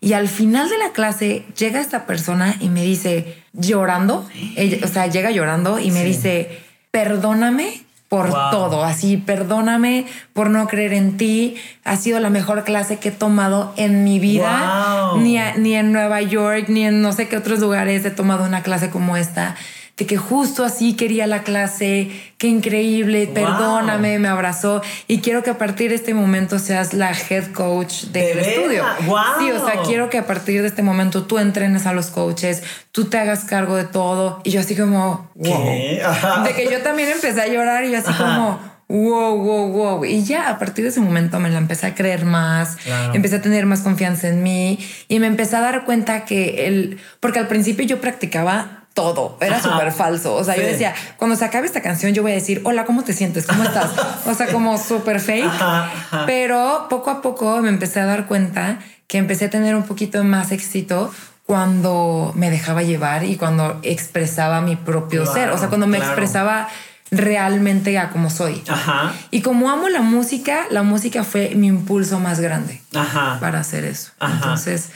Y 0.00 0.12
al 0.12 0.28
final 0.28 0.68
de 0.68 0.78
la 0.78 0.92
clase 0.92 1.44
llega 1.58 1.80
esta 1.80 2.06
persona 2.06 2.54
y 2.60 2.68
me 2.68 2.84
dice, 2.84 3.36
llorando, 3.52 4.28
ella- 4.54 4.78
o 4.84 4.88
sea, 4.88 5.08
llega 5.08 5.32
llorando 5.32 5.80
y 5.80 5.90
me 5.90 6.02
Sí. 6.02 6.06
dice, 6.06 6.58
perdóname 6.92 7.82
por 8.08 8.28
Wow. 8.30 8.50
todo, 8.52 8.84
así, 8.84 9.16
perdóname 9.16 10.06
por 10.34 10.50
no 10.50 10.68
creer 10.68 10.92
en 10.92 11.16
ti. 11.16 11.56
Ha 11.82 11.96
sido 11.96 12.20
la 12.20 12.30
mejor 12.30 12.62
clase 12.62 12.98
que 12.98 13.08
he 13.08 13.12
tomado 13.12 13.72
en 13.76 14.04
mi 14.04 14.20
vida. 14.20 15.08
Wow. 15.14 15.20
Ni, 15.20 15.36
a- 15.38 15.56
ni 15.56 15.74
en 15.74 15.90
Nueva 15.92 16.22
York, 16.22 16.66
ni 16.68 16.84
en 16.86 17.02
no 17.02 17.12
sé 17.12 17.26
qué 17.26 17.36
otros 17.36 17.58
lugares 17.58 18.04
he 18.04 18.10
tomado 18.12 18.44
una 18.44 18.62
clase 18.62 18.88
como 18.88 19.16
esta. 19.16 19.56
De 20.02 20.06
que 20.08 20.16
justo 20.16 20.64
así 20.64 20.94
quería 20.96 21.28
la 21.28 21.44
clase, 21.44 22.10
qué 22.36 22.48
increíble, 22.48 23.26
Wow. 23.26 23.34
perdóname, 23.34 24.18
me 24.18 24.26
abrazó 24.26 24.82
y 25.06 25.20
quiero 25.20 25.44
que 25.44 25.50
a 25.50 25.58
partir 25.58 25.90
de 25.90 25.94
este 25.94 26.12
momento 26.12 26.58
seas 26.58 26.92
la 26.92 27.12
head 27.12 27.52
coach 27.52 28.06
¿De 28.06 28.20
del 28.20 28.36
veras? 28.38 28.46
estudio. 28.52 28.84
Wow. 29.06 29.16
Sí, 29.38 29.50
o 29.52 29.64
sea, 29.64 29.82
quiero 29.82 30.10
que 30.10 30.18
a 30.18 30.26
partir 30.26 30.60
de 30.60 30.66
este 30.66 30.82
momento 30.82 31.22
tú 31.22 31.38
entrenes 31.38 31.86
a 31.86 31.92
los 31.92 32.06
coaches, 32.08 32.64
tú 32.90 33.04
te 33.04 33.16
hagas 33.16 33.44
cargo 33.44 33.76
de 33.76 33.84
todo 33.84 34.40
y 34.42 34.50
yo 34.50 34.58
así 34.58 34.74
como, 34.74 35.30
wow. 35.36 36.42
De 36.42 36.52
que 36.56 36.68
yo 36.68 36.82
también 36.82 37.08
empecé 37.10 37.40
a 37.40 37.46
llorar 37.46 37.84
y 37.84 37.92
yo 37.92 37.98
así 37.98 38.10
Ajá. 38.10 38.24
como, 38.24 38.60
wow, 38.88 39.36
wow, 39.36 39.68
wow. 39.68 40.04
Y 40.04 40.24
ya 40.24 40.48
a 40.48 40.58
partir 40.58 40.82
de 40.82 40.90
ese 40.90 40.98
momento 41.00 41.38
me 41.38 41.48
la 41.48 41.58
empecé 41.58 41.86
a 41.86 41.94
creer 41.94 42.24
más, 42.24 42.74
Claro. 42.74 43.14
empecé 43.14 43.36
a 43.36 43.40
tener 43.40 43.66
más 43.66 43.82
confianza 43.82 44.26
en 44.26 44.42
mí 44.42 44.80
y 45.06 45.20
me 45.20 45.28
empecé 45.28 45.54
a 45.54 45.60
dar 45.60 45.84
cuenta 45.84 46.24
que 46.24 46.66
el, 46.66 46.98
porque 47.20 47.38
al 47.38 47.46
principio 47.46 47.86
yo 47.86 48.00
practicaba 48.00 48.80
todo, 48.94 49.36
era 49.40 49.60
súper 49.62 49.92
falso. 49.92 50.34
O 50.34 50.44
sea, 50.44 50.56
yo 50.56 50.62
decía, 50.62 50.94
cuando 51.16 51.36
se 51.36 51.44
acabe 51.44 51.66
esta 51.66 51.80
canción, 51.82 52.12
yo 52.12 52.22
voy 52.22 52.32
a 52.32 52.34
decir, 52.34 52.60
hola, 52.64 52.84
¿cómo 52.84 53.04
te 53.04 53.12
sientes? 53.12 53.46
¿Cómo 53.46 53.62
estás? 53.64 53.90
O 54.26 54.34
sea, 54.34 54.48
como 54.52 54.78
súper 54.78 55.20
fake. 55.20 55.46
Ajá, 55.46 55.84
ajá. 55.84 56.26
Pero 56.26 56.86
poco 56.88 57.10
a 57.10 57.22
poco 57.22 57.60
me 57.60 57.68
empecé 57.68 58.00
a 58.00 58.06
dar 58.06 58.26
cuenta 58.26 58.78
que 59.06 59.18
empecé 59.18 59.46
a 59.46 59.50
tener 59.50 59.74
un 59.74 59.82
poquito 59.84 60.22
más 60.24 60.52
éxito 60.52 61.12
cuando 61.44 62.32
me 62.34 62.50
dejaba 62.50 62.82
llevar 62.82 63.24
y 63.24 63.36
cuando 63.36 63.78
expresaba 63.82 64.60
mi 64.60 64.76
propio 64.76 65.24
Claro, 65.24 65.38
ser. 65.38 65.50
O 65.50 65.58
sea, 65.58 65.68
cuando 65.68 65.86
me 65.86 65.98
claro. 65.98 66.12
expresaba 66.12 66.68
realmente 67.10 67.98
a 67.98 68.10
como 68.10 68.30
soy. 68.30 68.62
Ajá. 68.68 69.12
Y 69.30 69.42
como 69.42 69.70
amo 69.70 69.88
la 69.88 70.00
música, 70.00 70.66
la 70.70 70.82
música 70.82 71.24
fue 71.24 71.52
mi 71.54 71.66
impulso 71.66 72.20
más 72.20 72.40
grande 72.40 72.80
Ajá. 72.94 73.38
para 73.40 73.60
hacer 73.60 73.84
eso. 73.84 74.12
Ajá. 74.18 74.34
Entonces, 74.34 74.88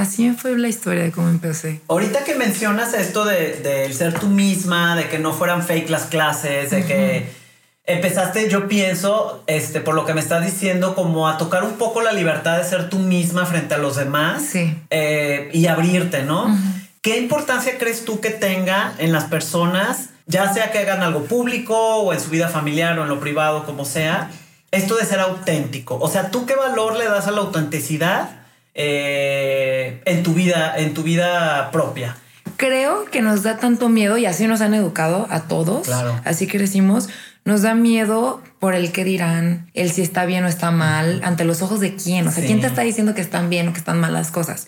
así 0.00 0.30
fue 0.32 0.56
la 0.58 0.68
historia 0.68 1.02
de 1.04 1.12
cómo 1.12 1.28
empecé. 1.28 1.80
Ahorita 1.88 2.24
que 2.24 2.34
mencionas 2.34 2.94
esto 2.94 3.24
de, 3.24 3.56
del 3.56 3.94
ser 3.94 4.18
tú 4.18 4.26
misma, 4.28 4.96
de 4.96 5.08
que 5.08 5.18
no 5.18 5.32
fueran 5.32 5.62
fake 5.62 5.88
las 5.90 6.04
clases, 6.04 6.70
de 6.70 6.84
que 6.84 7.40
empezaste, 7.86 8.48
yo 8.48 8.68
pienso, 8.68 9.42
este, 9.46 9.80
por 9.80 9.94
lo 9.94 10.04
que 10.04 10.14
me 10.14 10.20
estás 10.20 10.44
diciendo, 10.44 10.94
como 10.94 11.28
a 11.28 11.38
tocar 11.38 11.64
un 11.64 11.72
poco 11.72 12.02
la 12.02 12.12
libertad 12.12 12.58
de 12.58 12.64
ser 12.64 12.88
tú 12.88 12.98
misma 12.98 13.46
frente 13.46 13.74
a 13.74 13.78
los 13.78 13.96
demás 13.96 14.42
Sí. 14.42 14.76
eh, 14.90 15.50
y 15.52 15.66
abrirte, 15.66 16.22
¿no? 16.22 16.56
¿Qué 17.02 17.18
importancia 17.18 17.78
crees 17.78 18.04
tú 18.04 18.20
que 18.20 18.30
tenga 18.30 18.92
en 18.98 19.10
las 19.12 19.24
personas, 19.24 20.10
ya 20.26 20.52
sea 20.52 20.70
que 20.70 20.78
hagan 20.78 21.02
algo 21.02 21.24
público 21.24 21.74
o 21.96 22.12
en 22.12 22.20
su 22.20 22.28
vida 22.30 22.48
familiar 22.48 22.98
o 22.98 23.02
en 23.02 23.08
lo 23.08 23.18
privado, 23.20 23.64
como 23.64 23.84
sea, 23.84 24.30
esto 24.70 24.96
de 24.96 25.06
ser 25.06 25.18
auténtico? 25.20 25.98
O 26.00 26.08
sea, 26.08 26.30
¿tú 26.30 26.46
qué 26.46 26.54
valor 26.54 26.96
le 26.96 27.06
das 27.06 27.26
a 27.26 27.30
la 27.30 27.38
autenticidad 27.40 28.39
eh, 28.82 30.00
en 30.06 30.22
tu 30.22 30.32
vida, 30.34 30.74
en 30.76 30.94
tu 30.94 31.02
vida 31.02 31.70
propia? 31.70 32.16
Creo 32.56 33.04
que 33.06 33.22
nos 33.22 33.42
da 33.42 33.56
tanto 33.58 33.88
miedo 33.88 34.18
y 34.18 34.26
así 34.26 34.46
nos 34.46 34.60
han 34.60 34.74
educado 34.74 35.26
a 35.30 35.42
todos. 35.42 35.86
Claro. 35.86 36.20
Así 36.24 36.46
crecimos. 36.46 37.08
Nos 37.44 37.62
da 37.62 37.74
miedo 37.74 38.42
por 38.58 38.74
el 38.74 38.92
que 38.92 39.02
dirán, 39.04 39.70
el 39.72 39.90
si 39.90 40.02
está 40.02 40.26
bien 40.26 40.44
o 40.44 40.48
está 40.48 40.70
mal, 40.70 41.20
ante 41.24 41.44
los 41.44 41.62
ojos 41.62 41.80
de 41.80 41.94
quién. 41.96 42.26
O 42.26 42.30
sea, 42.30 42.42
Sí. 42.42 42.46
quién 42.48 42.60
te 42.60 42.66
está 42.66 42.82
diciendo 42.82 43.14
que 43.14 43.22
están 43.22 43.48
bien 43.48 43.68
o 43.68 43.72
que 43.72 43.78
están 43.78 43.98
mal 43.98 44.12
las 44.12 44.30
cosas. 44.30 44.66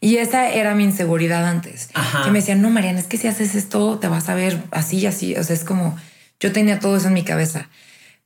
Y 0.00 0.16
esa 0.18 0.48
era 0.50 0.74
mi 0.74 0.84
inseguridad 0.84 1.44
antes. 1.46 1.90
Ajá. 1.94 2.24
Que 2.24 2.30
me 2.30 2.38
decían, 2.40 2.62
no, 2.62 2.70
Mariana, 2.70 3.00
es 3.00 3.06
que 3.06 3.16
si 3.16 3.26
haces 3.28 3.54
esto 3.56 3.98
te 3.98 4.08
vas 4.08 4.28
a 4.28 4.34
ver 4.34 4.58
así 4.70 4.98
y 4.98 5.06
así. 5.06 5.34
O 5.36 5.42
sea, 5.44 5.54
es 5.56 5.64
como 5.64 5.96
yo 6.40 6.52
tenía 6.52 6.78
todo 6.78 6.96
eso 6.96 7.08
en 7.08 7.14
mi 7.14 7.24
cabeza. 7.24 7.68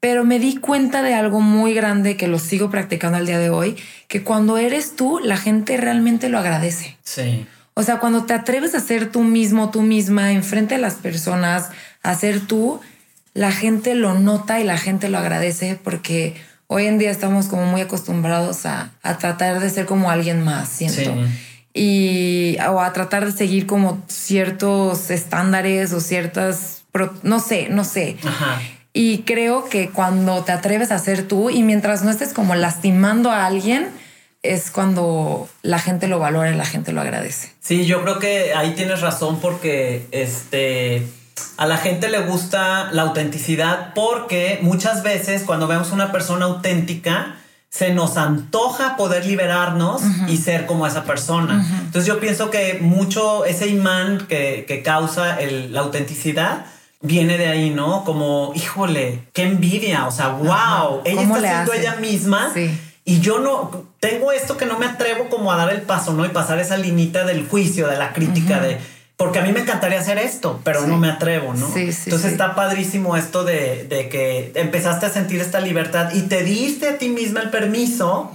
Pero 0.07 0.23
me 0.23 0.39
di 0.39 0.55
cuenta 0.55 1.03
de 1.03 1.15
algo 1.15 1.41
muy 1.41 1.75
grande 1.75 2.17
que 2.17 2.29
lo 2.29 2.39
sigo 2.39 2.71
practicando 2.71 3.19
al 3.19 3.27
día 3.27 3.41
de 3.41 3.51
hoy, 3.51 3.77
que 4.07 4.23
cuando 4.23 4.57
eres 4.57 4.95
tú, 4.95 5.19
la 5.19 5.37
gente 5.37 5.77
realmente 5.79 6.29
lo 6.29 6.39
agradece. 6.39 6.97
Sí. 7.03 7.45
O 7.75 7.83
sea, 7.83 7.99
cuando 7.99 8.23
te 8.23 8.33
atreves 8.33 8.77
a 8.77 8.81
ser 8.81 9.11
tú 9.11 9.25
mismo, 9.25 9.71
tú 9.71 9.83
misma, 9.83 10.31
enfrente 10.31 10.77
de 10.77 10.81
las 10.81 10.95
personas, 10.95 11.71
a 12.05 12.15
ser 12.15 12.39
tú, 12.39 12.81
la 13.35 13.51
gente 13.51 13.97
lo 13.97 14.15
nota 14.15 14.61
y 14.61 14.65
la 14.65 14.79
gente 14.79 15.09
lo 15.09 15.19
agradece 15.19 15.77
porque 15.83 16.37
hoy 16.69 16.87
en 16.87 16.99
día 16.99 17.11
estamos 17.11 17.47
como 17.47 17.67
muy 17.67 17.81
acostumbrados 17.81 18.65
a, 18.65 18.93
a 19.03 19.19
tratar 19.19 19.59
de 19.59 19.69
ser 19.71 19.87
como 19.87 20.09
alguien 20.09 20.45
más, 20.45 20.69
siento. 20.69 21.01
Sí. 21.01 21.21
Y 21.75 22.59
o 22.61 22.81
a 22.81 22.93
tratar 22.93 23.27
de 23.27 23.33
seguir 23.33 23.67
como 23.67 24.05
ciertos 24.07 25.11
estándares 25.11 25.93
o 25.93 25.99
ciertas, 25.99 26.85
no 27.25 27.41
sé, 27.41 27.71
no 27.71 27.83
sé. 27.83 28.17
Ajá. 28.23 28.61
Y 28.99 29.19
creo 29.25 29.67
que 29.69 29.91
cuando 29.91 30.43
te 30.45 30.53
atreves 30.53 30.91
a 30.91 30.99
ser 30.99 31.29
tú 31.29 31.51
y 31.51 31.63
mientras 31.63 32.03
no 32.03 32.11
estés 32.11 32.33
como 32.33 32.55
lastimando 32.55 33.31
a 33.31 33.45
alguien, 33.45 33.89
es 34.43 34.71
cuando 34.71 35.49
la 35.63 35.79
gente 35.79 36.07
lo 36.09 36.19
valora 36.19 36.51
y 36.51 36.57
la 36.57 36.65
gente 36.65 36.93
lo 36.93 37.03
agradece. 37.03 37.53
Sí, 37.61 37.85
yo 37.85 38.03
creo 38.03 38.19
que 38.19 38.55
ahí 38.55 38.73
tienes 38.75 39.03
razón 39.03 39.39
porque 39.41 40.07
este 40.13 41.07
a 41.59 41.67
la 41.67 41.77
gente 41.77 42.09
le 42.09 42.21
gusta 42.21 42.91
la 42.93 43.03
autenticidad 43.03 43.93
porque 43.95 44.61
muchas 44.63 45.03
veces 45.03 45.43
cuando 45.43 45.67
vemos 45.67 45.93
una 45.93 46.11
persona 46.11 46.47
auténtica 46.47 47.37
se 47.69 47.93
nos 47.93 48.17
antoja 48.17 48.97
poder 48.97 49.27
liberarnos 49.27 50.01
y 50.29 50.39
ser 50.39 50.65
como 50.65 50.87
esa 50.87 51.05
persona. 51.05 51.67
Entonces 51.85 52.07
yo 52.07 52.19
pienso 52.21 52.51
que 52.51 52.79
mucho 52.81 53.45
ese 53.45 53.67
imán 53.69 54.27
que, 54.27 54.65
que 54.67 54.83
causa 54.83 55.39
el- 55.39 55.75
la 55.75 55.81
autenticidad 55.81 56.65
viene 57.01 57.39
de 57.39 57.47
ahí, 57.49 57.71
¿no? 57.71 58.05
Como, 58.05 58.53
híjole, 58.55 59.21
qué 59.33 59.43
envidia, 59.43 60.07
o 60.07 60.11
sea, 60.11 60.29
wow, 60.29 61.03
ella 61.05 61.23
¿Cómo 61.23 61.37
está 61.37 61.49
siendo 61.49 61.73
hace? 61.73 61.81
ella 61.81 61.97
misma. 61.97 62.51
Sí. 62.55 62.79
Y 63.05 63.21
yo 63.21 63.39
no 63.39 63.85
tengo 64.01 64.33
esto 64.33 64.57
que 64.57 64.67
no 64.67 64.79
me 64.79 64.87
atrevo 64.87 65.29
como 65.29 65.53
a 65.53 65.57
dar 65.57 65.73
el 65.73 65.83
paso, 65.83 66.13
¿no? 66.13 66.25
Y 66.27 66.31
pasar 66.31 66.59
esa 66.59 66.77
limita 66.77 67.25
del 67.25 67.47
juicio, 67.47 67.87
de 67.89 67.97
la 67.97 68.13
crítica, 68.13 68.61
de 68.61 68.79
porque 69.17 69.39
a 69.39 69.43
mí 69.43 69.51
me 69.51 69.61
encantaría 69.61 69.99
hacer 69.99 70.19
esto, 70.19 70.61
pero 70.63 70.83
Sí. 70.83 70.89
no 70.89 70.99
me 70.99 71.09
atrevo, 71.09 71.55
¿no? 71.55 71.73
Sí, 71.73 71.91
sí, 71.93 72.03
Entonces 72.07 72.33
está 72.33 72.55
padrísimo 72.55 73.17
esto 73.17 73.45
de, 73.45 73.85
de 73.89 74.11
que 74.11 74.53
empezaste 74.57 75.07
a 75.07 75.09
sentir 75.11 75.41
esta 75.41 75.61
libertad 75.61 76.13
y 76.13 76.23
te 76.23 76.45
diste 76.45 76.89
a 76.89 76.99
ti 76.99 77.09
misma 77.09 77.41
el 77.41 77.49
permiso 77.51 78.31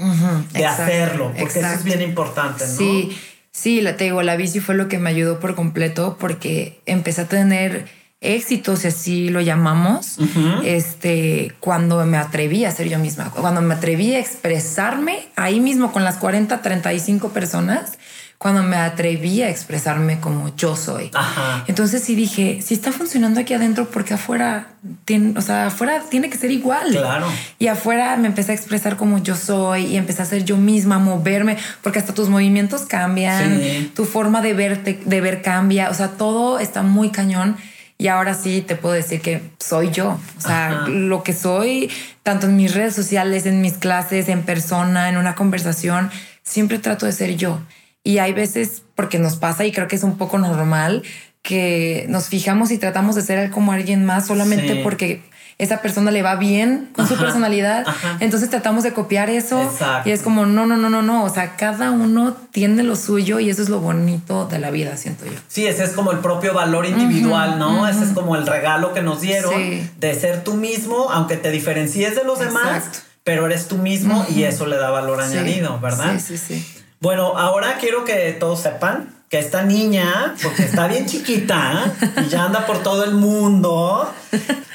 de 0.53 0.59
exacto, 0.59 0.83
hacerlo, 0.83 1.33
porque 1.37 1.59
eso 1.59 1.67
es 1.67 1.83
bien 1.83 2.01
importante, 2.01 2.65
¿no? 2.65 2.73
Sí, 2.77 3.15
sí, 3.51 3.83
te 3.95 4.05
digo, 4.05 4.23
la 4.23 4.35
bici 4.37 4.59
fue 4.59 4.73
lo 4.73 4.87
que 4.87 4.97
me 4.97 5.11
ayudó 5.11 5.39
por 5.39 5.53
completo 5.53 6.17
porque 6.19 6.81
empecé 6.87 7.21
a 7.21 7.27
tener 7.27 7.87
éxito, 8.21 8.75
si 8.75 8.87
así 8.87 9.29
lo 9.29 9.41
llamamos, 9.41 10.17
este, 10.63 11.53
cuando 11.59 12.05
me 12.05 12.17
atreví 12.17 12.65
a 12.65 12.71
ser 12.71 12.87
yo 12.87 12.99
misma, 12.99 13.31
cuando 13.31 13.61
me 13.61 13.73
atreví 13.73 14.13
a 14.13 14.19
expresarme 14.19 15.27
ahí 15.35 15.59
mismo 15.59 15.91
con 15.91 16.03
las 16.03 16.17
40, 16.17 16.61
35 16.61 17.29
personas, 17.29 17.93
cuando 18.37 18.63
me 18.63 18.75
atreví 18.75 19.43
a 19.43 19.49
expresarme 19.49 20.19
como 20.19 20.55
yo 20.55 20.75
soy. 20.75 21.11
Ajá. 21.13 21.63
Entonces 21.67 22.03
sí 22.03 22.15
dije, 22.15 22.59
si 22.63 22.73
está 22.73 22.91
funcionando 22.91 23.39
aquí 23.39 23.53
adentro, 23.53 23.87
porque 23.89 24.15
afuera 24.15 24.69
tiene, 25.05 25.37
o 25.37 25.41
sea, 25.43 25.67
afuera 25.67 26.01
tiene 26.09 26.27
que 26.27 26.39
ser 26.39 26.49
igual. 26.49 26.89
Claro. 26.89 27.27
Y 27.59 27.67
afuera 27.67 28.17
me 28.17 28.27
empecé 28.27 28.51
a 28.51 28.55
expresar 28.55 28.97
como 28.97 29.19
yo 29.19 29.35
soy 29.35 29.85
y 29.85 29.95
empecé 29.95 30.23
a 30.23 30.25
ser 30.25 30.43
yo 30.43 30.57
misma, 30.57 30.95
a 30.95 30.99
moverme, 30.99 31.57
porque 31.83 31.99
hasta 31.99 32.15
tus 32.15 32.29
movimientos 32.29 32.81
cambian, 32.81 33.59
Sí. 33.61 33.91
tu 33.95 34.05
forma 34.05 34.41
de 34.41 34.53
verte, 34.53 34.99
de 35.05 35.21
ver 35.21 35.43
cambia, 35.43 35.91
o 35.91 35.93
sea, 35.93 36.09
todo 36.09 36.57
está 36.57 36.81
muy 36.81 37.09
cañón. 37.09 37.57
Y 38.01 38.07
ahora 38.07 38.33
sí 38.33 38.61
te 38.61 38.75
puedo 38.75 38.95
decir 38.95 39.21
que 39.21 39.43
soy 39.59 39.91
yo. 39.91 40.17
O 40.35 40.41
sea, 40.41 40.87
lo 40.87 41.21
que 41.21 41.33
soy, 41.33 41.91
tanto 42.23 42.47
en 42.47 42.55
mis 42.55 42.73
redes 42.73 42.95
sociales, 42.95 43.45
en 43.45 43.61
mis 43.61 43.73
clases, 43.73 44.27
en 44.27 44.41
persona, 44.41 45.07
en 45.07 45.17
una 45.17 45.35
conversación, 45.35 46.09
siempre 46.41 46.79
trato 46.79 47.05
de 47.05 47.11
ser 47.11 47.37
yo. 47.37 47.61
Y 48.03 48.17
hay 48.17 48.33
veces, 48.33 48.81
porque 48.95 49.19
nos 49.19 49.35
pasa 49.35 49.65
y 49.65 49.71
creo 49.71 49.87
que 49.87 49.97
es 49.97 50.01
un 50.01 50.17
poco 50.17 50.39
normal, 50.39 51.03
que 51.43 52.07
nos 52.09 52.27
fijamos 52.27 52.71
y 52.71 52.79
tratamos 52.79 53.13
de 53.13 53.21
ser 53.21 53.51
como 53.51 53.71
alguien 53.71 54.03
más 54.03 54.25
solamente 54.25 54.81
porque 54.81 55.21
esa 55.57 55.81
persona 55.81 56.11
le 56.11 56.21
va 56.21 56.35
bien 56.35 56.89
con 56.93 57.07
su 57.07 57.15
personalidad. 57.17 57.85
Entonces 58.19 58.49
tratamos 58.49 58.83
de 58.83 58.93
copiar 58.93 59.29
eso. 59.29 59.71
Y 60.05 60.11
es 60.11 60.21
como, 60.21 60.45
no, 60.45 60.65
no, 60.65 60.77
no, 60.77 60.89
no, 60.89 61.01
no. 61.01 61.23
O 61.23 61.29
sea, 61.29 61.55
cada 61.55 61.91
uno 61.91 62.35
tiene 62.51 62.83
lo 62.83 62.95
suyo 62.95 63.39
y 63.39 63.49
eso 63.49 63.61
es 63.61 63.69
lo 63.69 63.79
bonito 63.79 64.45
de 64.45 64.59
la 64.59 64.71
vida, 64.71 64.97
siento 64.97 65.25
yo. 65.25 65.33
Sí, 65.47 65.67
ese 65.67 65.83
es 65.83 65.91
como 65.91 66.11
el 66.11 66.19
propio 66.19 66.53
valor 66.53 66.85
individual, 66.85 67.59
¿no? 67.59 67.87
Ese 67.87 68.03
es 68.03 68.11
como 68.11 68.35
el 68.35 68.47
regalo 68.47 68.93
que 68.93 69.01
nos 69.01 69.21
dieron 69.21 69.53
de 69.99 70.13
ser 70.19 70.43
tú 70.43 70.55
mismo, 70.55 71.09
aunque 71.11 71.37
te 71.37 71.51
diferencies 71.51 72.15
de 72.15 72.23
los 72.23 72.39
demás, 72.39 73.03
pero 73.23 73.45
eres 73.45 73.67
tú 73.67 73.77
mismo 73.77 74.25
y 74.29 74.43
eso 74.43 74.65
le 74.65 74.77
da 74.77 74.89
valor 74.89 75.21
añadido, 75.21 75.79
¿verdad? 75.79 76.13
Sí, 76.17 76.37
sí, 76.37 76.59
sí. 76.59 76.81
Bueno, 76.99 77.37
ahora 77.37 77.77
quiero 77.79 78.05
que 78.05 78.35
todos 78.39 78.61
sepan 78.61 79.09
que 79.31 79.39
esta 79.39 79.63
niña, 79.63 80.35
porque 80.43 80.63
está 80.63 80.87
bien 80.87 81.05
chiquita 81.05 81.93
y 82.21 82.27
ya 82.27 82.43
anda 82.43 82.65
por 82.65 82.83
todo 82.83 83.05
el 83.05 83.13
mundo, 83.13 84.13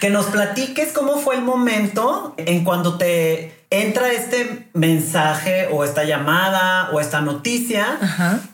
que 0.01 0.09
nos 0.09 0.27
platiques 0.27 0.95
cómo 0.95 1.19
fue 1.19 1.35
el 1.35 1.43
momento 1.43 2.33
en 2.39 2.65
cuando 2.65 2.97
te 2.97 3.56
entra 3.71 4.13
este 4.13 4.69
mensaje 4.75 5.69
o 5.73 5.85
esta 5.85 6.05
llamada 6.05 6.91
o 6.93 7.01
esta 7.01 7.21
noticia 7.21 7.99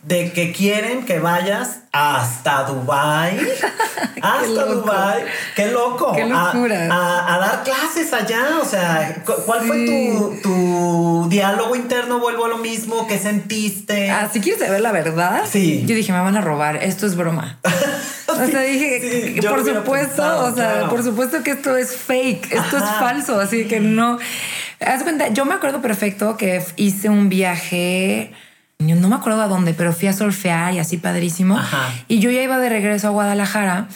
de 0.03 0.33
que 0.33 0.53
quieren 0.53 1.05
que 1.05 1.18
vayas 1.18 1.81
hasta 1.92 2.64
Dubai, 2.64 3.38
hasta 4.22 4.64
Dubai, 4.64 5.25
qué 5.55 5.66
loco, 5.66 6.12
qué 6.12 6.25
locura. 6.25 6.88
A, 6.90 7.38
dar 7.38 7.62
clases 7.62 8.12
allá, 8.14 8.59
o 8.62 8.64
sea, 8.64 9.22
¿cuál 9.44 9.66
fue 9.66 9.85
tu, 9.85 10.40
tu, 10.42 11.27
diálogo 11.29 11.77
interno? 11.77 12.18
Vuelvo 12.18 12.46
a 12.46 12.48
lo 12.48 12.59
mismo, 12.59 13.07
¿qué 13.07 13.18
sentiste? 13.18 14.11
Ah, 14.11 14.31
si 14.33 14.40
quieres 14.40 14.62
saber 14.62 14.81
la 14.81 14.92
verdad, 14.92 15.42
sí. 15.51 15.85
yo 15.87 15.94
dije, 15.94 16.12
me 16.12 16.20
van 16.20 16.37
a 16.37 16.40
robar, 16.40 16.77
esto 16.77 17.07
es 17.07 17.16
broma. 17.16 17.59
O 18.33 18.46
sea, 18.46 18.62
dije, 18.62 19.40
por 19.46 19.62
supuesto, 19.62 20.46
o 20.46 20.55
sea, 20.55 20.88
por 20.88 21.03
supuesto 21.03 21.42
que 21.42 21.51
esto 21.51 21.77
es 21.77 21.94
fake, 21.94 22.53
esto 22.53 22.79
es 22.79 22.85
falso, 22.98 23.38
así 23.38 23.66
que 23.66 23.79
no. 23.79 24.18
Haz 24.87 25.03
cuenta, 25.03 25.29
yo 25.29 25.45
me 25.45 25.55
acuerdo 25.55 25.81
perfecto 25.81 26.37
que 26.37 26.62
hice 26.77 27.09
un 27.09 27.29
viaje, 27.29 28.33
no 28.79 29.09
me 29.09 29.16
acuerdo 29.16 29.42
a 29.42 29.49
dónde, 29.49 29.75
pero 29.75 29.92
fui 29.92 30.09
a 30.09 30.12
surfear 30.12 30.75
y 30.75 30.79
así 30.79 30.97
padrísimo. 30.97 31.59
Y 32.09 32.18
yo 32.18 32.31
ya 32.31 32.42
iba 32.42 32.59
de 32.59 32.68
regreso 32.68 33.09
a 33.09 33.11
Guadalajara 33.11 33.88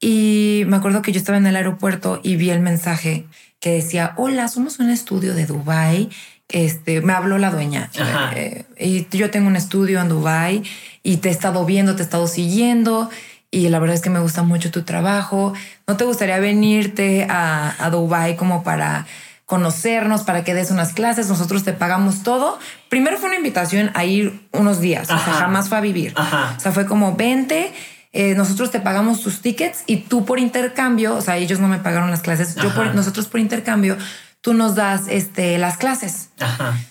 y 0.00 0.62
me 0.66 0.76
acuerdo 0.76 1.02
que 1.02 1.12
yo 1.12 1.18
estaba 1.18 1.38
en 1.38 1.46
el 1.46 1.56
aeropuerto 1.56 2.20
y 2.22 2.36
vi 2.36 2.50
el 2.50 2.60
mensaje 2.60 3.26
que 3.60 3.70
decía, 3.70 4.14
hola, 4.16 4.48
somos 4.48 4.78
un 4.78 4.90
estudio 4.90 5.34
de 5.34 5.46
Dubai. 5.46 6.08
Este, 6.48 7.02
me 7.02 7.12
habló 7.12 7.36
la 7.36 7.50
dueña 7.50 7.90
eh, 8.34 8.64
y 8.78 9.06
yo 9.14 9.30
tengo 9.30 9.48
un 9.48 9.56
estudio 9.56 10.00
en 10.00 10.08
Dubai 10.08 10.62
y 11.02 11.18
te 11.18 11.28
he 11.28 11.32
estado 11.32 11.66
viendo, 11.66 11.94
te 11.94 12.00
he 12.00 12.04
estado 12.04 12.26
siguiendo 12.26 13.10
y 13.50 13.68
la 13.68 13.78
verdad 13.78 13.96
es 13.96 14.00
que 14.00 14.08
me 14.08 14.20
gusta 14.20 14.42
mucho 14.42 14.70
tu 14.70 14.82
trabajo. 14.82 15.52
¿No 15.86 15.96
te 15.96 16.04
gustaría 16.04 16.38
venirte 16.38 17.26
a, 17.28 17.74
a 17.84 17.90
Dubai 17.90 18.36
como 18.36 18.62
para 18.62 19.06
conocernos, 19.48 20.24
para 20.24 20.44
que 20.44 20.52
des 20.52 20.70
unas 20.70 20.92
clases, 20.92 21.26
nosotros 21.28 21.64
te 21.64 21.72
pagamos 21.72 22.22
todo. 22.22 22.58
Primero 22.90 23.16
fue 23.16 23.28
una 23.28 23.38
invitación 23.38 23.90
a 23.94 24.04
ir 24.04 24.46
unos 24.52 24.78
días, 24.78 25.04
o 25.04 25.18
sea, 25.18 25.32
jamás 25.32 25.70
fue 25.70 25.78
a 25.78 25.80
vivir. 25.80 26.14
O 26.18 26.60
sea, 26.60 26.70
fue 26.70 26.84
como 26.84 27.16
20, 27.16 27.72
eh, 28.12 28.34
nosotros 28.34 28.70
te 28.70 28.78
pagamos 28.78 29.22
tus 29.22 29.40
tickets 29.40 29.84
y 29.86 29.96
tú 29.96 30.26
por 30.26 30.38
intercambio, 30.38 31.16
o 31.16 31.22
sea, 31.22 31.38
ellos 31.38 31.60
no 31.60 31.68
me 31.68 31.78
pagaron 31.78 32.10
las 32.10 32.20
clases, 32.20 32.56
yo 32.56 32.74
por, 32.74 32.94
nosotros 32.94 33.26
por 33.26 33.40
intercambio, 33.40 33.96
tú 34.42 34.52
nos 34.52 34.74
das 34.74 35.04
este, 35.08 35.56
las 35.56 35.78
clases. 35.78 36.28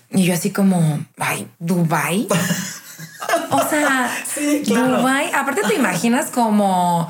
Y 0.10 0.24
yo 0.24 0.34
así 0.34 0.50
como, 0.50 1.06
ay, 1.20 1.48
Dubai. 1.60 2.28
o 3.52 3.70
sea, 3.70 4.10
Dubai, 4.66 5.30
aparte 5.32 5.62
te 5.62 5.76
imaginas 5.76 6.32
como 6.32 7.08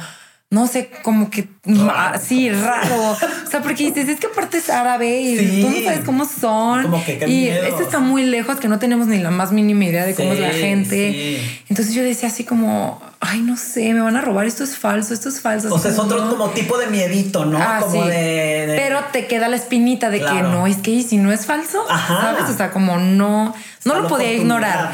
no 0.49 0.65
sé, 0.67 0.89
como 1.03 1.29
que 1.29 1.47
así 1.95 2.49
raro. 2.51 3.11
O 3.11 3.49
sea, 3.49 3.61
porque 3.61 3.85
dices, 3.85 4.09
es 4.09 4.19
que 4.19 4.27
aparte 4.27 4.57
es 4.57 4.69
árabe 4.69 5.19
y 5.21 5.61
tú 5.61 5.69
no 5.69 5.83
sabes 5.83 6.01
cómo 6.05 6.25
son. 6.25 6.93
y 7.27 7.47
esto 7.47 7.81
está 7.81 7.99
muy 7.99 8.23
lejos 8.23 8.57
que 8.57 8.67
no 8.67 8.79
tenemos 8.79 9.07
ni 9.07 9.19
la 9.19 9.31
más 9.31 9.51
mínima 9.51 9.85
idea 9.85 10.05
de 10.05 10.15
cómo 10.15 10.33
es 10.33 10.39
la 10.39 10.51
gente. 10.51 11.41
Entonces 11.69 11.93
yo 11.93 12.03
decía 12.03 12.29
así 12.29 12.43
como, 12.43 13.01
ay, 13.19 13.41
no 13.41 13.57
sé, 13.57 13.93
me 13.93 14.01
van 14.01 14.15
a 14.15 14.21
robar, 14.21 14.45
esto 14.45 14.63
es 14.63 14.77
falso, 14.77 15.13
esto 15.13 15.29
es 15.29 15.41
falso. 15.41 15.73
O 15.73 15.79
sea, 15.79 15.91
es 15.91 15.99
otro 15.99 16.29
como 16.29 16.49
tipo 16.51 16.77
de 16.77 16.87
miedito, 16.87 17.45
¿no? 17.45 17.57
Ah, 17.59 17.79
como 17.81 18.05
de, 18.05 18.73
Pero 18.77 18.99
te 19.11 19.27
queda 19.27 19.47
la 19.47 19.55
espinita 19.55 20.09
de 20.09 20.19
que 20.19 20.41
no, 20.41 20.67
es 20.67 20.77
que 20.77 21.01
si 21.03 21.17
no 21.17 21.31
es 21.31 21.45
falso, 21.45 21.85
¿sabes? 21.87 22.49
O 22.49 22.55
sea, 22.55 22.71
como 22.71 22.97
no 22.97 23.53
no 23.87 24.01
lo 24.01 24.07
podía 24.07 24.33
ignorar. 24.33 24.91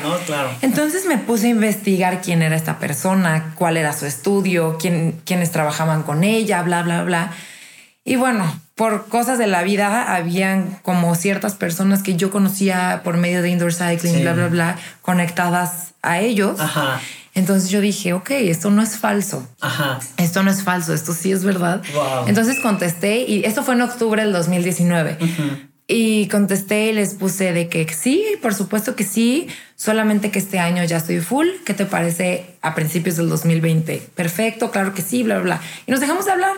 Entonces 0.62 1.06
me 1.06 1.18
puse 1.18 1.48
a 1.48 1.50
investigar 1.50 2.22
quién 2.22 2.42
era 2.42 2.56
esta 2.56 2.80
persona, 2.80 3.54
cuál 3.56 3.78
era 3.78 3.94
su 3.94 4.06
estudio, 4.06 4.78
quién, 4.80 5.20
quiénes 5.26 5.52
trabajaban 5.52 6.04
con 6.04 6.24
ella, 6.24 6.63
bla, 6.64 6.84
bla, 6.84 7.04
bla. 7.04 7.32
Y 8.06 8.16
bueno, 8.16 8.44
por 8.76 9.08
cosas 9.08 9.38
de 9.38 9.48
la 9.48 9.64
vida, 9.64 10.16
habían 10.16 10.80
como 10.82 11.16
ciertas 11.16 11.56
personas 11.56 12.04
que 12.04 12.16
yo 12.16 12.32
conocía 12.32 13.02
por 13.04 13.18
medio 13.18 13.42
de 13.42 13.50
indoor 13.50 13.74
cycling, 13.74 14.22
bla, 14.22 14.34
bla, 14.34 14.48
bla, 14.48 14.78
conectadas 15.02 15.94
a 16.02 16.20
ellos. 16.20 16.60
Entonces 17.36 17.70
yo 17.70 17.82
dije, 17.82 18.14
ok, 18.14 18.32
esto 18.32 18.70
no 18.72 18.82
es 18.82 18.98
falso. 18.98 19.48
Esto 20.18 20.44
no 20.44 20.52
es 20.52 20.64
falso, 20.64 20.94
esto 20.94 21.14
sí 21.14 21.32
es 21.32 21.44
verdad. 21.44 21.82
Entonces 22.28 22.60
contesté 22.60 23.24
y 23.24 23.44
esto 23.46 23.64
fue 23.64 23.76
en 23.76 23.82
octubre 23.82 24.22
del 24.22 24.34
2019. 24.34 25.18
Y 25.86 26.28
contesté 26.30 26.86
y 26.86 26.94
les 26.94 27.14
puse 27.16 27.52
de 27.52 27.68
que 27.68 27.86
sí, 27.94 28.26
por 28.42 28.54
supuesto 28.54 28.96
que 28.96 29.04
sí, 29.04 29.48
solamente 29.76 30.32
que 30.32 30.40
este 30.40 30.58
año 30.60 30.84
ya 30.86 30.98
estoy 30.98 31.20
full. 31.20 31.48
¿Qué 31.66 31.74
te 31.74 31.86
parece 31.86 32.56
a 32.62 32.74
principios 32.74 33.18
del 33.18 33.28
2020? 33.28 34.10
Perfecto, 34.16 34.72
claro 34.72 34.94
que 34.94 35.02
sí, 35.02 35.24
bla, 35.24 35.36
bla, 35.36 35.44
bla. 35.44 35.62
Y 35.86 35.92
nos 35.92 36.00
dejamos 36.00 36.26
de 36.26 36.32
hablar. 36.32 36.56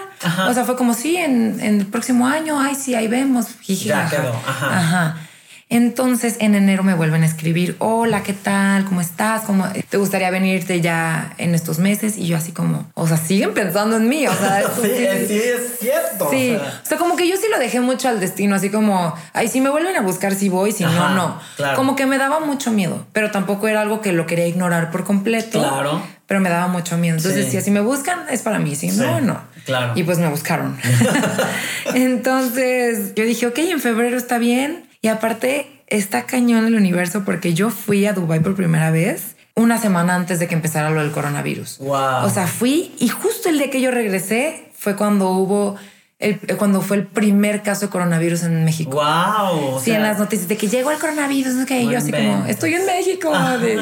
O 0.48 0.54
sea, 0.54 0.64
fue 0.64 0.76
como 0.76 0.94
sí, 0.94 1.18
en, 1.18 1.60
el 1.60 1.88
próximo 1.88 2.28
año, 2.28 2.60
ay, 2.60 2.76
sí, 2.76 2.94
ahí 2.94 3.08
vemos. 3.08 3.48
ya 3.68 4.08
quedó. 4.10 4.34
Ajá. 4.46 5.18
Entonces 5.68 6.38
en 6.42 6.54
enero 6.54 6.84
me 6.84 6.94
vuelven 6.94 7.24
a 7.24 7.26
escribir, 7.26 7.76
hola, 7.80 8.22
¿qué 8.22 8.34
tal? 8.34 8.86
¿Cómo 8.86 9.02
estás? 9.02 9.42
¿Cómo 9.44 9.66
te 9.90 9.98
gustaría 9.98 10.30
venirte 10.30 10.80
ya 10.80 11.34
en 11.40 11.56
estos 11.56 11.80
meses? 11.80 12.18
Y 12.18 12.28
yo 12.28 12.38
así 12.38 12.52
como, 12.52 12.86
o 12.94 13.08
sea, 13.08 13.18
siguen 13.18 13.56
pensando 13.56 13.98
en 13.98 14.08
mí, 14.08 14.28
o 14.28 14.34
sea, 14.34 14.62
sí, 14.82 14.90
sí, 15.28 15.40
es 15.40 15.80
cierto. 15.80 16.30
Sí, 16.30 16.56
o 16.56 16.86
sea. 16.86 16.98
como 17.00 17.16
que 17.16 17.28
yo 17.28 17.36
sí 17.38 17.48
lo 17.50 17.58
dejé 17.58 17.80
mucho 17.80 18.10
al 18.10 18.20
destino, 18.20 18.56
así 18.56 18.70
como, 18.70 19.16
ay, 19.34 19.48
si 19.48 19.60
me 19.60 19.70
vuelven 19.70 19.96
a 19.96 20.02
buscar, 20.02 20.36
si 20.36 20.50
voy, 20.50 20.72
si 20.72 20.84
no, 20.84 21.10
no. 21.10 21.40
Como 21.76 21.96
que 21.96 22.06
me 22.06 22.20
daba 22.20 22.40
mucho 22.40 22.72
miedo, 22.72 23.08
pero 23.12 23.32
tampoco 23.32 23.68
era 23.68 23.82
algo 23.82 24.02
que 24.02 24.14
lo 24.14 24.28
quería 24.28 24.48
ignorar 24.48 24.92
por 24.92 25.04
completo. 25.04 25.60
Claro. 25.60 26.02
Pero 26.28 26.40
me 26.42 26.50
daba 26.50 26.68
mucho 26.68 26.98
miedo. 26.98 27.18
Entonces, 27.18 27.50
si 27.50 27.58
así 27.58 27.70
me 27.70 27.82
buscan, 27.82 28.20
es 28.32 28.42
para 28.42 28.60
mí, 28.60 28.76
si 28.76 28.90
no, 28.90 29.20
no. 29.22 29.42
Claro. 29.66 29.94
Y 29.96 30.04
pues 30.04 30.20
me 30.20 30.28
buscaron. 30.28 30.78
Entonces 31.96 33.14
yo 33.16 33.26
dije, 33.26 33.48
ok, 33.48 33.58
en 33.58 33.80
febrero 33.80 34.18
está 34.18 34.38
bien. 34.38 34.85
Y 35.06 35.08
aparte, 35.08 35.84
está 35.86 36.24
cañón 36.24 36.66
el 36.66 36.74
universo 36.74 37.22
porque 37.26 37.54
yo 37.54 37.70
fui 37.70 38.08
a 38.08 38.14
Dubai 38.14 38.40
por 38.40 38.56
primera 38.56 38.90
vez 38.90 39.36
una 39.54 39.78
semana 39.78 40.16
antes 40.16 40.40
de 40.40 40.48
que 40.48 40.56
empezara 40.56 40.90
lo 40.90 41.00
del 41.00 41.12
coronavirus. 41.12 41.78
Wow. 41.78 42.24
O 42.24 42.30
sea, 42.32 42.48
fui 42.48 42.92
y 42.98 43.10
justo 43.10 43.50
el 43.50 43.60
día 43.60 43.70
que 43.70 43.82
yo 43.82 43.92
regresé 43.92 44.72
fue 44.74 44.96
cuando 44.96 45.30
hubo 45.30 45.76
el, 46.18 46.40
cuando 46.58 46.82
fue 46.82 46.98
el 46.98 47.06
primer 47.06 47.62
caso 47.62 47.86
de 47.86 47.92
coronavirus 47.92 48.46
en 48.46 48.66
México. 48.66 49.00
Wow. 49.00 49.80
Sí, 49.80 49.92
en 49.92 50.02
las 50.02 50.18
noticias 50.18 50.48
de 50.48 50.58
que 50.58 50.70
llegó 50.70 50.90
el 50.90 50.98
coronavirus, 50.98 51.54
no 51.54 51.68
que 51.68 51.86
yo 51.86 52.00
así 52.00 52.12
como 52.12 52.44
estoy 52.48 52.74
en 52.74 52.88
México 52.88 53.32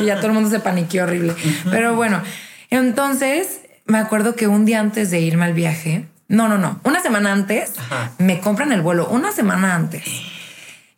y 0.01 0.03
ya 0.03 0.17
todo 0.17 0.27
el 0.27 0.33
mundo 0.33 0.49
se 0.49 0.59
paniqueó 0.59 1.05
horrible. 1.05 1.35
Pero 1.71 1.95
bueno, 1.95 2.21
entonces 2.69 3.61
me 3.85 3.97
acuerdo 3.97 4.35
que 4.35 4.47
un 4.47 4.65
día 4.65 4.81
antes 4.81 5.09
de 5.09 5.21
irme 5.21 5.45
al 5.45 5.53
viaje, 5.53 6.05
no, 6.27 6.49
no, 6.49 6.57
no, 6.57 6.81
una 6.83 7.01
semana 7.01 7.31
antes 7.31 7.71
me 8.17 8.41
compran 8.41 8.73
el 8.73 8.81
vuelo, 8.81 9.07
una 9.07 9.31
semana 9.31 9.73
antes. 9.73 10.32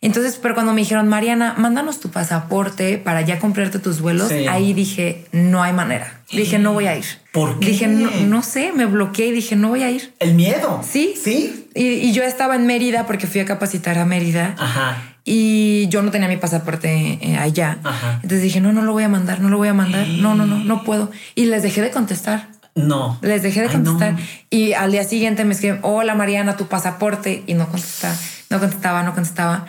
Entonces, 0.02 0.38
pero 0.40 0.54
cuando 0.54 0.72
me 0.72 0.82
dijeron, 0.82 1.08
Mariana, 1.08 1.54
mándanos 1.56 2.00
tu 2.00 2.10
pasaporte 2.10 2.98
para 2.98 3.22
ya 3.22 3.38
comprarte 3.38 3.78
tus 3.78 4.00
vuelos, 4.00 4.30
ahí 4.30 4.72
dije, 4.72 5.26
no 5.32 5.62
hay 5.62 5.72
manera. 5.72 6.20
Dije, 6.30 6.58
no 6.58 6.72
voy 6.72 6.86
a 6.86 6.96
ir. 6.96 7.04
¿Por 7.32 7.58
qué? 7.58 7.66
Dije, 7.66 7.86
no, 7.86 8.42
sé, 8.42 8.72
me 8.72 8.84
bloqueé 8.86 9.28
y 9.28 9.32
dije, 9.32 9.56
no 9.56 9.68
voy 9.68 9.82
a 9.82 9.90
ir. 9.90 10.12
El 10.18 10.34
miedo. 10.34 10.82
Sí. 10.88 11.14
Sí. 11.22 11.68
Y, 11.74 12.12
yo 12.12 12.22
estaba 12.24 12.56
en 12.56 12.66
Mérida 12.66 13.06
porque 13.06 13.26
fui 13.26 13.40
a 13.40 13.44
capacitar 13.44 13.98
a 13.98 14.04
Mérida. 14.04 14.54
Ajá. 14.58 15.02
Y 15.24 15.88
yo 15.88 16.02
no 16.02 16.10
tenía 16.10 16.28
mi 16.28 16.36
pasaporte 16.36 17.18
eh, 17.20 17.36
allá. 17.36 17.78
Ajá. 17.82 18.14
Entonces 18.16 18.42
dije, 18.42 18.60
no, 18.60 18.72
no 18.72 18.82
lo 18.82 18.92
voy 18.92 19.04
a 19.04 19.08
mandar, 19.08 19.40
no 19.40 19.48
lo 19.48 19.56
voy 19.56 19.68
a 19.68 19.74
mandar. 19.74 20.06
No, 20.06 20.34
no, 20.34 20.46
no, 20.46 20.58
no 20.58 20.84
puedo. 20.84 21.10
Y 21.34 21.46
les 21.46 21.62
dejé 21.62 21.82
de 21.82 21.90
contestar. 21.90 22.48
No. 22.74 23.18
Les 23.22 23.42
dejé 23.42 23.62
de 23.62 23.68
contestar. 23.68 24.16
Y 24.50 24.74
al 24.74 24.92
día 24.92 25.04
siguiente 25.04 25.44
me 25.44 25.54
escriben, 25.54 25.80
hola 25.82 26.14
Mariana, 26.14 26.56
tu 26.56 26.66
pasaporte. 26.66 27.42
Y 27.46 27.54
no 27.54 27.68
contestaba, 27.68 28.14
no 28.50 28.60
contestaba, 28.60 29.02
no 29.02 29.14
contestaba. 29.14 29.66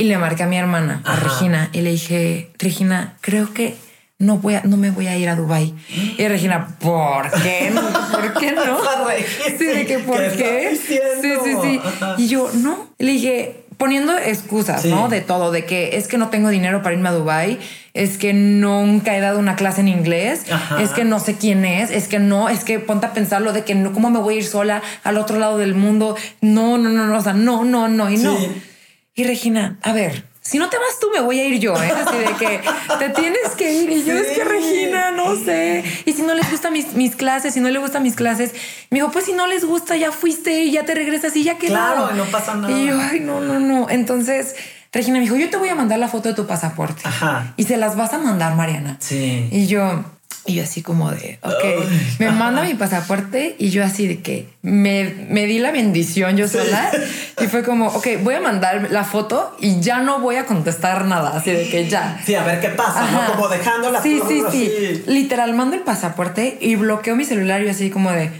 Y 0.00 0.04
le 0.04 0.16
marqué 0.16 0.44
a 0.44 0.46
mi 0.46 0.56
hermana, 0.56 1.02
a 1.04 1.16
Regina, 1.16 1.70
y 1.72 1.80
le 1.80 1.90
dije, 1.90 2.50
Regina, 2.56 3.16
creo 3.20 3.52
que 3.52 3.74
no 4.20 4.38
voy 4.38 4.54
a, 4.54 4.62
no 4.62 4.76
me 4.76 4.92
voy 4.92 5.08
a 5.08 5.16
ir 5.16 5.28
a 5.28 5.34
Dubai. 5.34 5.74
Y 6.16 6.28
Regina, 6.28 6.76
¿por 6.78 7.28
qué? 7.42 7.72
¿Por 8.12 8.34
qué 8.34 8.52
no? 8.66 8.78
Sí, 9.58 9.64
de 9.64 9.86
que 9.86 9.98
¿por 9.98 10.18
qué? 10.36 10.78
Sí, 10.80 11.00
sí, 11.20 11.50
sí. 11.60 11.80
Y 12.16 12.28
yo, 12.28 12.48
no. 12.54 12.86
Le 12.98 13.10
dije, 13.10 13.64
poniendo 13.76 14.16
excusas, 14.16 14.84
¿no? 14.84 15.08
De 15.08 15.20
todo, 15.20 15.50
de 15.50 15.64
que 15.64 15.96
es 15.96 16.06
que 16.06 16.16
no 16.16 16.28
tengo 16.28 16.48
dinero 16.48 16.80
para 16.80 16.94
irme 16.94 17.08
a 17.08 17.12
Dubai, 17.12 17.58
es 17.92 18.18
que 18.18 18.32
nunca 18.32 19.16
he 19.16 19.20
dado 19.20 19.40
una 19.40 19.56
clase 19.56 19.80
en 19.80 19.88
inglés, 19.88 20.44
es 20.80 20.90
que 20.90 21.02
no 21.04 21.18
sé 21.18 21.36
quién 21.36 21.64
es, 21.64 21.90
es 21.90 22.06
que 22.06 22.20
no, 22.20 22.48
es 22.48 22.62
que 22.62 22.78
ponte 22.78 23.06
a 23.06 23.12
pensarlo 23.12 23.52
de 23.52 23.64
que 23.64 23.74
no, 23.74 23.92
cómo 23.92 24.10
me 24.10 24.20
voy 24.20 24.34
a 24.34 24.38
ir 24.38 24.44
sola 24.44 24.80
al 25.02 25.18
otro 25.18 25.40
lado 25.40 25.58
del 25.58 25.74
mundo. 25.74 26.14
No, 26.40 26.78
no, 26.78 26.88
no, 26.88 27.08
no, 27.08 27.18
o 27.18 27.20
sea, 27.20 27.32
no, 27.32 27.64
no, 27.64 27.88
no 27.88 28.08
y 28.10 28.16
no. 28.16 28.36
Y 29.18 29.24
Regina, 29.24 29.76
a 29.82 29.92
ver, 29.92 30.28
si 30.42 30.60
no 30.60 30.70
te 30.70 30.76
vas 30.76 31.00
tú, 31.00 31.08
me 31.12 31.20
voy 31.20 31.40
a 31.40 31.44
ir 31.44 31.58
yo, 31.58 31.74
¿eh? 31.74 31.90
Así 31.90 32.18
de 32.18 32.34
que 32.38 32.60
te 33.00 33.08
tienes 33.08 33.48
que 33.56 33.72
ir. 33.72 33.90
Y 33.90 34.04
yo, 34.04 34.14
es 34.14 34.28
que 34.28 34.44
Regina, 34.44 35.10
no 35.10 35.34
sé. 35.34 35.82
Y 36.04 36.12
si 36.12 36.22
no 36.22 36.34
les 36.34 36.48
gustan 36.48 36.72
mis, 36.72 36.94
mis 36.94 37.16
clases, 37.16 37.52
si 37.52 37.58
no 37.58 37.68
les 37.68 37.82
gustan 37.82 38.04
mis 38.04 38.14
clases, 38.14 38.52
me 38.90 39.00
dijo, 39.00 39.10
pues 39.10 39.24
si 39.24 39.32
no 39.32 39.48
les 39.48 39.64
gusta, 39.64 39.96
ya 39.96 40.12
fuiste 40.12 40.62
y 40.62 40.70
ya 40.70 40.84
te 40.84 40.94
regresas 40.94 41.34
y 41.34 41.42
ya 41.42 41.58
quedó. 41.58 41.72
Claro, 41.72 42.12
no 42.14 42.26
pasa 42.26 42.54
nada. 42.54 42.78
Y 42.78 42.86
yo, 42.86 42.96
ay, 42.96 43.18
no, 43.18 43.40
no, 43.40 43.58
no. 43.58 43.90
Entonces, 43.90 44.54
Regina 44.92 45.18
me 45.18 45.24
dijo, 45.24 45.34
yo 45.34 45.50
te 45.50 45.56
voy 45.56 45.68
a 45.68 45.74
mandar 45.74 45.98
la 45.98 46.06
foto 46.06 46.28
de 46.28 46.36
tu 46.36 46.46
pasaporte. 46.46 47.02
Ajá. 47.02 47.54
Y 47.56 47.64
se 47.64 47.76
las 47.76 47.96
vas 47.96 48.14
a 48.14 48.18
mandar, 48.18 48.54
Mariana. 48.54 48.98
Sí. 49.00 49.48
Y 49.50 49.66
yo, 49.66 50.04
y 50.46 50.54
yo 50.54 50.62
así 50.62 50.82
como 50.82 51.10
de, 51.10 51.38
ok, 51.42 52.20
me 52.20 52.30
manda 52.30 52.62
mi 52.62 52.74
pasaporte 52.74 53.54
y 53.58 53.70
yo 53.70 53.84
así 53.84 54.06
de 54.06 54.20
que 54.20 54.48
me, 54.62 55.04
me 55.28 55.46
di 55.46 55.58
la 55.58 55.70
bendición 55.70 56.36
yo 56.36 56.48
sola 56.48 56.90
y 57.40 57.46
fue 57.46 57.62
como, 57.62 57.88
ok, 57.88 58.06
voy 58.22 58.34
a 58.34 58.40
mandar 58.40 58.88
la 58.90 59.04
foto 59.04 59.56
y 59.60 59.80
ya 59.80 59.98
no 59.98 60.20
voy 60.20 60.36
a 60.36 60.46
contestar 60.46 61.04
nada, 61.04 61.36
así 61.36 61.50
de 61.50 61.68
que 61.68 61.88
ya. 61.88 62.20
Sí, 62.24 62.34
a 62.34 62.44
ver 62.44 62.60
qué 62.60 62.70
pasa, 62.70 63.10
¿no? 63.10 63.32
Como 63.32 63.48
dejando 63.48 63.90
la 63.90 64.02
Sí, 64.02 64.20
sí, 64.26 64.42
sí. 64.50 65.04
Literal, 65.06 65.54
mando 65.54 65.76
el 65.76 65.82
pasaporte 65.82 66.56
y 66.60 66.76
bloqueo 66.76 67.14
mi 67.14 67.24
celular 67.24 67.62
y 67.62 67.68
así 67.68 67.90
como 67.90 68.10
de, 68.10 68.30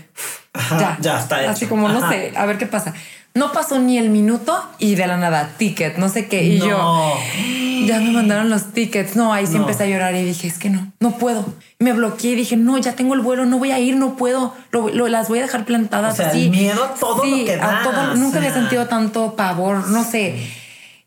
ya, 0.70 0.96
ya 1.00 1.18
está 1.18 1.42
hecho. 1.42 1.50
Así 1.50 1.66
como, 1.66 1.88
no 1.88 2.08
sé, 2.08 2.32
a 2.37 2.46
ver 2.46 2.58
qué 2.58 2.66
pasa. 2.66 2.94
No 3.38 3.53
pasó 3.53 3.79
ni 3.79 3.98
el 3.98 4.11
minuto 4.11 4.61
y 4.81 4.96
de 4.96 5.07
la 5.07 5.16
nada, 5.16 5.51
ticket, 5.57 5.96
no 5.96 6.09
sé 6.09 6.27
qué. 6.27 6.42
Y 6.42 6.59
yo, 6.59 7.14
ya 7.87 8.01
me 8.01 8.11
mandaron 8.11 8.51
los 8.51 8.72
tickets. 8.72 9.14
No, 9.14 9.33
ahí 9.33 9.46
sí 9.46 9.55
empecé 9.55 9.85
a 9.85 9.87
llorar 9.87 10.14
y 10.16 10.24
dije, 10.24 10.48
es 10.48 10.59
que 10.59 10.70
no, 10.70 10.90
no 10.98 11.12
puedo. 11.18 11.46
Me 11.79 11.92
bloqueé 11.92 12.33
y 12.33 12.35
dije, 12.35 12.57
no, 12.57 12.77
ya 12.79 12.94
tengo 12.94 13.14
el 13.14 13.20
vuelo, 13.20 13.46
no 13.46 13.59
voy 13.59 13.70
a 13.70 13.79
ir, 13.79 13.94
no 13.94 14.16
puedo. 14.16 14.55
Lo, 14.72 14.88
las 15.09 15.29
voy 15.29 15.38
a 15.38 15.42
dejar 15.42 15.64
plantadas 15.64 16.14
o 16.14 16.16
sea, 16.16 16.29
así. 16.29 16.46
El 16.46 16.51
miedo 16.51 16.83
a 16.85 16.94
todo 16.94 17.24
lo 17.24 17.44
que 17.44 17.57
da. 17.57 17.81
A 17.81 17.83
todo, 17.85 18.14
nunca 18.16 18.38
había 18.38 18.53
sentido 18.53 18.87
tanto 18.87 19.37
pavor, 19.37 19.88
no 19.88 20.03
sé. 20.03 20.35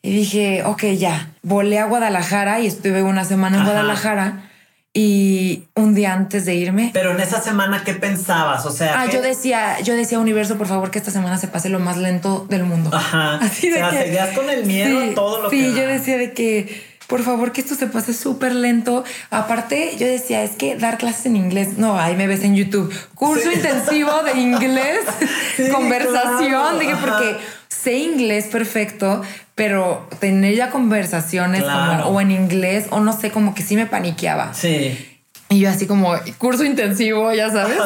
Y 0.02 0.12
dije, 0.12 0.64
ok, 0.64 0.84
ya. 0.98 1.34
Volé 1.44 1.80
a 1.80 1.86
Guadalajara 1.86 2.62
y 2.62 2.68
estuve 2.68 3.04
una 3.04 3.26
semana 3.26 3.58
en 3.58 3.66
Guadalajara 3.66 4.51
y 4.94 5.68
un 5.76 5.96
día 5.96 6.14
antes 6.14 6.46
de 6.46 6.56
irme. 6.56 6.92
Pero 6.94 7.12
en 7.12 7.20
esa 7.22 7.42
semana, 7.42 7.84
¿qué 7.86 7.94
pensabas? 7.94 8.66
O 8.66 8.72
sea, 8.72 9.02
ah, 9.02 9.10
yo 9.10 9.22
decía, 9.22 9.80
yo 9.80 9.96
decía, 9.96 10.20
universo, 10.20 10.58
por 10.58 10.68
favor, 10.68 10.92
que 10.92 11.00
esta 11.00 11.12
semana 11.12 11.38
se 11.38 11.48
pase 11.48 11.70
lo 11.70 11.80
más 11.80 11.98
lento 11.98 12.46
del 12.50 12.66
mundo. 12.66 12.90
Ajá. 12.94 13.36
Así 13.42 13.70
de 13.70 13.82
o 13.82 13.90
sea, 13.90 14.04
seguías 14.04 14.38
con 14.38 14.50
el 14.50 14.66
miedo 14.66 15.00
a 15.00 15.14
todo 15.14 15.44
lo 15.44 15.50
que. 15.50 15.58
Sí, 15.58 15.74
yo 15.74 15.88
decía 15.88 16.18
de 16.18 16.34
que, 16.34 16.84
por 17.08 17.24
favor, 17.24 17.54
que 17.54 17.62
esto 17.62 17.76
se 17.76 17.88
pase 17.88 18.14
súper 18.14 18.54
lento. 18.54 19.06
Aparte, 19.30 19.96
yo 19.98 20.08
decía, 20.08 20.44
es 20.44 20.52
que 20.52 20.76
dar 20.76 20.98
clases 20.98 21.28
en 21.28 21.38
inglés, 21.38 21.78
no, 21.78 21.98
ahí 21.98 22.18
me 22.18 22.28
ves 22.28 22.44
en 22.44 22.56
YouTube, 22.56 22.94
curso 23.16 23.50
intensivo 23.50 24.12
de 24.24 24.42
inglés, 24.42 25.00
conversación, 25.72 26.80
dije, 26.80 26.96
porque 27.00 27.38
sé 27.70 27.98
inglés 27.98 28.46
perfecto, 28.46 29.22
pero 29.62 30.08
tener 30.20 30.56
ya 30.56 30.72
conversaciones 30.72 31.64
o 32.06 32.20
en 32.20 32.32
inglés 32.32 32.88
o 32.90 33.00
no 33.00 33.14
sé, 33.14 33.30
como 33.30 33.54
que 33.54 33.62
sí 33.62 33.76
me 33.76 33.86
paniqueaba. 33.86 34.56
Sí. 34.56 35.22
Y 35.50 35.60
yo 35.60 35.70
así 35.70 35.86
como 35.86 36.16
curso 36.40 36.64
intensivo, 36.64 37.32
ya 37.32 37.52
sabes. 37.52 37.78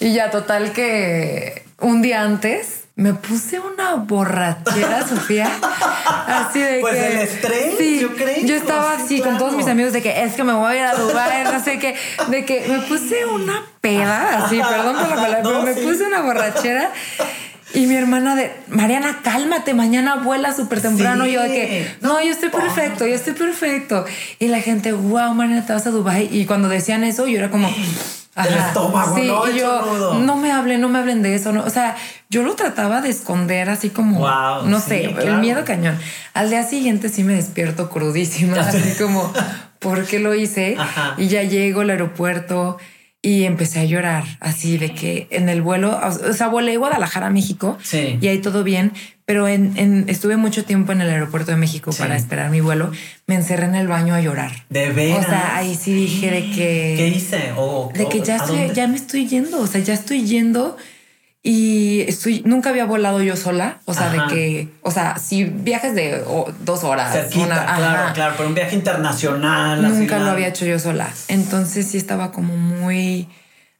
Y 0.00 0.14
ya 0.14 0.30
total 0.30 0.72
que 0.72 1.64
un 1.80 2.00
día 2.00 2.22
antes 2.22 2.84
me 2.94 3.12
puse 3.12 3.60
una 3.60 3.96
borrachera, 3.96 5.06
Sofía. 5.06 5.50
Así 6.26 6.60
de 6.60 6.78
pues 6.80 6.94
que. 6.94 7.06
el 7.08 7.18
estrés, 7.18 7.74
sí, 7.76 7.98
yo 8.00 8.14
creo. 8.14 8.46
Yo 8.46 8.54
estaba 8.54 8.92
así 8.94 9.20
con 9.20 9.36
todos 9.36 9.54
mis 9.54 9.68
amigos 9.68 9.92
de 9.92 10.00
que 10.00 10.22
es 10.22 10.32
que 10.32 10.44
me 10.44 10.54
voy 10.54 10.72
a 10.72 10.76
ir 10.76 10.82
a 10.84 10.94
Dubai, 10.94 11.44
no 11.44 11.62
sé 11.62 11.78
qué. 11.78 11.94
De 12.28 12.46
que 12.46 12.66
me 12.68 12.78
puse 12.86 13.26
una 13.26 13.62
peda, 13.82 14.46
así, 14.46 14.58
perdón 14.66 14.96
por 14.96 15.10
la 15.10 15.16
palabra, 15.16 15.40
pero 15.42 15.62
me 15.62 15.74
puse 15.74 16.06
una 16.06 16.22
borrachera. 16.22 16.90
Y 17.74 17.86
mi 17.86 17.96
hermana 17.96 18.34
de, 18.34 18.50
Mariana, 18.68 19.20
cálmate, 19.22 19.74
mañana 19.74 20.16
vuela 20.16 20.54
súper 20.54 20.80
temprano. 20.80 21.26
y 21.26 21.32
yo 21.32 21.42
de 21.42 21.48
que, 21.48 21.96
no, 22.00 22.22
yo 22.22 22.30
estoy 22.30 22.48
perfecto, 22.48 23.06
yo 23.06 23.14
estoy 23.14 23.34
perfecto. 23.34 24.04
Y 24.38 24.48
la 24.48 24.60
gente, 24.60 24.92
wow, 24.92 25.34
Mariana, 25.34 25.66
te 25.66 25.72
vas 25.72 25.86
a 25.86 25.90
Dubai. 25.90 26.28
Y 26.32 26.46
cuando 26.46 26.68
decían 26.68 27.04
eso, 27.04 27.26
yo 27.26 27.38
era 27.38 27.50
como... 27.50 27.68
El 28.36 28.54
estómago, 28.54 29.16
sí, 29.16 29.26
¿no? 29.26 29.50
Y 29.50 29.58
yo, 29.58 30.20
no 30.20 30.36
me 30.36 30.52
hablen, 30.52 30.80
no 30.80 30.88
me 30.88 31.00
hablen 31.00 31.22
de 31.22 31.34
eso. 31.34 31.52
No. 31.52 31.64
O 31.64 31.70
sea, 31.70 31.96
yo 32.30 32.44
lo 32.44 32.54
trataba 32.54 33.00
de 33.00 33.08
esconder 33.08 33.68
así 33.68 33.90
como, 33.90 34.20
no 34.64 34.80
sé, 34.80 35.06
el 35.06 35.38
miedo 35.38 35.64
cañón. 35.64 35.98
Al 36.34 36.48
día 36.48 36.62
siguiente 36.62 37.08
sí 37.08 37.24
me 37.24 37.34
despierto 37.34 37.90
crudísima, 37.90 38.60
así 38.60 38.94
como, 38.96 39.32
¿por 39.80 40.04
qué 40.04 40.20
lo 40.20 40.34
hice? 40.34 40.76
Y 41.16 41.26
ya 41.26 41.42
llego 41.42 41.80
al 41.80 41.90
aeropuerto 41.90 42.78
y 43.20 43.44
empecé 43.44 43.80
a 43.80 43.84
llorar, 43.84 44.24
así 44.40 44.78
de 44.78 44.94
que 44.94 45.26
en 45.30 45.48
el 45.48 45.60
vuelo, 45.60 45.98
o 46.02 46.32
sea, 46.32 46.48
volé 46.48 46.74
a 46.74 46.78
Guadalajara, 46.78 47.30
México, 47.30 47.76
y 47.92 48.28
ahí 48.28 48.38
todo 48.38 48.62
bien, 48.62 48.92
pero 49.24 49.48
en, 49.48 50.04
estuve 50.08 50.36
mucho 50.36 50.64
tiempo 50.64 50.92
en 50.92 51.00
el 51.00 51.10
aeropuerto 51.10 51.50
de 51.50 51.56
México 51.56 51.90
para 51.98 52.16
esperar 52.16 52.50
mi 52.50 52.60
vuelo, 52.60 52.92
me 53.26 53.34
encerré 53.34 53.66
en 53.66 53.74
el 53.74 53.88
baño 53.88 54.14
a 54.14 54.20
llorar. 54.20 54.52
De 54.70 54.90
veras. 54.90 55.26
O 55.26 55.28
sea, 55.28 55.56
ahí 55.56 55.74
sí 55.74 55.92
dije 55.92 56.30
de 56.30 56.42
que... 56.50 56.94
¿Qué 56.96 57.08
hice? 57.08 57.52
de 57.94 58.08
que 58.08 58.22
ya, 58.22 58.36
estoy, 58.36 58.72
ya 58.72 58.86
me 58.86 58.96
estoy 58.96 59.26
yendo, 59.26 59.60
o 59.60 59.66
sea, 59.66 59.80
ya 59.80 59.94
estoy 59.94 60.24
yendo 60.24 60.76
y 61.42 62.00
estoy, 62.08 62.42
nunca 62.44 62.70
había 62.70 62.84
volado 62.84 63.22
yo 63.22 63.36
sola, 63.36 63.78
o 63.84 63.94
sea, 63.94 64.10
de 64.10 64.18
que, 64.28 64.68
o 64.82 64.90
sea, 64.90 65.18
si 65.18 65.44
viajes 65.44 65.94
de 65.94 66.24
dos 66.60 66.84
horas, 66.84 67.16
claro, 67.32 68.12
claro, 68.14 68.34
pero 68.36 68.48
un 68.48 68.54
viaje 68.54 68.74
internacional. 68.74 69.82
Nunca 69.82 70.18
lo 70.18 70.30
había 70.30 70.48
hecho 70.48 70.64
yo 70.64 70.78
sola. 70.78 71.08
Entonces 71.28 71.86
sí 71.86 71.96
estaba 71.96 72.32
como 72.32 72.56
muy 72.56 73.28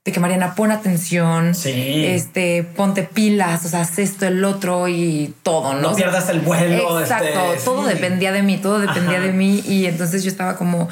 de 0.04 0.12
que 0.12 0.20
Mariana 0.20 0.54
pon 0.54 0.70
atención, 0.70 1.54
sí. 1.54 2.06
este, 2.06 2.62
ponte 2.62 3.02
pilas, 3.02 3.64
o 3.66 3.68
sea, 3.68 3.80
haz 3.80 3.98
esto, 3.98 4.26
el 4.26 4.42
otro 4.44 4.88
y 4.88 5.34
todo, 5.42 5.74
¿no? 5.74 5.90
No 5.90 5.94
pierdas 5.94 6.30
el 6.30 6.40
vuelo. 6.40 7.00
Exacto, 7.00 7.52
este, 7.52 7.64
todo 7.64 7.84
dependía 7.86 8.32
de 8.32 8.42
mí, 8.42 8.56
todo 8.56 8.78
dependía 8.78 9.20
de 9.20 9.32
mí 9.32 9.62
y 9.66 9.86
entonces 9.86 10.22
yo 10.22 10.30
estaba 10.30 10.56
como 10.56 10.88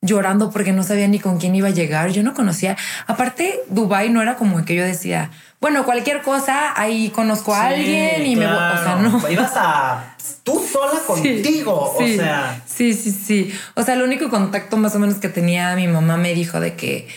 llorando 0.00 0.50
porque 0.50 0.72
no 0.72 0.82
sabía 0.82 1.06
ni 1.08 1.18
con 1.18 1.38
quién 1.38 1.54
iba 1.54 1.68
a 1.68 1.72
llegar. 1.72 2.10
Yo 2.10 2.22
no 2.22 2.34
conocía. 2.34 2.76
Aparte, 3.06 3.60
Dubai 3.68 4.10
no 4.10 4.22
era 4.22 4.36
como 4.36 4.64
que 4.64 4.74
yo 4.74 4.84
decía, 4.84 5.30
bueno, 5.60 5.84
cualquier 5.84 6.22
cosa, 6.22 6.72
ahí 6.80 7.10
conozco 7.10 7.52
a 7.52 7.66
alguien 7.66 8.24
y 8.24 8.36
me 8.36 8.46
voy. 8.46 8.54
O 8.54 8.82
sea, 8.82 8.96
no. 8.96 9.30
Ibas 9.30 9.52
a 9.56 10.14
tú 10.44 10.64
sola 10.64 11.00
contigo. 11.06 11.94
o 11.96 12.06
sea. 12.06 12.62
Sí, 12.66 12.94
sí, 12.94 13.10
sí. 13.10 13.52
O 13.74 13.82
sea, 13.82 13.94
el 13.94 14.02
único 14.02 14.30
contacto 14.30 14.76
más 14.76 14.94
o 14.94 14.98
menos 14.98 15.16
que 15.16 15.28
tenía 15.28 15.74
mi 15.74 15.88
mamá 15.88 16.16
me 16.16 16.32
dijo 16.32 16.60
de 16.60 16.74
que 16.74 17.08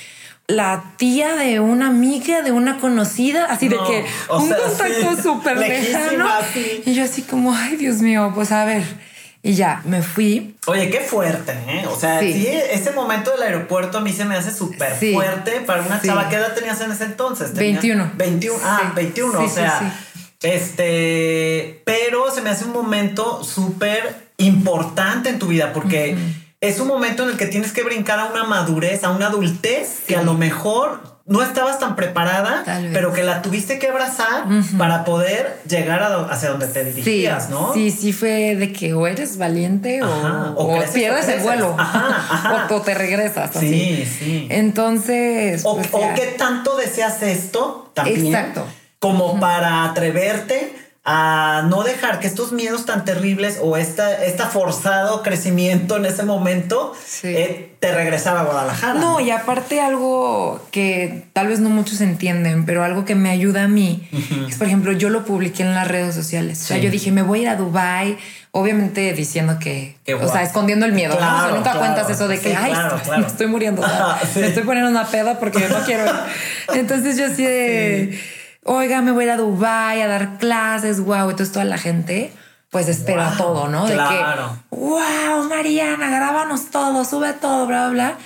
la 0.47 0.83
tía 0.97 1.35
de 1.35 1.59
una 1.59 1.87
amiga, 1.87 2.41
de 2.41 2.51
una 2.51 2.79
conocida, 2.79 3.45
así 3.45 3.69
de 3.69 3.77
que 3.77 4.05
un 4.33 4.49
contacto 4.49 5.21
súper 5.21 5.57
lejano. 5.57 6.27
Y 6.85 6.93
yo 6.93 7.03
así 7.03 7.21
como, 7.21 7.53
ay, 7.53 7.77
Dios 7.77 8.01
mío, 8.01 8.31
pues 8.33 8.51
a 8.51 8.65
ver 8.65 8.83
y 9.43 9.53
ya, 9.55 9.81
me 9.85 10.03
fui. 10.03 10.55
Oye, 10.67 10.89
qué 10.91 10.99
fuerte, 10.99 11.51
¿eh? 11.67 11.85
O 11.87 11.99
sea, 11.99 12.19
sí. 12.19 12.47
ese 12.47 12.91
momento 12.91 13.31
del 13.31 13.41
aeropuerto 13.41 13.97
a 13.97 14.01
mí 14.01 14.13
se 14.13 14.23
me 14.25 14.35
hace 14.35 14.53
súper 14.53 14.93
fuerte 14.93 15.61
para 15.61 15.81
una 15.81 15.99
chava. 15.99 16.29
¿Qué 16.29 16.35
edad 16.35 16.53
tenías 16.53 16.79
en 16.81 16.91
ese 16.91 17.05
entonces? 17.05 17.53
21. 17.53 18.11
21, 18.15 18.59
ah, 18.63 18.93
21, 18.95 19.39
o 19.41 19.49
sea, 19.49 19.99
este, 20.43 21.81
pero 21.85 22.29
se 22.31 22.41
me 22.41 22.51
hace 22.51 22.65
un 22.65 22.71
momento 22.71 23.43
súper 23.43 24.31
importante 24.37 25.29
en 25.29 25.39
tu 25.39 25.47
vida 25.47 25.73
porque 25.73 26.15
es 26.59 26.79
un 26.79 26.87
momento 26.87 27.23
en 27.23 27.29
el 27.29 27.37
que 27.37 27.47
tienes 27.47 27.71
que 27.71 27.81
brincar 27.81 28.19
a 28.19 28.25
una 28.25 28.43
madurez, 28.43 29.03
a 29.03 29.09
una 29.09 29.27
adultez 29.27 30.01
que 30.07 30.15
a 30.15 30.21
lo 30.21 30.35
mejor 30.35 31.20
no 31.31 31.41
estabas 31.41 31.79
tan 31.79 31.95
preparada, 31.95 32.65
pero 32.91 33.13
que 33.13 33.23
la 33.23 33.41
tuviste 33.41 33.79
que 33.79 33.87
abrazar 33.87 34.43
para 34.77 35.05
poder 35.05 35.61
llegar 35.65 36.03
a 36.03 36.11
hacia 36.25 36.49
donde 36.49 36.67
te 36.67 36.83
dirigías, 36.83 37.49
¿no? 37.49 37.73
Sí, 37.73 37.89
sí 37.89 38.11
fue 38.11 38.57
de 38.57 38.73
que 38.73 38.93
o 38.93 39.07
eres 39.07 39.37
valiente 39.37 40.01
o, 40.03 40.83
pierdes 40.93 41.29
el 41.29 41.39
vuelo 41.39 41.77
o, 42.69 42.81
te 42.81 42.93
regresas. 42.93 43.51
Sí, 43.57 44.05
sí. 44.05 44.47
Entonces... 44.49 45.61
O, 45.63 45.77
pues, 45.77 45.89
qué 46.15 46.35
tanto 46.37 46.75
deseas 46.75 47.23
esto 47.23 47.89
también. 47.93 48.25
Exacto. 48.25 48.65
Como 48.99 49.39
para 49.39 49.85
atreverte 49.85 50.75
a 51.03 51.65
no 51.67 51.83
dejar 51.83 52.19
que 52.19 52.27
estos 52.27 52.51
miedos 52.51 52.85
tan 52.85 53.05
terribles 53.05 53.57
o 53.59 53.75
esta, 53.75 54.23
esta 54.23 54.45
forzado 54.45 55.23
crecimiento 55.23 55.97
en 55.97 56.05
ese 56.05 56.21
momento 56.21 56.93
eh, 57.23 57.73
te 57.79 57.91
regresara 57.91 58.41
a 58.41 58.43
Guadalajara. 58.43 58.99
No, 58.99 59.19
y 59.19 59.31
aparte 59.31 59.81
algo 59.81 60.63
que 60.69 61.23
tal 61.33 61.47
vez 61.47 61.59
no 61.59 61.69
muchos 61.69 62.01
entienden, 62.01 62.67
pero 62.67 62.83
algo 62.83 63.03
que 63.03 63.15
me 63.15 63.31
ayuda 63.31 63.63
a 63.63 63.67
mí 63.67 64.07
es, 64.47 64.57
por 64.57 64.67
ejemplo, 64.67 64.91
yo 64.91 65.09
lo 65.09 65.25
publiqué 65.25 65.63
en 65.63 65.73
las 65.73 65.87
redes 65.87 66.13
sociales. 66.13 66.61
O 66.61 66.65
sea, 66.67 66.77
yo 66.77 66.91
dije, 66.91 67.11
me 67.11 67.23
voy 67.23 67.39
a 67.39 67.41
ir 67.41 67.49
a 67.49 67.55
Dubai 67.55 68.17
obviamente 68.51 69.13
diciendo 69.13 69.57
que, 69.59 69.95
o 70.21 70.27
sea, 70.27 70.43
escondiendo 70.43 70.85
el 70.85 70.91
miedo. 70.91 71.17
nunca 71.55 71.73
cuentas 71.73 72.09
eso 72.11 72.27
de 72.27 72.39
que, 72.39 72.55
ay, 72.55 72.73
me 73.17 73.25
estoy 73.25 73.47
muriendo, 73.47 73.81
me 74.35 74.47
estoy 74.47 74.63
poniendo 74.63 74.91
una 74.91 75.07
peda 75.07 75.39
porque 75.39 75.67
no 75.67 75.83
quiero. 75.83 76.03
Entonces 76.75 77.17
yo 77.17 77.25
así 77.25 77.43
de 77.43 78.19
oiga, 78.63 79.01
me 79.01 79.11
voy 79.11 79.23
a 79.23 79.27
ir 79.27 79.31
a 79.31 79.37
Dubai 79.37 80.01
a 80.01 80.07
dar 80.07 80.37
clases, 80.37 80.99
wow. 80.99 81.29
Entonces 81.29 81.51
toda 81.51 81.65
la 81.65 81.77
gente 81.77 82.33
pues 82.69 82.87
espera 82.87 83.33
todo, 83.37 83.67
¿no? 83.67 83.85
De 83.85 83.95
que, 83.95 84.23
wow, 84.69 85.43
Mariana, 85.49 86.09
grábanos 86.09 86.71
todo, 86.71 87.03
sube 87.03 87.33
todo, 87.33 87.67
bla, 87.67 87.89
bla, 87.89 87.93
bla. 87.93 88.17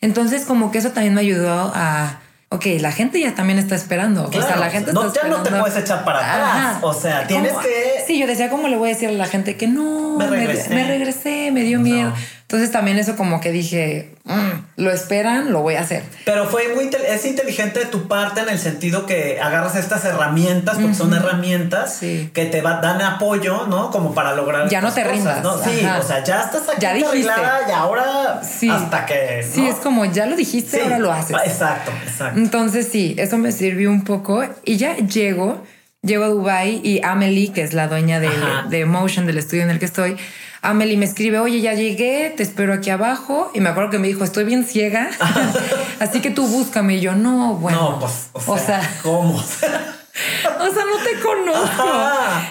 Entonces 0.00 0.44
como 0.44 0.72
que 0.72 0.78
eso 0.78 0.90
también 0.90 1.14
me 1.14 1.20
ayudó 1.20 1.70
a 1.72 2.18
ok, 2.52 2.66
la 2.80 2.92
gente 2.92 3.18
ya 3.18 3.34
también 3.34 3.58
está 3.58 3.74
esperando. 3.74 4.28
o 4.28 4.32
sea, 4.32 4.56
la 4.56 4.70
gente 4.70 4.92
no, 4.92 5.12
Ya 5.12 5.24
no 5.24 5.42
te 5.42 5.50
puedes 5.50 5.76
echar 5.76 6.04
para 6.04 6.18
atrás. 6.18 6.78
O 6.82 6.92
sea, 6.92 7.26
tienes 7.26 7.52
que. 7.54 8.04
Sí, 8.06 8.18
yo 8.18 8.26
decía, 8.26 8.50
¿cómo 8.50 8.68
le 8.68 8.76
voy 8.76 8.90
a 8.90 8.92
decir 8.92 9.08
a 9.08 9.12
la 9.12 9.26
gente 9.26 9.56
que 9.56 9.66
no? 9.66 10.16
Me 10.18 10.26
regresé, 10.26 10.70
me, 10.70 10.86
regresé, 10.86 11.50
me 11.50 11.62
dio 11.62 11.80
miedo. 11.80 12.12
Entonces 12.52 12.70
también 12.70 12.98
eso 12.98 13.16
como 13.16 13.40
que 13.40 13.50
dije, 13.50 14.10
mm, 14.24 14.82
lo 14.82 14.90
esperan, 14.90 15.52
lo 15.52 15.62
voy 15.62 15.76
a 15.76 15.80
hacer. 15.80 16.02
Pero 16.26 16.46
fue 16.46 16.74
muy 16.74 16.90
es 17.08 17.24
inteligente 17.24 17.80
de 17.80 17.86
tu 17.86 18.08
parte 18.08 18.42
en 18.42 18.50
el 18.50 18.58
sentido 18.58 19.06
que 19.06 19.40
agarras 19.40 19.74
estas 19.74 20.04
herramientas, 20.04 20.76
porque 20.78 20.94
son 20.94 21.14
herramientas 21.14 22.00
que 22.00 22.28
te 22.44 22.60
dan 22.60 23.00
apoyo, 23.00 23.68
¿no? 23.68 23.90
Como 23.90 24.12
para 24.12 24.34
lograr. 24.34 24.68
Ya 24.68 24.82
no 24.82 24.92
te 24.92 25.02
rindas. 25.02 25.42
¿no? 25.42 25.56
Sí, 25.56 25.82
o 25.98 26.02
sea, 26.02 26.22
ya 26.22 26.42
estás 26.42 26.68
aquí 26.68 26.82
ya 26.82 26.92
dijiste. 26.92 27.32
y 27.68 27.72
ahora 27.72 28.42
sí. 28.42 28.68
hasta 28.68 29.06
que. 29.06 29.42
Sí, 29.50 29.66
es 29.66 29.76
como 29.76 30.04
ya 30.04 30.26
lo 30.26 30.36
dijiste, 30.36 30.82
ahora 30.82 30.98
lo 30.98 31.10
haces. 31.10 31.34
Exacto, 31.46 31.90
exacto. 32.06 32.38
Entonces 32.38 32.86
sí, 32.86 33.14
eso 33.16 33.38
me 33.38 33.50
sirvió 33.50 33.90
un 33.90 34.04
poco 34.04 34.44
y 34.66 34.76
ya 34.76 34.98
llego. 34.98 35.64
Llego 36.02 36.24
a 36.24 36.28
Dubai 36.28 36.80
y 36.82 37.00
Amelie, 37.04 37.52
que 37.52 37.62
es 37.62 37.74
la 37.74 37.86
dueña 37.86 38.18
de, 38.18 38.28
de 38.68 38.84
Motion, 38.86 39.24
del 39.24 39.38
estudio 39.38 39.62
en 39.62 39.70
el 39.70 39.78
que 39.78 39.84
estoy, 39.84 40.16
Amelie 40.64 40.96
me 40.96 41.04
escribe, 41.04 41.40
oye, 41.40 41.60
ya 41.60 41.74
llegué, 41.74 42.32
te 42.36 42.44
espero 42.44 42.72
aquí 42.72 42.88
abajo. 42.88 43.50
Y 43.52 43.60
me 43.60 43.68
acuerdo 43.68 43.90
que 43.90 43.98
me 43.98 44.06
dijo, 44.06 44.22
estoy 44.22 44.44
bien 44.44 44.64
ciega, 44.64 45.10
así 46.00 46.20
que 46.20 46.30
tú 46.30 46.46
búscame. 46.46 46.94
Y 46.96 47.00
yo, 47.00 47.14
no, 47.14 47.54
bueno. 47.54 47.90
No, 47.90 47.98
pues, 47.98 48.30
o 48.46 48.56
sea, 48.56 48.80
¿cómo? 49.02 49.34
o 49.36 49.42
sea, 49.42 50.84
no 50.84 50.96
te 51.02 51.20
conozco. 51.20 51.84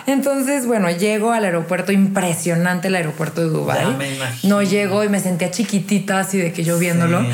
Entonces, 0.08 0.68
bueno, 0.68 0.92
llego 0.92 1.32
al 1.32 1.46
aeropuerto, 1.46 1.94
impresionante 1.94 2.90
el 2.90 2.96
aeropuerto 2.96 3.42
de 3.42 3.48
Dubái. 3.48 3.88
No 4.44 4.62
llego 4.62 5.06
y 5.06 5.10
me 5.10 5.22
sentía 5.22 5.50
chiquitita, 5.50 6.20
así 6.20 6.38
de 6.38 6.52
que 6.52 6.66
yo 6.66 6.78
viéndolo. 6.78 7.26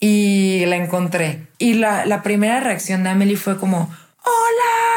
Y 0.00 0.64
la 0.66 0.76
encontré. 0.76 1.46
Y 1.58 1.74
la, 1.74 2.06
la 2.06 2.22
primera 2.22 2.60
reacción 2.60 3.04
de 3.04 3.10
Amelie 3.10 3.36
fue 3.36 3.58
como, 3.58 3.90
hola. 4.22 4.95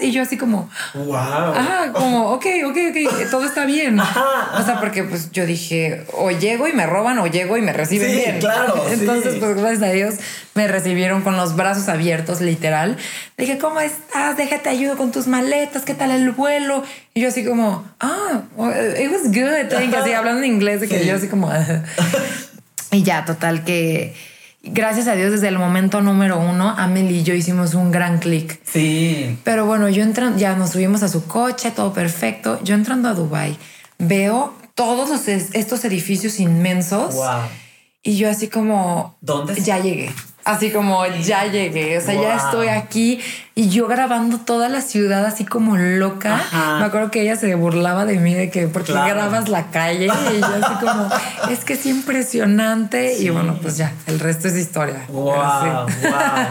Y 0.00 0.12
yo 0.12 0.22
así 0.22 0.36
como, 0.36 0.70
wow. 0.94 1.14
Ajá, 1.14 1.92
como, 1.92 2.30
ok, 2.32 2.46
ok, 2.66 2.76
ok, 2.90 3.30
todo 3.30 3.44
está 3.44 3.64
bien. 3.64 3.98
O 4.58 4.62
sea, 4.62 4.80
porque 4.80 5.04
pues 5.04 5.30
yo 5.30 5.46
dije, 5.46 6.04
o 6.12 6.30
llego 6.30 6.66
y 6.66 6.72
me 6.72 6.86
roban 6.86 7.18
o 7.18 7.26
llego 7.26 7.56
y 7.56 7.62
me 7.62 7.72
reciben 7.72 8.10
sí, 8.10 8.16
bien. 8.16 8.38
claro. 8.40 8.84
Entonces, 8.90 9.36
pues 9.38 9.56
gracias 9.56 9.82
a 9.82 9.92
Dios 9.92 10.14
me 10.54 10.66
recibieron 10.66 11.22
con 11.22 11.36
los 11.36 11.54
brazos 11.54 11.88
abiertos, 11.88 12.40
literal. 12.40 12.96
Dije, 13.36 13.58
¿cómo 13.58 13.80
estás? 13.80 14.36
Déjate 14.36 14.68
ayudo 14.68 14.96
con 14.96 15.12
tus 15.12 15.26
maletas, 15.26 15.82
¿qué 15.84 15.94
tal 15.94 16.10
el 16.10 16.30
vuelo? 16.32 16.82
Y 17.14 17.20
yo 17.20 17.28
así 17.28 17.44
como, 17.44 17.84
ah, 18.00 18.42
it 18.98 19.10
was 19.10 19.24
good. 19.26 19.94
Así 19.94 20.12
hablando 20.12 20.42
en 20.42 20.52
inglés, 20.52 20.80
de 20.80 20.88
que 20.88 21.06
yo 21.06 21.16
así 21.16 21.28
como... 21.28 21.50
y 22.90 23.02
ya, 23.02 23.24
total 23.24 23.64
que 23.64 24.14
gracias 24.62 25.08
a 25.08 25.14
Dios, 25.14 25.30
desde 25.30 25.48
el 25.48 25.58
momento 25.58 26.00
número 26.00 26.38
uno, 26.38 26.74
Amelie 26.76 27.18
y 27.18 27.22
yo 27.22 27.34
hicimos 27.34 27.74
un 27.74 27.90
gran 27.90 28.18
clic. 28.18 28.60
Sí. 28.64 29.38
Pero 29.44 29.66
bueno, 29.66 29.88
yo 29.88 30.02
entrando, 30.02 30.38
ya 30.38 30.54
nos 30.56 30.70
subimos 30.70 31.02
a 31.02 31.08
su 31.08 31.26
coche, 31.26 31.70
todo 31.70 31.92
perfecto. 31.92 32.60
Yo 32.62 32.74
entrando 32.74 33.08
a 33.08 33.14
Dubai, 33.14 33.56
veo 33.98 34.54
todos 34.74 35.28
estos 35.28 35.84
edificios 35.84 36.40
inmensos. 36.40 37.14
Wow. 37.14 37.48
Y 38.02 38.16
yo 38.16 38.30
así 38.30 38.48
como... 38.48 39.16
¿Dónde? 39.20 39.60
Ya 39.60 39.78
llegué. 39.80 40.12
Así 40.44 40.70
como 40.70 41.04
ya 41.06 41.44
llegué, 41.46 41.98
o 41.98 42.00
sea, 42.00 42.14
ya 42.14 42.36
estoy 42.36 42.68
aquí 42.68 43.20
y 43.54 43.68
yo 43.68 43.86
grabando 43.86 44.38
toda 44.38 44.68
la 44.70 44.80
ciudad 44.80 45.26
así 45.26 45.44
como 45.44 45.76
loca. 45.76 46.40
Me 46.78 46.86
acuerdo 46.86 47.10
que 47.10 47.20
ella 47.20 47.36
se 47.36 47.54
burlaba 47.54 48.06
de 48.06 48.18
mí 48.18 48.32
de 48.32 48.50
que 48.50 48.66
porque 48.68 48.92
grabas 48.92 49.48
la 49.48 49.66
calle 49.70 50.06
y 50.06 50.40
yo 50.40 50.46
así 50.46 50.74
como 50.80 51.08
es 51.50 51.64
que 51.64 51.74
es 51.74 51.84
impresionante 51.84 53.18
y 53.18 53.28
bueno, 53.28 53.58
pues 53.60 53.76
ya, 53.76 53.92
el 54.06 54.20
resto 54.20 54.48
es 54.48 54.56
historia. 54.56 55.04
Wow, 55.08 55.34
wow. 55.34 55.86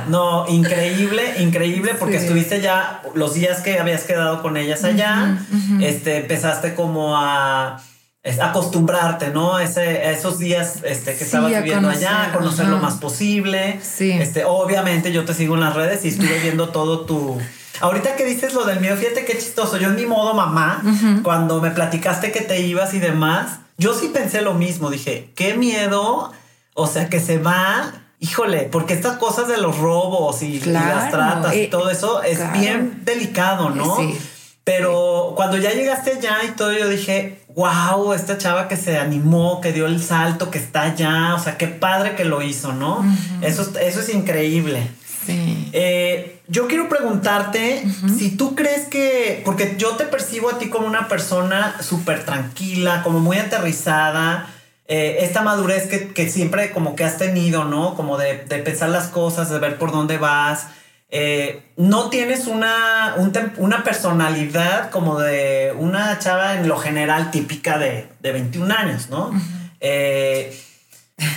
No, 0.09 0.47
increíble, 0.47 1.41
increíble 1.41 1.95
porque 1.95 2.17
estuviste 2.17 2.61
ya 2.61 3.01
los 3.15 3.33
días 3.33 3.61
que 3.61 3.79
habías 3.79 4.03
quedado 4.03 4.41
con 4.43 4.57
ellas 4.57 4.83
allá, 4.83 5.39
este 5.81 6.17
empezaste 6.17 6.75
como 6.75 7.17
a 7.17 7.81
es 8.27 8.39
acostumbrarte, 8.39 9.29
¿no? 9.29 9.55
A, 9.55 9.63
ese, 9.63 10.11
esos 10.11 10.37
días 10.37 10.79
este, 10.83 11.15
que 11.15 11.23
estabas 11.23 11.49
viviendo 11.49 11.89
allá, 11.89 12.31
conocer 12.33 12.67
lo 12.67 12.77
más 12.77 12.95
posible. 12.95 13.79
Sí. 13.81 14.11
Este, 14.11 14.43
obviamente 14.43 15.13
yo 15.13 15.23
te 15.23 15.33
sigo 15.33 15.55
en 15.55 15.61
las 15.61 15.73
redes 15.73 16.03
y 16.03 16.09
estuve 16.09 16.39
viendo 16.39 16.69
todo 16.69 17.01
tu... 17.05 17.37
Ahorita 17.79 18.15
que 18.15 18.25
dices 18.25 18.53
lo 18.53 18.65
del 18.65 18.81
miedo, 18.81 18.97
fíjate 18.97 19.23
qué 19.23 19.37
chistoso. 19.37 19.77
Yo 19.77 19.87
en 19.87 19.95
mi 19.95 20.05
modo 20.05 20.33
mamá, 20.33 20.83
cuando 21.23 21.61
me 21.61 21.71
platicaste 21.71 22.31
que 22.31 22.41
te 22.41 22.59
ibas 22.59 22.93
y 22.93 22.99
demás, 22.99 23.59
yo 23.77 23.93
sí 23.93 24.09
pensé 24.13 24.41
lo 24.41 24.55
mismo. 24.55 24.89
Dije, 24.89 25.31
qué 25.35 25.53
miedo, 25.53 26.33
o 26.73 26.87
sea, 26.87 27.07
que 27.07 27.21
se 27.21 27.37
va 27.37 27.93
híjole, 28.19 28.67
porque 28.71 28.93
estas 28.93 29.17
cosas 29.17 29.47
de 29.47 29.57
los 29.57 29.77
robos 29.77 30.41
y, 30.41 30.59
las 30.61 31.11
tratas 31.11 31.53
y 31.53 31.61
eh, 31.61 31.67
todo 31.67 31.91
eso 31.91 32.23
es 32.23 32.51
bien 32.51 33.03
delicado, 33.05 33.69
¿no? 33.69 33.95
Sí. 33.97 34.17
Pero 34.63 35.33
cuando 35.37 35.55
ya 35.55 35.71
llegaste 35.71 36.13
allá 36.13 36.39
y 36.45 36.51
todo, 36.51 36.73
yo 36.73 36.89
dije, 36.89 37.39
wow, 37.57 38.13
esta 38.13 38.37
chava 38.37 38.67
que 38.67 38.77
se 38.77 38.99
animó, 38.99 39.61
que 39.61 39.73
dio 39.73 39.87
el 39.87 40.01
salto, 40.01 40.51
que 40.51 40.59
está 40.59 40.83
allá, 40.83 41.33
o 41.33 41.39
sea, 41.39 41.57
qué 41.57 41.67
padre 41.67 42.13
que 42.15 42.23
lo 42.23 42.43
hizo, 42.43 42.71
¿no? 42.71 43.03
eso, 43.41 43.73
eso 43.81 43.99
es 43.99 44.09
increíble. 44.13 44.87
Sí. 45.25 45.69
Eh, 45.73 46.39
yo 46.47 46.67
quiero 46.67 46.87
preguntarte 46.87 47.83
si 48.15 48.37
tú 48.37 48.53
crees 48.53 48.87
que, 48.87 49.41
porque 49.43 49.73
yo 49.77 49.95
te 49.95 50.05
percibo 50.05 50.51
a 50.51 50.59
ti 50.59 50.69
como 50.69 50.85
una 50.85 51.07
persona 51.07 51.75
súper 51.81 52.23
tranquila, 52.23 53.01
como 53.01 53.19
muy 53.19 53.37
aterrizada, 53.37 54.47
eh, 54.87 55.17
esta 55.21 55.41
madurez 55.41 55.87
que, 55.87 56.29
siempre 56.29 56.71
como 56.71 56.95
que 56.95 57.05
has 57.05 57.17
tenido, 57.17 57.65
¿no? 57.65 57.95
Como 57.95 58.17
de, 58.17 58.45
de 58.45 58.59
pensar 58.59 58.89
las 58.89 59.07
cosas, 59.07 59.49
de 59.49 59.57
ver 59.57 59.79
por 59.79 59.91
dónde 59.91 60.19
vas. 60.19 60.67
Eh, 61.09 61.63
no 61.77 62.09
tienes 62.09 62.47
una, 62.47 63.15
una 63.57 63.83
personalidad 63.83 64.89
como 64.89 65.19
de 65.19 65.73
una 65.77 66.19
chava 66.19 66.55
en 66.55 66.67
lo 66.67 66.77
general 66.77 67.31
típica 67.31 67.77
de, 67.77 68.09
de 68.19 68.31
21 68.33 68.73
años, 68.73 69.09
¿no? 69.09 69.31
Eh, 69.79 70.59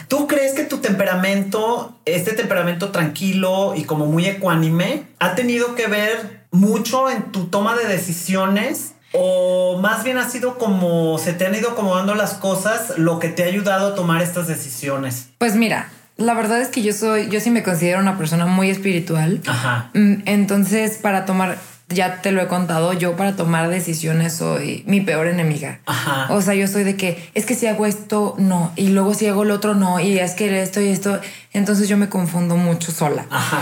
¿Tú 0.09 0.27
crees 0.27 0.53
que 0.55 0.65
tu 0.65 0.79
temperamento, 0.79 1.99
este 2.05 2.33
temperamento 2.33 2.91
tranquilo 2.91 3.75
y 3.77 3.85
como 3.85 4.07
muy 4.07 4.27
ecuánime, 4.27 5.05
ha 5.21 5.35
tenido 5.35 5.75
que 5.75 5.87
ver 5.87 6.47
mucho 6.51 7.09
en 7.09 7.31
tu 7.33 7.47
toma 7.47 7.77
de 7.77 7.87
decisiones? 7.87 8.95
¿O 9.13 9.79
más 9.81 10.05
bien 10.05 10.19
ha 10.19 10.29
sido 10.29 10.59
como 10.59 11.19
se 11.19 11.33
te 11.33 11.47
han 11.47 11.55
ido 11.55 11.71
acomodando 11.71 12.15
las 12.15 12.35
cosas 12.35 12.99
lo 12.99 13.19
que 13.19 13.29
te 13.29 13.45
ha 13.45 13.47
ayudado 13.47 13.89
a 13.89 13.95
tomar 13.95 14.23
estas 14.23 14.47
decisiones? 14.47 15.29
Pues 15.39 15.57
mira, 15.57 15.91
la 16.21 16.35
verdad 16.35 16.61
es 16.61 16.69
que 16.69 16.83
yo 16.83 16.93
soy, 16.93 17.29
yo 17.29 17.41
sí 17.41 17.51
me 17.51 17.63
considero 17.63 17.99
una 17.99 18.17
persona 18.19 18.47
muy 18.47 18.71
espiritual. 18.71 19.41
Ajá. 19.47 19.91
Mm, 19.95 20.23
entonces, 20.27 20.99
para 20.99 21.25
tomar, 21.25 21.59
ya 21.89 22.21
te 22.21 22.31
lo 22.31 22.43
he 22.43 22.47
contado, 22.47 22.93
yo 22.93 23.17
para 23.17 23.35
tomar 23.37 23.69
decisiones 23.69 24.35
soy 24.35 24.85
mi 24.87 25.01
peor 25.01 25.27
enemiga. 25.27 25.81
Ajá. 25.87 26.27
O 26.31 26.43
sea, 26.43 26.55
yo 26.55 26.69
soy 26.69 26.85
de 26.85 26.97
que 26.97 27.31
es 27.35 27.47
que 27.47 27.55
si 27.55 27.67
hago 27.67 27.87
esto, 27.87 28.35
no. 28.39 28.73
Y 28.77 28.89
luego 28.89 29.15
si 29.15 29.27
hago 29.27 29.45
lo 29.45 29.55
otro, 29.55 29.75
no. 29.75 29.99
Y 29.99 30.19
es 30.19 30.35
que 30.35 30.63
esto 30.63 30.81
y 30.81 30.89
esto. 30.89 31.21
Entonces 31.53 31.89
yo 31.89 31.97
me 31.97 32.09
confundo 32.09 32.57
mucho 32.57 32.93
sola. 32.93 33.27
Ajá. 33.31 33.61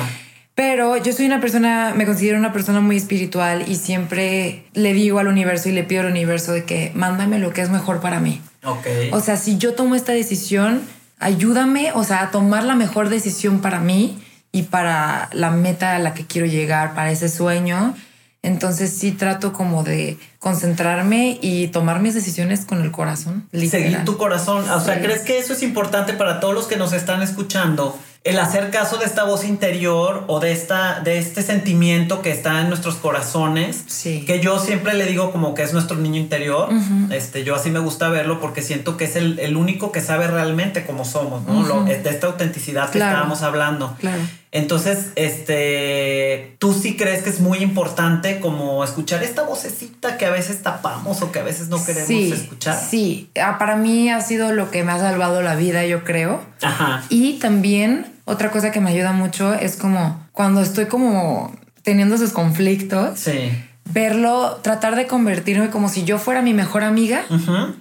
Pero 0.59 0.97
yo 0.97 1.12
soy 1.12 1.27
una 1.27 1.40
persona, 1.40 1.94
me 1.94 2.05
considero 2.05 2.37
una 2.37 2.53
persona 2.53 2.81
muy 2.81 2.97
espiritual 2.97 3.64
y 3.68 3.77
siempre 3.77 4.64
le 4.75 4.92
digo 4.92 5.21
al 5.21 5.29
universo 5.29 5.68
y 5.68 5.73
le 5.73 5.85
pido 5.85 6.01
al 6.01 6.09
universo 6.09 6.51
de 6.51 6.64
que 6.64 6.90
mándame 6.97 7.38
lo 7.38 7.53
que 7.53 7.61
es 7.62 7.71
mejor 7.71 8.01
para 8.01 8.18
mí. 8.18 8.40
Ok. 8.64 8.87
O 9.12 9.21
sea, 9.21 9.37
si 9.37 9.57
yo 9.59 9.75
tomo 9.75 9.94
esta 9.94 10.11
decisión, 10.11 10.83
ayúdame, 11.18 11.92
o 11.94 12.04
sea, 12.04 12.22
a 12.22 12.31
tomar 12.31 12.64
la 12.64 12.74
mejor 12.74 13.09
decisión 13.09 13.61
para 13.61 13.81
mí 13.81 14.22
y 14.52 14.62
para 14.62 15.28
la 15.33 15.50
meta 15.50 15.96
a 15.96 15.98
la 15.98 16.14
que 16.14 16.26
quiero 16.26 16.46
llegar, 16.46 16.94
para 16.94 17.11
ese 17.11 17.28
sueño. 17.28 17.94
Entonces 18.42 18.96
sí 18.96 19.12
trato 19.12 19.52
como 19.52 19.83
de 19.83 20.16
concentrarme 20.38 21.38
y 21.42 21.68
tomar 21.68 22.00
mis 22.00 22.14
decisiones 22.14 22.64
con 22.64 22.81
el 22.83 22.92
corazón. 22.92 23.48
Seguir 23.52 24.04
tu 24.04 24.16
corazón. 24.16 24.68
O 24.70 24.81
sea, 24.81 25.00
¿crees 25.00 25.22
que 25.22 25.38
eso 25.38 25.52
es 25.52 25.62
importante 25.62 26.12
para 26.12 26.38
todos 26.38 26.54
los 26.54 26.66
que 26.66 26.76
nos 26.76 26.92
están 26.92 27.20
escuchando? 27.22 27.98
El 28.29 28.38
hacer 28.38 28.71
caso 28.71 28.97
de 28.99 29.05
esta 29.07 29.25
voz 29.25 29.45
interior 29.45 30.25
o 30.27 30.41
de, 30.41 30.53
esta, 30.53 31.01
de 31.01 31.19
este 31.19 31.43
sentimiento 31.43 32.23
que 32.23 32.31
está 32.31 32.61
en 32.61 32.69
nuestros 32.69 32.96
corazones, 32.96 33.85
Sí. 33.87 34.25
que 34.27 34.40
yo 34.40 34.59
siempre 34.59 34.94
le 34.94 35.07
digo 35.07 35.33
como 35.33 35.55
que 35.55 35.63
es 35.63 35.73
nuestro 35.73 35.96
niño 35.96 36.21
interior, 36.21 36.69
este, 37.11 37.44
yo 37.44 37.55
así 37.55 37.71
me 37.71 37.79
gusta 37.79 38.09
verlo 38.09 38.40
porque 38.40 38.63
siento 38.63 38.96
que 38.96 39.05
es 39.05 39.17
el, 39.17 39.38
el 39.38 39.57
único 39.57 39.92
que 39.92 40.00
sabe 40.00 40.27
realmente 40.27 40.85
cómo 40.87 41.05
somos, 41.05 41.42
¿no? 41.46 41.63
Lo- 41.67 41.85
de 41.85 41.94
esta 42.09 42.27
autenticidad 42.27 42.87
que 42.90 42.98
Claro. 42.98 43.13
estábamos 43.13 43.42
hablando. 43.42 43.96
Claro. 44.00 44.21
Entonces, 44.50 45.11
este, 45.17 46.57
tú 46.59 46.73
sí 46.73 46.96
crees 46.96 47.23
que 47.23 47.31
es 47.31 47.40
muy 47.40 47.59
importante 47.59 48.40
como 48.40 48.83
escuchar 48.85 49.23
esta 49.23 49.42
vocecita 49.42 50.17
que 50.17 50.25
a 50.27 50.31
veces 50.31 50.63
tapamos 50.63 51.21
o 51.23 51.31
que 51.33 51.40
a 51.40 51.42
veces 51.42 51.69
no 51.69 51.85
queremos 51.85 52.09
sí, 52.09 52.33
escuchar. 52.33 52.79
Sí, 52.79 53.31
Ah, 53.40 53.57
para 53.59 53.77
mí 53.77 54.11
ha 54.11 54.21
sido 54.21 54.52
lo 54.52 54.71
que 54.71 54.85
me 54.85 54.92
ha 54.92 54.98
salvado 54.98 55.42
la 55.42 55.55
vida, 55.55 55.85
yo 55.87 56.02
creo. 56.05 56.40
Ajá. 56.63 57.05
Y 57.11 57.35
también 57.35 58.07
otra 58.29 58.50
cosa 58.50 58.70
que 58.70 58.81
me 58.81 58.90
ayuda 58.90 59.12
mucho 59.12 59.54
es 59.54 59.76
como 59.76 60.20
cuando 60.33 60.60
estoy 60.62 60.87
como 60.87 61.52
teniendo 61.83 62.14
esos 62.14 62.31
conflictos, 62.33 63.18
Sí. 63.18 63.50
verlo, 63.90 64.58
tratar 64.62 64.94
de 64.96 65.06
convertirme 65.06 65.70
como 65.70 65.88
si 65.88 66.04
yo 66.04 66.18
fuera 66.18 66.42
mi 66.42 66.52
mejor 66.52 66.85
amiga 66.85 67.22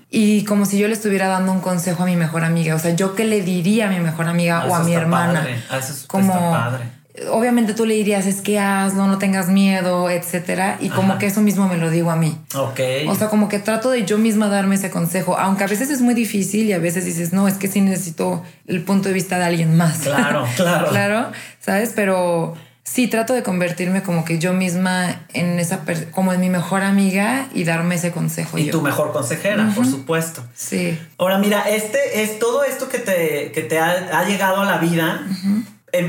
y 0.09 0.45
como 0.45 0.65
si 0.65 0.77
yo 0.79 0.87
le 0.87 0.93
estuviera 0.93 1.27
dando 1.27 1.51
un 1.51 1.59
consejo 1.59 2.03
a 2.03 2.05
mi 2.05 2.15
mejor 2.15 2.43
amiga. 2.45 2.75
O 2.75 2.79
sea, 2.79 2.95
yo 2.95 3.13
qué 3.15 3.25
le 3.25 3.41
diría 3.41 3.87
a 3.87 3.89
mi 3.89 3.99
mejor 3.99 4.27
amiga 4.29 4.61
Ah, 4.63 4.67
o 4.69 4.75
a 4.75 4.83
mi 4.83 4.93
hermana. 4.93 5.41
padre. 5.41 5.61
Ah, 5.69 5.77
eso 5.77 5.91
es- 5.93 6.05
como 6.07 6.33
está 6.33 6.49
padre. 6.51 6.85
Obviamente 7.31 7.73
tú 7.73 7.85
le 7.85 7.95
dirías 7.95 8.25
es 8.25 8.41
que 8.41 8.59
hazlo, 8.59 9.07
no 9.07 9.17
tengas 9.17 9.49
miedo, 9.49 10.09
etcétera. 10.09 10.77
Y 10.79 10.89
como 10.89 11.13
Ajá. 11.13 11.19
que 11.19 11.25
eso 11.27 11.41
mismo 11.41 11.67
me 11.67 11.77
lo 11.77 11.89
digo 11.89 12.11
a 12.11 12.15
mí. 12.15 12.37
Ok. 12.55 12.79
O 13.07 13.15
sea, 13.15 13.29
como 13.29 13.49
que 13.49 13.59
trato 13.59 13.89
de 13.89 14.05
yo 14.05 14.17
misma 14.17 14.47
darme 14.47 14.75
ese 14.75 14.89
consejo, 14.89 15.37
aunque 15.37 15.63
a 15.63 15.67
veces 15.67 15.89
es 15.89 16.01
muy 16.01 16.13
difícil 16.13 16.65
y 16.67 16.73
a 16.73 16.79
veces 16.79 17.05
dices, 17.05 17.33
no, 17.33 17.47
es 17.47 17.55
que 17.55 17.67
sí 17.67 17.81
necesito 17.81 18.43
el 18.67 18.83
punto 18.83 19.07
de 19.09 19.13
vista 19.13 19.37
de 19.39 19.45
alguien 19.45 19.75
más. 19.75 19.99
Claro, 19.99 20.45
claro. 20.55 20.89
claro, 20.89 21.31
¿sabes? 21.59 21.93
Pero 21.95 22.55
sí 22.83 23.07
trato 23.07 23.33
de 23.33 23.43
convertirme 23.43 24.01
como 24.01 24.23
que 24.23 24.39
yo 24.39 24.53
misma 24.53 25.25
en 25.33 25.59
esa, 25.59 25.81
como 26.11 26.31
en 26.33 26.39
mi 26.39 26.49
mejor 26.49 26.83
amiga 26.83 27.47
y 27.53 27.65
darme 27.65 27.95
ese 27.95 28.11
consejo. 28.11 28.57
y 28.57 28.65
yo. 28.65 28.71
tu 28.71 28.81
mejor 28.81 29.11
consejera, 29.11 29.71
por 29.75 29.85
supuesto. 29.85 30.43
Sí, 30.55 30.97
Ahora, 31.17 31.37
mira, 31.37 31.67
este 31.69 32.23
es 32.23 32.39
todo 32.39 32.63
esto 32.63 32.87
que 32.87 32.99
te, 32.99 33.51
que 33.51 33.61
te 33.61 33.77
ha, 33.79 34.19
ha 34.19 34.25
llegado 34.25 34.61
a 34.61 34.65
la 34.65 34.77
vida. 34.77 35.21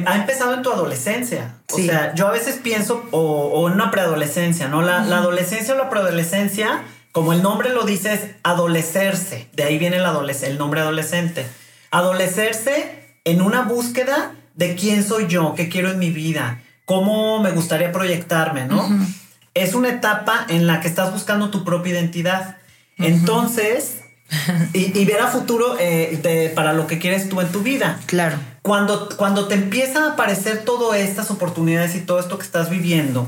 Ha 0.06 0.16
empezado 0.16 0.54
en 0.54 0.62
tu 0.62 0.72
adolescencia. 0.72 1.56
O 1.72 1.76
Sí. 1.76 1.86
sea, 1.86 2.14
yo 2.14 2.26
a 2.28 2.30
veces 2.30 2.56
pienso, 2.62 3.06
o, 3.10 3.20
o 3.20 3.68
en 3.68 3.74
una 3.74 3.90
preadolescencia, 3.90 4.68
¿no? 4.68 4.82
La, 4.82 5.00
la 5.04 5.18
adolescencia 5.18 5.74
o 5.74 5.76
la 5.78 5.90
preadolescencia, 5.90 6.82
como 7.12 7.32
el 7.32 7.42
nombre 7.42 7.70
lo 7.70 7.84
dice, 7.84 8.12
es 8.14 8.20
adolecerse. 8.42 9.48
De 9.52 9.64
ahí 9.64 9.78
viene 9.78 9.96
el, 9.96 10.04
adolesc- 10.04 10.44
el 10.44 10.58
nombre 10.58 10.80
adolescente. 10.80 11.46
Adolecerse 11.90 13.18
en 13.24 13.42
una 13.42 13.62
búsqueda 13.62 14.32
de 14.54 14.74
quién 14.76 15.04
soy 15.06 15.26
yo, 15.26 15.54
qué 15.54 15.68
quiero 15.68 15.90
en 15.90 15.98
mi 15.98 16.10
vida, 16.10 16.60
cómo 16.84 17.40
me 17.40 17.50
gustaría 17.50 17.92
proyectarme, 17.92 18.64
¿no? 18.66 18.88
Es 19.54 19.74
una 19.74 19.88
etapa 19.90 20.44
en 20.48 20.66
la 20.66 20.80
que 20.80 20.88
estás 20.88 21.12
buscando 21.12 21.50
tu 21.50 21.64
propia 21.64 21.92
identidad. 21.92 22.56
Entonces, 22.96 24.00
y, 24.74 24.98
y 24.98 25.04
ver 25.04 25.20
a 25.20 25.28
futuro 25.28 25.76
eh, 25.78 26.18
de- 26.22 26.50
para 26.50 26.72
lo 26.72 26.86
que 26.86 26.98
quieres 26.98 27.28
tú 27.28 27.40
en 27.40 27.48
tu 27.48 27.60
vida. 27.60 27.98
claro. 28.06 28.36
Cuando, 28.62 29.08
cuando 29.16 29.48
te 29.48 29.54
empiezan 29.54 30.02
a 30.02 30.12
aparecer 30.12 30.64
todas 30.64 30.98
estas 31.00 31.30
oportunidades 31.30 31.94
y 31.94 32.00
todo 32.00 32.18
esto 32.20 32.36
que 32.36 32.44
estás 32.44 32.68
viviendo, 32.68 33.26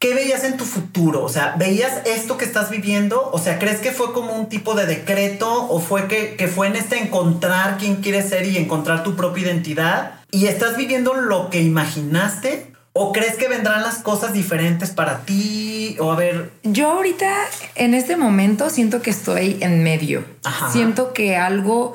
¿qué 0.00 0.14
veías 0.14 0.42
en 0.42 0.56
tu 0.56 0.64
futuro? 0.64 1.22
O 1.22 1.28
sea, 1.28 1.54
¿veías 1.56 2.04
esto 2.06 2.36
que 2.36 2.44
estás 2.44 2.70
viviendo? 2.70 3.30
O 3.32 3.38
sea, 3.38 3.60
¿crees 3.60 3.78
que 3.78 3.92
fue 3.92 4.12
como 4.12 4.32
un 4.32 4.48
tipo 4.48 4.74
de 4.74 4.86
decreto 4.86 5.68
o 5.68 5.78
fue 5.80 6.08
que, 6.08 6.34
que 6.34 6.48
fue 6.48 6.66
en 6.66 6.74
este 6.74 6.98
encontrar 6.98 7.76
quién 7.78 7.96
quieres 7.96 8.28
ser 8.30 8.46
y 8.46 8.56
encontrar 8.56 9.04
tu 9.04 9.14
propia 9.14 9.44
identidad? 9.44 10.14
¿Y 10.32 10.46
estás 10.46 10.76
viviendo 10.76 11.14
lo 11.14 11.50
que 11.50 11.60
imaginaste? 11.62 12.69
¿O 12.92 13.12
crees 13.12 13.36
que 13.36 13.48
vendrán 13.48 13.82
las 13.82 13.98
cosas 13.98 14.32
diferentes 14.32 14.90
para 14.90 15.20
ti? 15.20 15.96
O 16.00 16.10
a 16.10 16.16
ver, 16.16 16.50
Yo 16.64 16.90
ahorita, 16.90 17.32
en 17.76 17.94
este 17.94 18.16
momento, 18.16 18.68
siento 18.68 19.00
que 19.00 19.10
estoy 19.10 19.58
en 19.60 19.82
medio. 19.84 20.24
Ajá. 20.44 20.70
Siento 20.72 21.12
que 21.12 21.36
algo, 21.36 21.94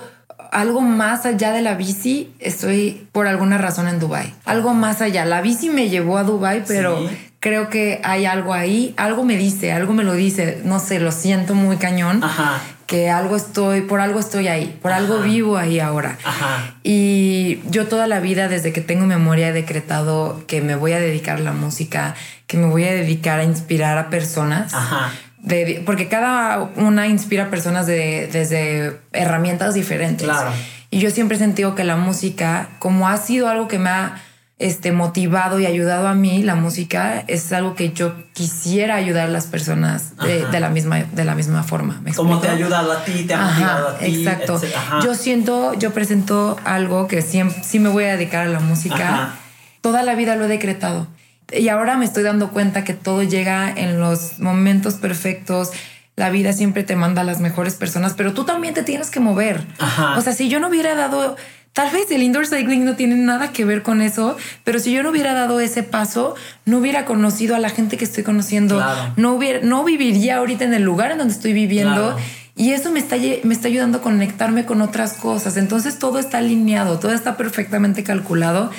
algo 0.52 0.80
más 0.82 1.26
allá 1.26 1.52
de 1.52 1.62
la 1.62 1.76
bici, 1.76 2.32
estoy 2.40 3.08
por 3.12 3.28
alguna 3.28 3.58
razón 3.58 3.88
en 3.90 4.00
Dubai. 4.00 4.34
Algo 4.46 4.74
más 4.74 5.02
allá. 5.02 5.26
La 5.26 5.42
bici 5.42 5.70
me 5.70 5.90
llevó 5.90 6.18
a 6.18 6.24
Dubai, 6.24 6.64
pero 6.66 6.98
Sí. 7.10 7.18
creo 7.42 7.70
que 7.70 8.00
hay 8.06 8.26
algo 8.26 8.54
ahí. 8.54 8.94
Algo 8.96 9.26
me 9.26 9.36
dice, 9.38 9.74
algo 9.74 9.94
me 9.94 10.04
lo 10.04 10.14
dice. 10.14 10.62
No 10.64 10.80
sé, 10.80 11.00
lo 11.02 11.12
siento 11.12 11.56
muy 11.56 11.76
cañón. 11.76 12.24
ajá, 12.24 12.62
Que 12.88 13.10
algo 13.10 13.36
estoy, 13.36 13.82
por 13.82 14.00
algo 14.00 14.20
estoy 14.20 14.48
ahí, 14.48 14.78
por 14.82 14.92
algo 14.92 15.20
vivo 15.20 15.58
ahí 15.58 15.80
ahora. 15.80 16.18
ajá, 16.24 16.76
Y 16.84 17.60
yo 17.72 17.88
toda 17.88 18.06
la 18.08 18.20
vida, 18.20 18.48
desde 18.48 18.72
que 18.74 18.82
tengo 18.82 19.06
memoria, 19.08 19.48
he 19.50 19.54
decretado 19.54 20.44
que 20.48 20.62
me 20.62 20.76
voy 20.76 20.94
a 20.94 21.00
dedicar 21.00 21.38
a 21.38 21.42
la 21.42 21.52
música, 21.54 22.14
que 22.48 22.58
me 22.58 22.68
voy 22.68 22.84
a 22.84 22.92
dedicar 22.94 23.40
a 23.40 23.44
inspirar 23.44 23.98
a 23.98 24.10
personas. 24.10 24.74
ajá. 24.74 25.12
De- 25.40 25.84
porque 25.86 26.08
cada 26.08 26.60
una 26.76 27.06
inspira 27.08 27.46
a 27.46 27.50
personas 27.52 27.86
de, 27.86 28.28
desde 28.32 29.00
herramientas 29.14 29.74
diferentes. 29.76 30.28
Claro. 30.28 30.52
Y 30.92 31.00
yo 31.00 31.10
siempre 31.12 31.38
he 31.38 31.40
sentido 31.40 31.76
que 31.76 31.84
la 31.84 31.98
música, 31.98 32.70
como 32.80 33.08
ha 33.10 33.18
sido 33.18 33.48
algo 33.50 33.68
que 33.68 33.78
me 33.78 33.90
ha 33.90 34.22
este, 34.58 34.94
motivado 34.94 35.60
y 35.60 35.66
ayudado 35.66 36.08
a 36.08 36.14
mí, 36.14 36.42
la 36.42 36.56
música 36.56 37.24
es 37.28 37.52
algo 37.52 37.76
que 37.76 37.92
yo 37.92 38.16
quisiera 38.34 38.96
ayudar 38.96 39.26
a 39.26 39.30
las 39.30 39.48
personas 39.48 40.16
de, 40.18 40.46
de 40.46 40.60
la, 40.62 40.70
misma, 40.70 41.04
de 41.04 41.26
la 41.26 41.36
misma 41.36 41.64
forma. 41.64 42.00
¿Me 42.02 42.14
¿Cómo 42.14 42.40
te 42.40 42.48
ayudado 42.48 42.94
a 42.94 43.04
ti? 43.04 43.24
¿Te 43.24 43.34
ha 43.34 43.42
motivado 43.42 43.90
a 43.90 43.98
ti? 43.98 44.06
exacto. 44.06 44.62
Yo 45.04 45.14
siento, 45.16 45.74
yo 45.74 45.92
presento 45.92 46.58
algo 46.64 47.08
que 47.08 47.22
siempre, 47.22 47.62
sí 47.64 47.80
me 47.80 47.90
voy 47.90 48.06
a 48.06 48.16
dedicar 48.16 48.48
a 48.48 48.50
la 48.50 48.62
música. 48.62 48.96
Ajá. 48.96 49.36
Toda 49.82 50.04
la 50.04 50.16
vida 50.16 50.36
lo 50.38 50.46
he 50.46 50.48
decretado. 50.48 51.08
Y 51.52 51.68
ahora 51.68 51.98
me 51.98 52.06
estoy 52.06 52.24
dando 52.24 52.50
cuenta 52.52 52.84
que 52.84 52.94
todo 52.94 53.24
llega 53.24 53.70
en 53.70 54.00
los 54.00 54.40
momentos 54.40 54.96
perfectos. 54.96 55.72
La 56.16 56.30
vida 56.30 56.54
siempre 56.54 56.84
te 56.84 56.96
manda 56.96 57.22
a 57.22 57.26
las 57.26 57.42
mejores 57.42 57.76
personas, 57.76 58.14
pero 58.14 58.34
tú 58.34 58.46
también 58.46 58.74
te 58.74 58.84
tienes 58.84 59.12
que 59.12 59.20
mover. 59.20 59.66
Ajá. 59.80 60.18
O 60.18 60.22
sea, 60.22 60.34
si 60.34 60.48
yo 60.48 60.60
no 60.62 60.70
hubiera 60.70 60.96
dado, 60.96 61.36
tal 61.76 61.92
vez 61.92 62.10
el 62.10 62.24
indoor 62.24 62.48
cycling 62.48 62.84
no 62.86 62.96
tiene 62.96 63.16
nada 63.16 63.52
que 63.52 63.64
ver 63.66 63.84
con 63.84 64.02
eso, 64.02 64.36
pero 64.64 64.80
si 64.80 64.92
yo 64.92 65.04
no 65.04 65.12
hubiera 65.12 65.34
dado 65.34 65.60
ese 65.60 65.84
paso, 65.84 66.34
no 66.66 66.80
hubiera 66.80 67.06
conocido 67.06 67.56
a 67.56 67.60
la 67.60 67.70
gente 67.70 67.98
que 67.98 68.06
estoy 68.06 68.24
conociendo, 68.24 68.78
Claro. 68.78 69.14
no 69.18 69.34
hubiera, 69.34 69.60
no 69.62 69.84
viviría 69.84 70.38
ahorita 70.38 70.64
en 70.64 70.74
el 70.74 70.82
lugar 70.84 71.12
en 71.12 71.20
donde 71.20 71.34
estoy 71.34 71.54
viviendo. 71.54 72.14
Claro. 72.16 72.18
Y 72.58 72.72
eso 72.72 72.90
me 72.92 73.00
está, 73.00 73.18
me 73.44 73.54
está 73.54 73.68
ayudando 73.68 73.98
a 73.98 74.02
conectarme 74.02 74.66
con 74.66 74.82
otras 74.82 75.14
cosas. 75.14 75.58
Entonces 75.58 76.00
todo 76.00 76.18
está 76.20 76.38
alineado, 76.38 76.98
todo 77.00 77.12
está 77.12 77.36
perfectamente 77.36 78.04
calculado. 78.06 78.72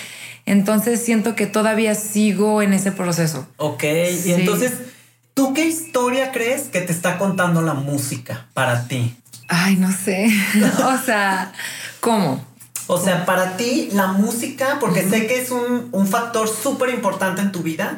Entonces 0.46 1.04
siento 1.04 1.34
que 1.34 1.46
todavía 1.46 1.94
sigo 1.94 2.62
en 2.62 2.72
ese 2.72 2.90
proceso. 2.92 3.46
Ok, 3.58 3.82
Sí. 3.82 4.30
y 4.30 4.32
entonces, 4.32 4.72
¿tú 5.34 5.52
qué 5.52 5.66
historia 5.66 6.32
crees 6.32 6.62
que 6.68 6.80
te 6.80 6.92
está 6.92 7.18
contando 7.18 7.60
la 7.60 7.74
música 7.74 8.46
para 8.54 8.88
ti? 8.88 9.14
Ay, 9.48 9.76
no 9.76 9.92
sé. 9.92 10.30
o 10.84 10.96
sea, 11.04 11.52
¿cómo? 12.00 12.42
O 12.88 13.00
sea, 13.00 13.24
para 13.26 13.56
ti 13.56 13.88
la 13.92 14.08
música, 14.08 14.78
porque 14.80 15.08
sé 15.08 15.26
que 15.26 15.40
es 15.42 15.50
un, 15.50 15.88
un 15.92 16.06
factor 16.06 16.48
súper 16.48 16.90
importante 16.90 17.40
en 17.42 17.50
tu 17.52 17.62
vida, 17.62 17.96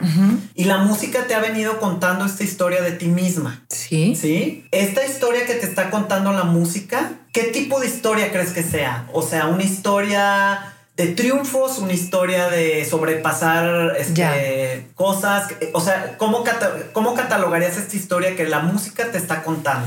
y 0.54 0.64
la 0.64 0.78
música 0.78 1.26
te 1.26 1.34
ha 1.34 1.40
venido 1.40 1.78
contando 1.78 2.24
esta 2.24 2.42
historia 2.44 2.80
de 2.82 2.92
ti 2.92 3.06
misma. 3.06 3.62
Sí. 3.68 4.14
¿Sí? 4.16 4.66
Esta 4.70 5.04
historia 5.04 5.44
que 5.46 5.54
te 5.54 5.66
está 5.66 5.90
contando 5.90 6.32
la 6.32 6.44
música, 6.44 7.12
¿qué 7.32 7.44
tipo 7.44 7.80
de 7.80 7.86
historia 7.88 8.30
crees 8.32 8.50
que 8.52 8.62
sea? 8.62 9.06
O 9.12 9.22
sea, 9.22 9.46
una 9.46 9.62
historia 9.64 10.74
de 10.96 11.06
triunfos, 11.08 11.78
una 11.78 11.92
historia 11.92 12.48
de 12.48 12.84
sobrepasar 12.84 13.94
este, 13.98 14.88
cosas. 14.94 15.48
O 15.72 15.80
sea, 15.80 16.16
¿cómo, 16.18 16.42
cata- 16.42 16.74
¿cómo 16.92 17.14
catalogarías 17.14 17.76
esta 17.76 17.94
historia 17.96 18.34
que 18.36 18.46
la 18.48 18.60
música 18.60 19.10
te 19.10 19.18
está 19.18 19.42
contando? 19.44 19.86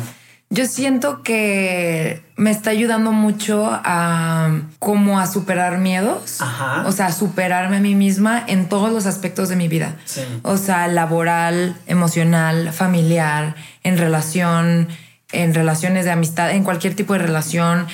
Yo 0.53 0.65
siento 0.65 1.23
que 1.23 2.21
me 2.35 2.51
está 2.51 2.71
ayudando 2.71 3.13
mucho 3.13 3.69
a 3.71 4.51
como 4.79 5.17
a 5.17 5.25
superar 5.25 5.77
miedos. 5.77 6.41
Ajá. 6.41 6.83
O 6.85 6.91
sea, 6.91 7.05
a 7.05 7.13
superarme 7.13 7.77
a 7.77 7.79
mí 7.79 7.95
misma 7.95 8.43
en 8.47 8.67
todos 8.67 8.91
los 8.91 9.05
aspectos 9.05 9.47
de 9.47 9.55
mi 9.55 9.69
vida. 9.69 9.95
Sí. 10.03 10.19
O 10.43 10.57
sea, 10.57 10.89
laboral, 10.89 11.77
emocional, 11.87 12.73
familiar, 12.73 13.55
en 13.83 13.97
relación, 13.97 14.89
en 15.31 15.53
relaciones 15.53 16.03
de 16.03 16.11
amistad, 16.11 16.51
en 16.51 16.65
cualquier 16.65 16.97
tipo 16.97 17.13
de 17.13 17.19
relación. 17.19 17.87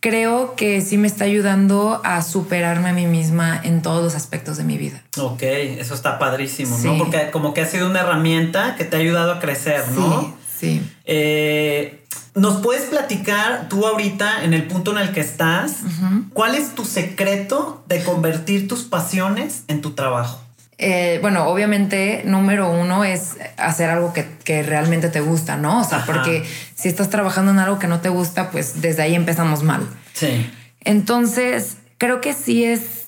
Creo 0.00 0.54
que 0.54 0.80
sí 0.80 0.96
me 0.96 1.08
está 1.08 1.24
ayudando 1.24 2.00
a 2.04 2.22
superarme 2.22 2.88
a 2.88 2.92
mí 2.94 3.06
misma 3.06 3.60
en 3.62 3.82
todos 3.82 4.02
los 4.02 4.14
aspectos 4.14 4.56
de 4.56 4.64
mi 4.64 4.78
vida. 4.78 5.02
Ok, 5.18 5.42
eso 5.42 5.92
está 5.92 6.18
padrísimo, 6.18 6.74
¿no? 6.74 6.82
Sí. 6.82 6.94
Porque 6.96 7.30
como 7.32 7.52
que 7.52 7.60
ha 7.60 7.66
sido 7.66 7.90
una 7.90 8.00
herramienta 8.00 8.76
que 8.76 8.84
te 8.84 8.96
ha 8.96 9.00
ayudado 9.00 9.32
a 9.32 9.40
crecer, 9.40 9.86
¿no? 9.90 10.38
Sí. 10.58 10.82
Eh, 11.04 12.04
¿Nos 12.34 12.60
puedes 12.62 12.84
platicar 12.84 13.68
tú 13.68 13.86
ahorita 13.86 14.44
en 14.44 14.54
el 14.54 14.64
punto 14.64 14.92
en 14.92 14.98
el 14.98 15.12
que 15.12 15.20
estás? 15.20 15.78
¿Cuál 16.32 16.54
es 16.54 16.74
tu 16.74 16.84
secreto 16.84 17.84
de 17.88 18.02
convertir 18.02 18.68
tus 18.68 18.84
pasiones 18.84 19.64
en 19.68 19.80
tu 19.80 19.92
trabajo? 19.92 20.40
Eh, 20.80 21.18
bueno, 21.20 21.48
obviamente, 21.48 22.22
número 22.24 22.70
uno 22.70 23.02
es 23.02 23.36
hacer 23.56 23.90
algo 23.90 24.12
que, 24.12 24.28
que 24.44 24.62
realmente 24.62 25.08
te 25.08 25.20
gusta, 25.20 25.56
¿no? 25.56 25.80
O 25.80 25.84
sea, 25.84 25.98
Ajá. 25.98 26.06
porque 26.06 26.44
si 26.76 26.88
estás 26.88 27.10
trabajando 27.10 27.50
en 27.50 27.58
algo 27.58 27.80
que 27.80 27.88
no 27.88 28.00
te 28.00 28.08
gusta, 28.08 28.52
pues 28.52 28.80
desde 28.80 29.02
ahí 29.02 29.16
empezamos 29.16 29.64
mal. 29.64 29.88
Sí. 30.12 30.48
Entonces, 30.82 31.78
creo 31.98 32.20
que 32.20 32.32
sí 32.32 32.64
es 32.64 33.07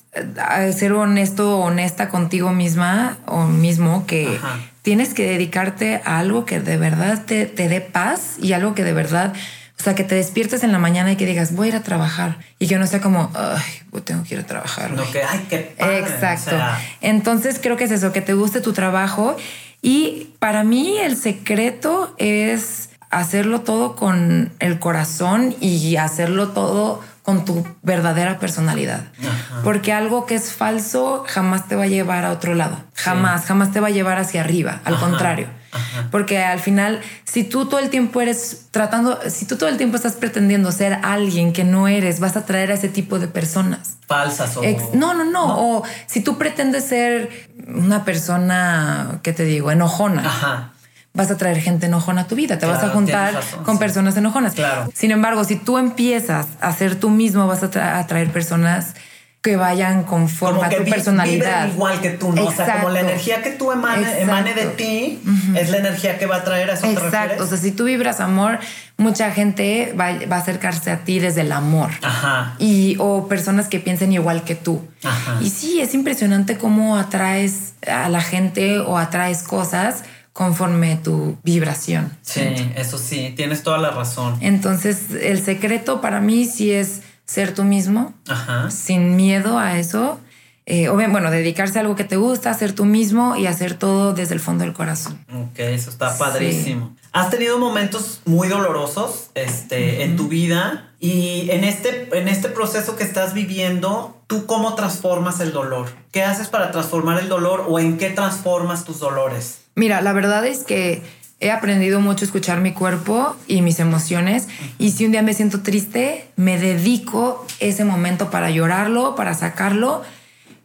ser 0.73 0.93
honesto 0.93 1.57
o 1.57 1.65
honesta 1.65 2.09
contigo 2.09 2.51
misma 2.51 3.17
o 3.25 3.45
mismo 3.45 4.05
que 4.05 4.37
Ajá. 4.37 4.59
tienes 4.81 5.13
que 5.13 5.25
dedicarte 5.29 6.01
a 6.03 6.19
algo 6.19 6.45
que 6.45 6.59
de 6.59 6.77
verdad 6.77 7.23
te, 7.25 7.45
te 7.45 7.69
dé 7.69 7.81
paz 7.81 8.35
y 8.41 8.53
algo 8.53 8.75
que 8.75 8.83
de 8.83 8.93
verdad, 8.93 9.33
o 9.79 9.83
sea, 9.83 9.95
que 9.95 10.03
te 10.03 10.15
despiertes 10.15 10.63
en 10.63 10.73
la 10.73 10.79
mañana 10.79 11.13
y 11.13 11.15
que 11.15 11.25
digas, 11.25 11.55
voy 11.55 11.67
a 11.67 11.69
ir 11.69 11.75
a 11.77 11.83
trabajar 11.83 12.39
y 12.59 12.67
que 12.67 12.77
no 12.77 12.85
sea 12.87 12.99
como, 12.99 13.31
ay, 13.33 13.61
pues 13.89 14.03
tengo 14.03 14.23
que 14.23 14.35
ir 14.35 14.41
a 14.41 14.45
trabajar. 14.45 14.91
No 14.91 15.03
hoy". 15.03 15.11
que, 15.11 15.23
ay, 15.23 15.45
qué 15.49 15.75
padre. 15.79 15.99
Exacto. 15.99 16.55
O 16.55 16.57
sea, 16.57 16.79
Entonces 16.99 17.59
creo 17.61 17.77
que 17.77 17.85
es 17.85 17.91
eso, 17.91 18.11
que 18.11 18.21
te 18.21 18.33
guste 18.33 18.59
tu 18.59 18.73
trabajo. 18.73 19.37
Y 19.81 20.29
para 20.39 20.63
mí 20.63 20.97
el 20.99 21.15
secreto 21.15 22.13
es 22.17 22.89
hacerlo 23.09 23.61
todo 23.61 23.95
con 23.95 24.51
el 24.59 24.77
corazón 24.79 25.55
y 25.59 25.95
hacerlo 25.95 26.49
todo 26.49 27.01
con 27.23 27.45
tu 27.45 27.65
verdadera 27.83 28.39
personalidad. 28.39 29.01
Ajá. 29.19 29.61
Porque 29.63 29.93
algo 29.93 30.25
que 30.25 30.35
es 30.35 30.51
falso 30.53 31.23
jamás 31.27 31.67
te 31.67 31.75
va 31.75 31.83
a 31.83 31.87
llevar 31.87 32.25
a 32.25 32.31
otro 32.31 32.55
lado. 32.55 32.77
Jamás, 32.95 33.45
jamás 33.45 33.71
te 33.71 33.79
va 33.79 33.87
a 33.87 33.91
llevar 33.91 34.17
hacia 34.19 34.41
arriba. 34.41 34.81
Al 34.85 34.95
Ajá. 34.95 35.05
contrario. 35.05 35.47
Ajá. 35.73 36.07
Porque 36.11 36.43
al 36.43 36.59
final, 36.59 36.99
si 37.23 37.43
tú 37.45 37.65
todo 37.67 37.79
el 37.79 37.89
tiempo 37.89 38.19
eres 38.21 38.65
tratando, 38.71 39.19
si 39.29 39.45
tú 39.45 39.55
todo 39.55 39.69
el 39.69 39.77
tiempo 39.77 39.95
estás 39.95 40.13
pretendiendo 40.13 40.69
ser 40.71 40.99
alguien 41.03 41.53
que 41.53 41.63
no 41.63 41.87
eres, 41.87 42.19
vas 42.19 42.35
a 42.35 42.45
traer 42.45 42.71
a 42.71 42.73
ese 42.73 42.89
tipo 42.89 43.19
de 43.19 43.27
personas. 43.29 43.97
falsas 44.07 44.57
o. 44.57 44.63
Ex- 44.63 44.93
no, 44.93 45.13
no, 45.13 45.23
no, 45.23 45.57
O 45.77 45.83
si 46.07 46.19
tú 46.21 46.37
pretendes 46.37 46.85
ser 46.85 47.29
una 47.67 48.03
persona, 48.03 49.19
¿qué 49.23 49.31
te 49.31 49.43
digo? 49.45 49.71
Enojona. 49.71 50.25
Ajá. 50.25 50.70
Vas 51.13 51.29
a 51.29 51.37
traer 51.37 51.59
gente 51.59 51.87
enojona 51.87 52.21
a 52.21 52.27
tu 52.27 52.35
vida, 52.35 52.57
te 52.57 52.65
vas 52.65 52.81
a 52.83 52.89
juntar 52.89 53.33
razón, 53.33 53.63
con 53.65 53.75
sí. 53.75 53.79
personas 53.79 54.15
enojonas. 54.15 54.53
Claro. 54.53 54.89
Sin 54.93 55.11
embargo, 55.11 55.43
si 55.43 55.57
tú 55.57 55.77
empiezas 55.77 56.47
a 56.61 56.71
ser 56.73 56.95
tú 56.95 57.09
mismo, 57.09 57.47
vas 57.47 57.63
a 57.63 57.69
tra- 57.69 57.99
atraer 57.99 58.29
personas 58.31 58.93
que 59.41 59.55
vayan 59.55 60.03
conforme 60.03 60.59
Como 60.59 60.71
a 60.71 60.77
tu 60.77 60.83
vi- 60.83 60.91
personalidad. 60.91 61.67
igual 61.67 61.99
que 61.99 62.11
tú, 62.11 62.31
¿no? 62.31 62.45
O 62.45 62.51
sea, 62.51 62.75
como 62.75 62.91
la 62.91 62.99
energía 63.01 63.41
que 63.41 63.49
tú 63.49 63.71
emane, 63.71 64.53
de 64.53 64.65
ti 64.77 65.19
es 65.57 65.69
la 65.71 65.77
energía 65.77 66.17
que 66.19 66.27
va 66.27 66.37
a 66.37 66.43
traer 66.43 66.69
a 66.69 66.73
eso 66.75 66.83
te 66.83 66.93
Exacto. 66.93 67.17
refieres? 67.17 67.41
O 67.41 67.47
sea, 67.47 67.57
si 67.57 67.71
tú 67.71 67.85
vibras 67.85 68.19
amor, 68.19 68.59
mucha 68.97 69.31
gente 69.31 69.93
va, 69.99 70.11
va 70.31 70.35
a 70.35 70.39
acercarse 70.39 70.91
a 70.91 70.99
ti 70.99 71.17
desde 71.19 71.41
el 71.41 71.51
amor. 71.51 71.89
Ajá. 72.03 72.55
y 72.59 72.95
o 72.99 73.27
personas 73.27 73.67
que 73.67 73.79
piensen 73.79 74.13
igual 74.13 74.43
que 74.43 74.53
tú. 74.55 74.87
Ajá. 75.03 75.39
Y 75.41 75.49
sí, 75.49 75.81
es 75.81 75.93
impresionante 75.95 76.57
cómo 76.57 76.95
atraes 76.97 77.73
a 77.91 78.09
la 78.09 78.21
gente 78.21 78.79
o 78.79 78.97
atraes 78.99 79.41
cosas 79.43 80.03
conforme 80.33 80.95
tu 80.97 81.37
vibración. 81.43 82.11
Sí, 82.21 82.41
eso 82.75 82.97
sí, 82.97 83.33
tienes 83.35 83.63
toda 83.63 83.77
la 83.77 83.91
razón. 83.91 84.37
Entonces, 84.41 85.11
el 85.21 85.43
secreto 85.43 86.01
para 86.01 86.21
mí 86.21 86.45
sí 86.45 86.71
es 86.71 87.01
ser 87.25 87.53
tú 87.53 87.63
mismo, 87.63 88.13
Ajá. 88.27 88.71
sin 88.71 89.15
miedo 89.15 89.59
a 89.59 89.77
eso. 89.77 90.19
Eh, 90.67 90.89
o 90.89 90.95
bien, 90.95 91.11
bueno, 91.11 91.31
dedicarse 91.31 91.79
a 91.79 91.81
algo 91.81 91.95
que 91.95 92.03
te 92.03 92.15
gusta, 92.17 92.53
ser 92.53 92.73
tú 92.73 92.85
mismo 92.85 93.35
y 93.35 93.47
hacer 93.47 93.73
todo 93.73 94.13
desde 94.13 94.35
el 94.35 94.39
fondo 94.39 94.63
del 94.63 94.73
corazón. 94.73 95.19
Ok, 95.33 95.59
eso 95.59 95.89
está 95.89 96.11
Sí. 96.13 96.19
padrísimo. 96.19 96.95
¿Has 97.11 97.29
tenido 97.29 97.57
momentos 97.57 98.21
muy 98.25 98.47
dolorosos 98.47 99.31
este, 99.35 100.03
en 100.03 100.15
tu 100.15 100.27
vida? 100.29 100.93
Y 100.99 101.49
en 101.49 101.63
este, 101.65 102.07
en 102.17 102.27
este 102.27 102.47
proceso 102.47 102.95
que 102.95 103.03
estás 103.03 103.33
viviendo, 103.33 104.15
¿tú 104.27 104.45
cómo 104.45 104.75
transformas 104.75 105.39
el 105.41 105.51
dolor? 105.51 105.89
¿Qué 106.11 106.23
haces 106.23 106.47
para 106.47 106.71
transformar 106.71 107.19
el 107.19 107.27
dolor 107.27 107.65
o 107.67 107.79
en 107.79 107.97
qué 107.97 108.11
transformas 108.11 108.85
tus 108.85 108.99
dolores? 108.99 109.60
Mira, 109.75 110.01
la 110.01 110.13
verdad 110.13 110.45
es 110.45 110.63
que 110.63 111.01
he 111.39 111.49
aprendido 111.51 111.99
mucho 112.01 112.23
a 112.23 112.27
escuchar 112.27 112.61
mi 112.61 112.71
cuerpo 112.71 113.35
y 113.47 113.61
mis 113.61 113.79
emociones. 113.79 114.47
Y 114.77 114.91
si 114.91 115.05
un 115.05 115.11
día 115.11 115.23
me 115.23 115.33
siento 115.33 115.61
triste, 115.61 116.25
me 116.35 116.57
dedico 116.59 117.45
ese 117.59 117.83
momento 117.83 118.29
para 118.29 118.51
llorarlo, 118.51 119.15
para 119.15 119.33
sacarlo, 119.33 120.03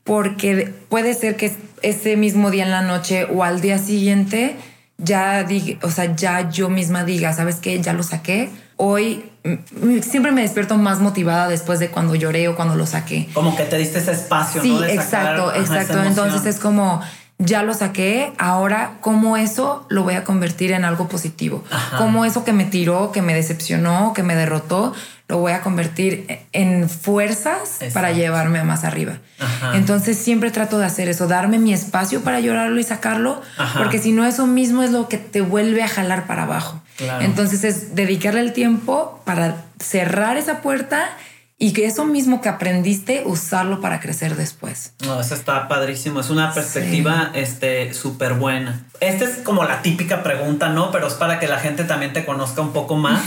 porque 0.04 0.72
puede 0.88 1.14
ser 1.14 1.36
que 1.36 1.52
ese 1.82 2.16
mismo 2.16 2.50
día 2.50 2.64
en 2.64 2.70
la 2.70 2.82
noche 2.82 3.26
o 3.32 3.42
al 3.42 3.60
día 3.60 3.78
siguiente 3.78 4.56
ya 4.98 5.44
diga, 5.44 5.78
o 5.82 5.90
sea, 5.90 6.14
ya 6.14 6.50
yo 6.50 6.68
misma 6.68 7.04
diga, 7.04 7.32
¿sabes 7.32 7.56
qué? 7.56 7.80
Ya 7.80 7.92
lo 7.92 8.02
saqué. 8.02 8.50
Hoy 8.76 9.24
mm, 9.44 10.00
siempre 10.00 10.32
me 10.32 10.42
despierto 10.42 10.76
más 10.76 11.00
motivada 11.00 11.48
después 11.48 11.78
de 11.78 11.88
cuando 11.88 12.14
lloré 12.14 12.48
o 12.48 12.56
cuando 12.56 12.76
lo 12.76 12.86
saqué. 12.86 13.28
Como 13.32 13.56
que 13.56 13.64
te 13.64 13.78
diste 13.78 13.98
ese 13.98 14.12
espacio, 14.12 14.62
Sí, 14.62 14.70
¿no? 14.72 14.80
De 14.80 14.88
sacar, 14.88 15.04
exacto, 15.04 15.48
ajá, 15.48 15.58
esa 15.58 15.80
exacto. 15.80 16.02
emoción. 16.02 16.26
Entonces 16.26 16.54
es 16.54 16.60
como, 16.60 17.02
ya 17.38 17.62
lo 17.62 17.74
saqué, 17.74 18.32
ahora 18.38 18.94
cómo 19.00 19.36
eso 19.36 19.84
lo 19.88 20.04
voy 20.04 20.14
a 20.14 20.24
convertir 20.24 20.72
en 20.72 20.84
algo 20.84 21.08
positivo. 21.08 21.64
Ajá. 21.70 21.98
Cómo 21.98 22.24
eso 22.24 22.44
que 22.44 22.52
me 22.52 22.64
tiró, 22.64 23.12
que 23.12 23.20
me 23.20 23.34
decepcionó, 23.34 24.12
que 24.14 24.22
me 24.22 24.34
derrotó, 24.34 24.94
lo 25.28 25.38
voy 25.38 25.52
a 25.52 25.60
convertir 25.60 26.40
en 26.52 26.88
fuerzas 26.88 27.80
para 27.92 28.12
llevarme 28.12 28.60
a 28.60 28.64
más 28.64 28.84
arriba. 28.84 29.18
Ajá. 29.38 29.76
Entonces 29.76 30.16
siempre 30.16 30.50
trato 30.50 30.78
de 30.78 30.86
hacer 30.86 31.08
eso, 31.08 31.26
darme 31.26 31.58
mi 31.58 31.74
espacio 31.74 32.22
para 32.22 32.40
llorarlo 32.40 32.80
y 32.80 32.84
sacarlo, 32.84 33.42
Ajá. 33.58 33.80
porque 33.80 33.98
si 33.98 34.12
no 34.12 34.24
eso 34.24 34.46
mismo 34.46 34.82
es 34.82 34.92
lo 34.92 35.08
que 35.08 35.18
te 35.18 35.40
vuelve 35.42 35.82
a 35.82 35.88
jalar 35.88 36.26
para 36.26 36.44
abajo. 36.44 36.80
Claro. 36.96 37.22
Entonces 37.22 37.64
es 37.64 37.94
dedicarle 37.94 38.40
el 38.40 38.52
tiempo 38.54 39.20
para 39.24 39.64
cerrar 39.78 40.38
esa 40.38 40.62
puerta 40.62 41.10
y 41.58 41.72
que 41.72 41.86
eso 41.86 42.04
mismo 42.04 42.42
que 42.42 42.50
aprendiste, 42.50 43.22
usarlo 43.24 43.80
para 43.80 43.98
crecer 43.98 44.36
después. 44.36 44.92
No, 45.04 45.18
eso 45.20 45.34
está 45.34 45.68
padrísimo. 45.68 46.20
Es 46.20 46.28
una 46.28 46.52
perspectiva 46.52 47.30
este 47.34 47.94
súper 47.94 48.34
buena. 48.34 48.84
Esta 49.00 49.24
es 49.24 49.38
como 49.38 49.64
la 49.64 49.80
típica 49.80 50.22
pregunta, 50.22 50.68
¿no? 50.68 50.90
Pero 50.90 51.06
es 51.06 51.14
para 51.14 51.38
que 51.38 51.48
la 51.48 51.58
gente 51.58 51.84
también 51.84 52.12
te 52.12 52.26
conozca 52.26 52.60
un 52.60 52.72
poco 52.72 52.96
más. 52.96 53.24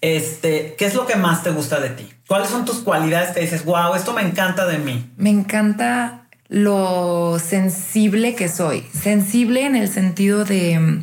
Este, 0.00 0.74
¿qué 0.78 0.86
es 0.86 0.94
lo 0.94 1.06
que 1.06 1.16
más 1.16 1.42
te 1.42 1.50
gusta 1.50 1.78
de 1.78 1.90
ti? 1.90 2.08
¿Cuáles 2.26 2.48
son 2.48 2.64
tus 2.64 2.78
cualidades 2.78 3.32
que 3.34 3.40
dices, 3.40 3.66
wow, 3.66 3.94
esto 3.94 4.14
me 4.14 4.22
encanta 4.22 4.66
de 4.66 4.78
mí? 4.78 5.10
Me 5.18 5.30
encanta 5.30 6.22
lo 6.48 7.38
sensible 7.38 8.34
que 8.34 8.48
soy. 8.48 8.86
Sensible 8.98 9.66
en 9.66 9.76
el 9.76 9.88
sentido 9.88 10.44
de 10.44 11.02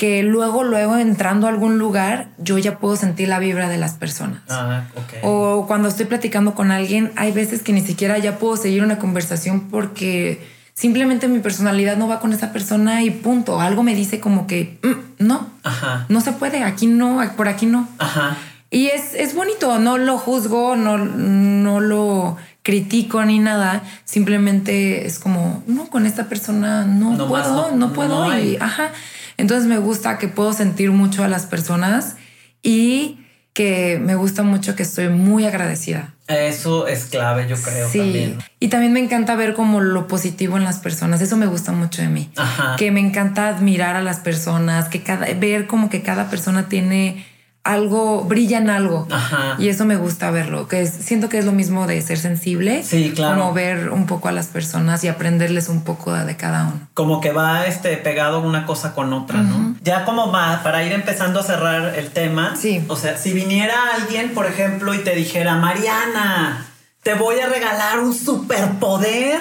que 0.00 0.22
luego, 0.22 0.64
luego 0.64 0.96
entrando 0.96 1.46
a 1.46 1.50
algún 1.50 1.78
lugar, 1.78 2.28
yo 2.38 2.56
ya 2.56 2.78
puedo 2.78 2.96
sentir 2.96 3.28
la 3.28 3.38
vibra 3.38 3.68
de 3.68 3.76
las 3.76 3.92
personas. 3.96 4.40
Ah, 4.48 4.84
ok. 4.96 5.18
O 5.24 5.66
cuando 5.66 5.88
estoy 5.88 6.06
platicando 6.06 6.54
con 6.54 6.70
alguien, 6.70 7.12
hay 7.16 7.32
veces 7.32 7.60
que 7.62 7.74
ni 7.74 7.82
siquiera 7.82 8.16
ya 8.16 8.38
puedo 8.38 8.56
seguir 8.56 8.82
una 8.82 8.98
conversación 8.98 9.68
porque 9.68 10.40
simplemente 10.72 11.28
mi 11.28 11.40
personalidad 11.40 11.98
no 11.98 12.08
va 12.08 12.18
con 12.18 12.32
esa 12.32 12.50
persona 12.50 13.02
y 13.02 13.10
punto. 13.10 13.60
Algo 13.60 13.82
me 13.82 13.94
dice 13.94 14.20
como 14.20 14.46
que 14.46 14.78
"Mm, 14.82 15.26
no, 15.26 15.46
Ajá. 15.64 16.06
no 16.08 16.22
se 16.22 16.32
puede, 16.32 16.64
aquí 16.64 16.86
no, 16.86 17.20
por 17.36 17.48
aquí 17.48 17.66
no. 17.66 17.86
Ajá. 17.98 18.38
Y 18.70 18.86
es, 18.86 19.12
es 19.14 19.34
bonito, 19.34 19.78
no 19.80 19.98
lo 19.98 20.16
juzgo, 20.16 20.76
no, 20.76 20.96
no 20.96 21.78
lo 21.80 22.38
critico 22.62 23.22
ni 23.26 23.38
nada, 23.38 23.82
simplemente 24.06 25.06
es 25.06 25.18
como, 25.18 25.62
no, 25.66 25.88
con 25.90 26.06
esta 26.06 26.24
persona 26.24 26.86
no, 26.86 27.10
No 27.16 27.26
más, 27.26 27.48
puedo, 27.48 27.70
no- 27.72 27.76
no, 27.76 27.92
puedo. 27.92 28.28
no 28.28 28.38
y, 28.38 28.56
ajá. 28.58 28.92
Entonces 29.40 29.66
me 29.66 29.78
gusta 29.78 30.18
que 30.18 30.28
puedo 30.28 30.52
sentir 30.52 30.90
mucho 30.90 31.24
a 31.24 31.28
las 31.28 31.46
personas 31.46 32.16
y 32.62 33.18
que 33.52 34.00
me 34.00 34.14
gusta 34.14 34.42
mucho 34.42 34.76
que 34.76 34.82
estoy 34.82 35.08
muy 35.08 35.44
agradecida. 35.44 36.14
Eso 36.28 36.86
es 36.86 37.06
clave, 37.06 37.48
yo 37.48 37.56
creo 37.56 37.88
sí. 37.88 37.98
también. 37.98 38.38
Y 38.60 38.68
también 38.68 38.92
me 38.92 39.00
encanta 39.00 39.34
ver 39.34 39.54
como 39.54 39.80
lo 39.80 40.06
positivo 40.06 40.56
en 40.56 40.64
las 40.64 40.78
personas. 40.78 41.20
Eso 41.20 41.36
me 41.36 41.46
gusta 41.46 41.72
mucho 41.72 42.02
de 42.02 42.08
mí. 42.08 42.30
Ajá. 42.36 42.76
Que 42.76 42.92
me 42.92 43.00
encanta 43.00 43.48
admirar 43.48 43.96
a 43.96 44.02
las 44.02 44.20
personas, 44.20 44.88
que 44.88 45.02
cada, 45.02 45.26
ver 45.34 45.66
como 45.66 45.90
que 45.90 46.02
cada 46.02 46.30
persona 46.30 46.68
tiene 46.68 47.26
algo, 47.62 48.22
brilla 48.22 48.58
en 48.58 48.70
algo. 48.70 49.06
Ajá. 49.10 49.56
Y 49.58 49.68
eso 49.68 49.84
me 49.84 49.96
gusta 49.96 50.30
verlo, 50.30 50.66
que 50.66 50.80
es- 50.82 50.90
siento 50.92 51.28
que 51.28 51.38
es 51.38 51.44
lo 51.44 51.52
mismo 51.52 51.86
de 51.86 52.00
ser 52.00 52.18
sensible. 52.18 52.82
Sí, 52.82 53.12
claro. 53.14 53.36
Como 53.38 53.52
ver 53.52 53.90
un 53.90 54.06
poco 54.06 54.28
a 54.28 54.32
las 54.32 54.46
personas 54.46 55.04
y 55.04 55.08
aprenderles 55.08 55.68
un 55.68 55.82
poco 55.84 56.12
de 56.14 56.36
cada 56.36 56.64
uno. 56.64 56.88
Como 56.94 57.20
que 57.20 57.32
va 57.32 57.66
este 57.66 57.96
pegado 57.98 58.40
una 58.40 58.64
cosa 58.66 58.94
con 58.94 59.12
otra, 59.12 59.42
¿no? 59.42 59.76
Ya 59.82 60.04
como 60.06 60.32
va, 60.32 60.62
para 60.62 60.82
ir 60.84 60.92
empezando 60.92 61.40
a 61.40 61.42
cerrar 61.42 61.94
el 61.96 62.08
tema. 62.08 62.56
Sí. 62.56 62.82
O 62.88 62.96
sea, 62.96 63.18
si 63.18 63.32
viniera 63.32 63.74
alguien, 63.94 64.30
por 64.32 64.46
ejemplo, 64.46 64.94
y 64.94 64.98
te 64.98 65.14
dijera, 65.14 65.56
Mariana, 65.56 66.66
te 67.02 67.14
voy 67.14 67.40
a 67.40 67.46
regalar 67.48 67.98
un 68.00 68.14
superpoder 68.14 69.40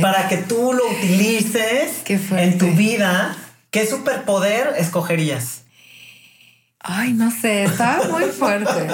para 0.00 0.28
que 0.28 0.36
tú 0.38 0.72
lo 0.72 0.86
utilices 0.88 2.02
en 2.32 2.58
tu 2.58 2.66
vida, 2.72 3.34
¿qué 3.70 3.86
superpoder 3.86 4.74
escogerías? 4.78 5.59
Ay, 6.82 7.12
no 7.12 7.30
sé, 7.30 7.64
estaba 7.64 8.04
muy 8.10 8.24
fuerte. 8.24 8.88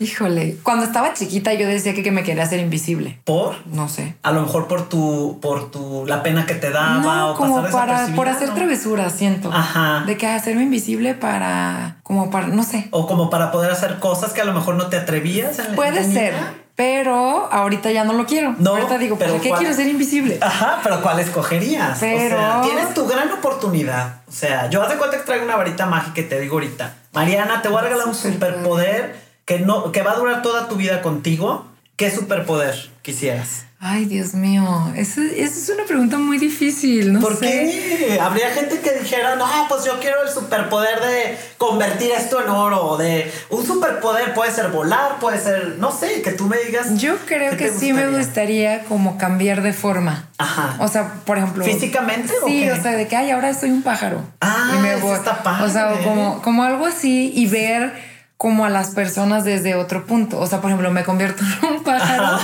Híjole, 0.00 0.56
cuando 0.64 0.84
estaba 0.84 1.14
chiquita 1.14 1.54
yo 1.54 1.68
decía 1.68 1.94
que, 1.94 2.02
que 2.02 2.10
me 2.10 2.24
quería 2.24 2.42
hacer 2.42 2.58
invisible. 2.58 3.20
¿Por? 3.24 3.64
No 3.68 3.88
sé. 3.88 4.16
A 4.22 4.32
lo 4.32 4.42
mejor 4.42 4.66
por 4.66 4.88
tu, 4.88 5.38
por 5.40 5.70
tu, 5.70 6.04
la 6.06 6.22
pena 6.22 6.46
que 6.46 6.54
te 6.54 6.70
daba 6.70 6.94
No, 7.00 7.30
o 7.32 7.36
como 7.36 7.62
pasar 7.62 7.70
para 7.88 8.06
por 8.16 8.28
hacer 8.28 8.48
¿no? 8.48 8.54
travesuras, 8.54 9.12
siento. 9.12 9.52
Ajá. 9.52 10.02
De 10.04 10.16
que 10.16 10.26
hacerme 10.26 10.64
invisible 10.64 11.14
para, 11.14 11.98
como 12.02 12.28
para, 12.30 12.48
no 12.48 12.64
sé. 12.64 12.88
O 12.90 13.06
como 13.06 13.30
para 13.30 13.52
poder 13.52 13.70
hacer 13.70 13.98
cosas 14.00 14.32
que 14.32 14.40
a 14.40 14.44
lo 14.44 14.52
mejor 14.52 14.74
no 14.74 14.88
te 14.88 14.96
atrevías. 14.96 15.60
en- 15.60 15.76
Puede 15.76 16.02
de 16.04 16.12
ser. 16.12 16.34
Pero 16.76 17.48
ahorita 17.52 17.92
ya 17.92 18.04
no 18.04 18.12
lo 18.14 18.26
quiero. 18.26 18.54
No, 18.58 18.70
ahorita 18.70 18.98
digo, 18.98 19.16
¿para 19.16 19.30
pero 19.30 19.42
qué 19.42 19.48
¿cuál? 19.50 19.60
quiero 19.60 19.74
ser 19.74 19.86
invisible? 19.88 20.38
Ajá, 20.40 20.80
pero 20.82 21.00
¿cuál 21.02 21.20
escogerías? 21.20 21.98
Pero- 22.00 22.36
O 22.36 22.38
sea, 22.40 22.62
tienes 22.62 22.94
tu 22.94 23.06
gran 23.06 23.30
oportunidad. 23.30 24.22
O 24.26 24.32
sea, 24.32 24.68
yo 24.70 24.82
hace 24.82 24.96
cuenta 24.96 25.16
que 25.18 25.22
traigo 25.24 25.44
una 25.44 25.56
varita 25.56 25.86
mágica 25.86 26.20
y 26.20 26.24
te 26.24 26.40
digo 26.40 26.54
ahorita, 26.54 26.94
Mariana, 27.12 27.62
te 27.62 27.68
voy 27.68 27.78
a 27.78 27.82
regalar 27.82 28.06
un 28.08 28.14
Superpoder. 28.14 28.54
superpoder 28.56 29.24
que 29.44 29.58
no, 29.60 29.92
que 29.92 30.02
va 30.02 30.12
a 30.12 30.16
durar 30.16 30.42
toda 30.42 30.68
tu 30.68 30.76
vida 30.76 31.02
contigo 31.02 31.66
¿qué 31.96 32.10
superpoder 32.10 32.90
quisieras? 33.02 33.63
Ay, 33.86 34.06
Dios 34.06 34.32
mío, 34.32 34.90
esa, 34.96 35.20
es 35.20 35.68
una 35.68 35.84
pregunta 35.84 36.16
muy 36.16 36.38
difícil, 36.38 37.12
¿no? 37.12 37.20
¿Por 37.20 37.38
qué? 37.38 38.18
Habría 38.18 38.48
gente 38.48 38.80
que 38.80 38.92
dijera, 38.98 39.36
no, 39.36 39.44
pues 39.68 39.84
yo 39.84 40.00
quiero 40.00 40.22
el 40.22 40.30
superpoder 40.30 41.02
de 41.02 41.38
convertir 41.58 42.10
esto 42.12 42.42
en 42.42 42.48
oro, 42.48 42.96
de 42.96 43.30
un 43.50 43.66
superpoder 43.66 44.32
puede 44.32 44.52
ser 44.52 44.68
volar, 44.68 45.18
puede 45.20 45.38
ser, 45.38 45.76
no 45.80 45.92
sé, 45.92 46.22
que 46.22 46.32
tú 46.32 46.46
me 46.46 46.56
digas. 46.56 46.96
Yo 46.96 47.18
creo 47.26 47.58
que 47.58 47.70
sí 47.70 47.92
me 47.92 48.08
gustaría 48.08 48.84
como 48.84 49.18
cambiar 49.18 49.60
de 49.60 49.74
forma. 49.74 50.30
Ajá. 50.38 50.76
O 50.80 50.88
sea, 50.88 51.16
por 51.26 51.36
ejemplo. 51.36 51.62
¿Físicamente? 51.62 52.32
Sí, 52.46 52.70
o, 52.70 52.80
sea, 52.80 52.92
de 52.92 53.06
que, 53.06 53.16
ay, 53.16 53.32
ahora 53.32 53.52
soy 53.52 53.70
un 53.70 53.82
pájaro. 53.82 54.22
Ah, 54.40 54.76
y 54.78 54.78
me 54.78 54.96
voy. 54.96 55.14
Está 55.14 55.42
padre. 55.42 55.66
O 55.66 55.68
sea, 55.68 55.92
como, 56.02 56.40
como 56.40 56.64
algo 56.64 56.86
así 56.86 57.32
y 57.34 57.44
ver 57.48 58.13
como 58.36 58.64
a 58.64 58.68
las 58.68 58.90
personas 58.90 59.44
desde 59.44 59.74
otro 59.74 60.06
punto. 60.06 60.38
O 60.38 60.46
sea, 60.46 60.60
por 60.60 60.70
ejemplo, 60.70 60.90
me 60.90 61.04
convierto 61.04 61.42
en 61.62 61.76
un 61.76 61.82
pájaro 61.82 62.38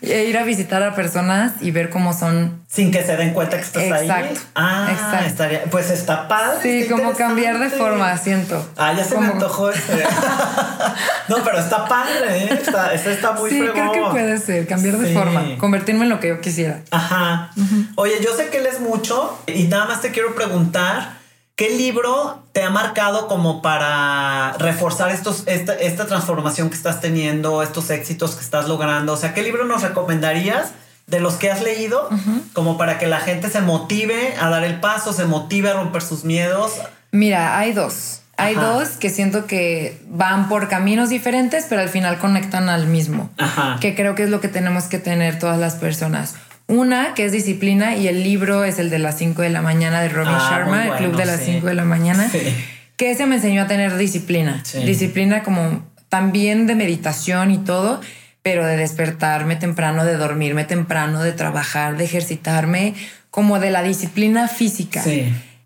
e 0.00 0.24
ir 0.24 0.38
a 0.38 0.44
visitar 0.44 0.82
a 0.82 0.94
personas 0.94 1.52
y 1.60 1.70
ver 1.72 1.90
cómo 1.90 2.12
son. 2.12 2.62
Sin 2.68 2.90
que 2.90 3.02
se 3.02 3.16
den 3.16 3.34
cuenta 3.34 3.56
que 3.56 3.62
estás 3.62 3.82
ahí. 3.82 4.06
Exacto. 4.06 4.40
Ah, 4.54 4.88
exacto. 4.90 5.26
Estaría, 5.26 5.64
pues 5.64 5.90
está 5.90 6.28
padre. 6.28 6.58
Sí, 6.62 6.88
como 6.88 7.12
cambiar 7.12 7.58
de 7.58 7.68
forma, 7.70 8.16
siento. 8.16 8.66
Ah, 8.76 8.94
ya 8.96 9.04
se 9.04 9.18
me 9.18 9.26
antojó 9.26 9.70
este. 9.70 10.04
no, 11.28 11.36
pero 11.44 11.58
está 11.58 11.86
padre, 11.86 12.44
¿eh? 12.44 12.48
Está, 12.52 12.94
está 12.94 13.32
muy 13.32 13.50
Sí, 13.50 13.60
creo 13.60 13.92
que 13.92 14.00
puede 14.10 14.38
ser, 14.38 14.66
cambiar 14.66 14.96
de 14.96 15.12
forma, 15.12 15.44
convertirme 15.58 16.04
en 16.04 16.10
lo 16.10 16.20
que 16.20 16.28
yo 16.28 16.40
quisiera. 16.40 16.80
Ajá. 16.90 17.50
Oye, 17.96 18.14
yo 18.22 18.34
sé 18.34 18.48
que 18.48 18.60
lees 18.60 18.80
mucho 18.80 19.38
y 19.46 19.64
nada 19.64 19.86
más 19.86 20.00
te 20.00 20.12
quiero 20.12 20.34
preguntar. 20.34 21.21
¿Qué 21.62 21.70
libro 21.70 22.42
te 22.50 22.64
ha 22.64 22.70
marcado 22.70 23.28
como 23.28 23.62
para 23.62 24.52
reforzar 24.58 25.12
estos, 25.12 25.44
esta, 25.46 25.74
esta, 25.74 26.08
transformación 26.08 26.70
que 26.70 26.74
estás 26.74 27.00
teniendo, 27.00 27.62
estos 27.62 27.88
éxitos 27.90 28.34
que 28.34 28.40
estás 28.40 28.66
logrando? 28.66 29.12
O 29.12 29.16
sea, 29.16 29.32
¿qué 29.32 29.42
libro 29.42 29.64
nos 29.64 29.82
recomendarías 29.82 30.72
de 31.06 31.20
los 31.20 31.34
que 31.34 31.52
has 31.52 31.62
leído 31.62 32.10
como 32.52 32.76
para 32.76 32.98
que 32.98 33.06
la 33.06 33.20
gente 33.20 33.48
se 33.48 33.60
motive 33.60 34.34
a 34.40 34.48
dar 34.48 34.64
el 34.64 34.80
paso, 34.80 35.12
se 35.12 35.24
motive 35.24 35.70
a 35.70 35.74
romper 35.74 36.02
sus 36.02 36.24
miedos? 36.24 36.72
Mira, 37.12 37.56
hay 37.56 37.72
dos. 37.72 38.22
Hay 38.36 38.56
dos 38.56 38.88
que 38.98 39.08
siento 39.08 39.46
que 39.46 40.02
van 40.08 40.48
por 40.48 40.66
caminos 40.66 41.10
diferentes, 41.10 41.66
pero 41.68 41.80
al 41.80 41.90
final 41.90 42.18
conectan 42.18 42.70
al 42.70 42.88
mismo. 42.88 43.30
Que 43.80 43.94
creo 43.94 44.16
que 44.16 44.24
es 44.24 44.30
lo 44.30 44.40
que 44.40 44.48
tenemos 44.48 44.86
que 44.86 44.98
tener 44.98 45.38
todas 45.38 45.60
las 45.60 45.76
personas. 45.76 46.34
Una 46.72 47.12
que 47.12 47.26
es 47.26 47.32
disciplina 47.32 47.96
y 47.96 48.08
el 48.08 48.24
libro 48.24 48.64
es 48.64 48.78
el 48.78 48.88
de 48.88 48.98
las 48.98 49.18
5 49.18 49.42
de 49.42 49.50
la 49.50 49.60
mañana 49.60 50.00
de 50.00 50.08
Robin 50.08 50.32
ah, 50.34 50.48
Sharma, 50.50 50.86
el 50.86 50.94
club 50.94 51.16
de 51.18 51.26
las 51.26 51.40
5 51.42 51.66
de 51.66 51.74
la 51.74 51.84
mañana, 51.84 52.30
que 52.96 53.10
ese 53.10 53.26
me 53.26 53.34
enseñó 53.34 53.64
a 53.64 53.66
tener 53.66 53.94
disciplina. 53.98 54.62
Disciplina 54.86 55.42
como 55.42 55.84
también 56.08 56.66
de 56.66 56.74
meditación 56.74 57.50
y 57.50 57.58
todo, 57.58 58.00
pero 58.42 58.64
de 58.64 58.78
despertarme 58.78 59.56
temprano, 59.56 60.06
de 60.06 60.16
dormirme 60.16 60.64
temprano, 60.64 61.22
de 61.22 61.32
trabajar, 61.32 61.98
de 61.98 62.04
ejercitarme, 62.04 62.94
como 63.30 63.58
de 63.58 63.70
la 63.70 63.82
disciplina 63.82 64.48
física. 64.48 65.04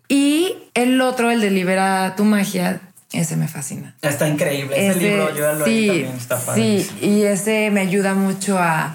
Y 0.09 0.55
el 0.73 0.99
otro, 0.99 1.31
el 1.31 1.39
de 1.39 1.51
Libera 1.51 2.15
tu 2.17 2.25
magia, 2.25 2.81
ese 3.13 3.37
me 3.37 3.47
fascina. 3.47 3.95
Está 4.01 4.27
increíble. 4.27 4.89
Ese, 4.89 4.99
libro 4.99 5.33
yo 5.33 5.53
lo 5.53 5.63
sí, 5.63 5.87
también 5.87 6.17
está 6.17 6.37
padre. 6.37 6.81
Sí, 6.81 6.89
y 7.01 7.23
ese 7.23 7.71
me 7.71 7.79
ayuda 7.79 8.13
mucho 8.13 8.59
a 8.59 8.93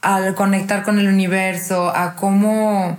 al 0.00 0.34
conectar 0.34 0.82
con 0.82 0.98
el 0.98 1.08
universo, 1.08 1.92
a 1.94 2.16
cómo 2.16 2.96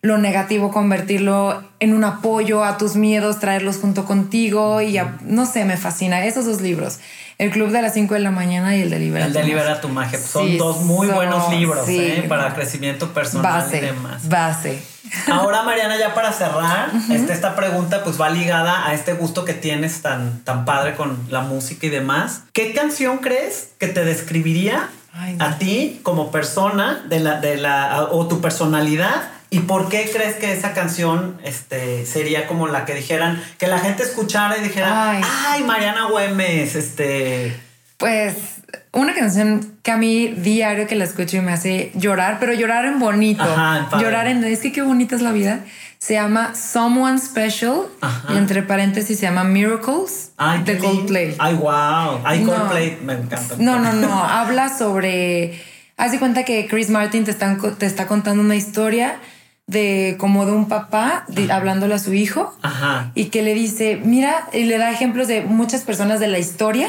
lo 0.00 0.16
negativo 0.16 0.70
convertirlo 0.70 1.62
en 1.80 1.92
un 1.92 2.04
apoyo 2.04 2.64
a 2.64 2.78
tus 2.78 2.94
miedos, 2.94 3.40
traerlos 3.40 3.78
junto 3.78 4.04
contigo 4.04 4.80
y 4.80 4.98
no 5.22 5.44
sé, 5.44 5.64
me 5.64 5.76
fascina 5.76 6.24
esos 6.24 6.46
dos 6.46 6.60
libros. 6.60 6.98
El 7.38 7.50
Club 7.50 7.70
de 7.70 7.82
las 7.82 7.94
5 7.94 8.14
de 8.14 8.20
la 8.20 8.32
mañana 8.32 8.76
y 8.76 8.82
el 8.82 8.90
de 8.90 8.98
Libera 8.98 9.26
El 9.26 9.32
de 9.32 9.44
Libera 9.44 9.80
tu 9.80 9.88
magia. 9.88 10.18
Son 10.18 10.58
dos 10.58 10.82
muy 10.82 11.06
buenos 11.06 11.52
libros 11.52 11.88
¿eh? 11.88 12.24
para 12.28 12.52
crecimiento 12.52 13.12
personal 13.12 13.62
base, 13.62 13.78
y 13.78 13.80
demás. 13.80 14.28
Base. 14.28 14.82
Ahora, 15.30 15.62
Mariana, 15.62 15.96
ya 15.98 16.14
para 16.14 16.32
cerrar, 16.32 16.90
este, 17.10 17.32
esta 17.32 17.54
pregunta 17.54 18.02
pues 18.02 18.20
va 18.20 18.28
ligada 18.28 18.88
a 18.88 18.92
este 18.92 19.12
gusto 19.14 19.44
que 19.44 19.54
tienes 19.54 20.02
tan, 20.02 20.42
tan 20.42 20.64
padre 20.64 20.96
con 20.96 21.16
la 21.30 21.40
música 21.42 21.86
y 21.86 21.90
demás. 21.90 22.42
¿Qué 22.52 22.72
canción 22.72 23.18
crees 23.18 23.70
que 23.78 23.86
te 23.86 24.04
describiría 24.04 24.90
a 25.38 25.58
ti 25.58 26.00
como 26.02 26.30
persona 26.30 27.04
de 27.08 27.20
la, 27.20 27.40
de 27.40 27.56
la, 27.56 28.08
o 28.10 28.26
tu 28.26 28.40
personalidad. 28.40 29.30
¿Y 29.50 29.60
por 29.60 29.88
qué 29.88 30.10
crees 30.12 30.36
que 30.36 30.52
esa 30.52 30.74
canción 30.74 31.38
este, 31.42 32.04
sería 32.04 32.46
como 32.46 32.68
la 32.68 32.84
que 32.84 32.94
dijeran, 32.94 33.42
que 33.58 33.66
la 33.66 33.78
gente 33.78 34.02
escuchara 34.02 34.58
y 34.58 34.62
dijera, 34.62 35.20
ay, 35.22 35.64
Mariana 35.64 36.06
Güemes, 36.10 36.74
este... 36.74 37.58
Pues 37.96 38.34
una 38.92 39.14
canción 39.14 39.72
que 39.82 39.90
a 39.90 39.96
mí 39.96 40.28
diario 40.28 40.86
que 40.86 40.94
la 40.96 41.04
escucho 41.04 41.38
y 41.38 41.40
me 41.40 41.52
hace 41.52 41.90
llorar, 41.94 42.36
pero 42.38 42.52
llorar 42.52 42.84
en 42.84 42.98
bonito. 42.98 43.44
llorar 43.98 44.28
en, 44.28 44.44
es 44.44 44.60
que 44.60 44.70
qué 44.70 44.82
bonita 44.82 45.16
es 45.16 45.22
la 45.22 45.32
vida 45.32 45.60
se 45.98 46.14
llama 46.14 46.54
Someone 46.54 47.18
Special 47.18 47.86
y 48.32 48.36
entre 48.36 48.62
paréntesis 48.62 49.18
se 49.18 49.26
llama 49.26 49.44
Miracles 49.44 50.32
de 50.64 50.78
Coldplay. 50.78 51.34
Ay, 51.38 51.54
wow. 51.54 52.20
Ay, 52.24 52.44
Coldplay 52.44 52.98
me 53.02 53.14
encanta. 53.14 53.56
No, 53.58 53.78
no, 53.78 53.92
no. 53.92 54.22
Habla 54.22 54.76
sobre. 54.76 55.60
Haz 55.96 56.12
de 56.12 56.18
cuenta 56.18 56.44
que 56.44 56.66
Chris 56.68 56.90
Martin 56.90 57.24
te, 57.24 57.34
te 57.34 57.86
está 57.86 58.06
contando 58.06 58.42
una 58.42 58.54
historia 58.54 59.18
de 59.68 60.16
como 60.18 60.46
de 60.46 60.52
un 60.52 60.66
papá 60.66 61.26
hablándole 61.50 61.94
a 61.94 61.98
su 61.98 62.14
hijo 62.14 62.54
y 63.14 63.26
que 63.26 63.42
le 63.42 63.54
dice, 63.54 64.00
mira, 64.02 64.48
y 64.52 64.64
le 64.64 64.78
da 64.78 64.90
ejemplos 64.90 65.28
de 65.28 65.42
muchas 65.42 65.82
personas 65.82 66.20
de 66.20 66.26
la 66.26 66.38
historia, 66.38 66.88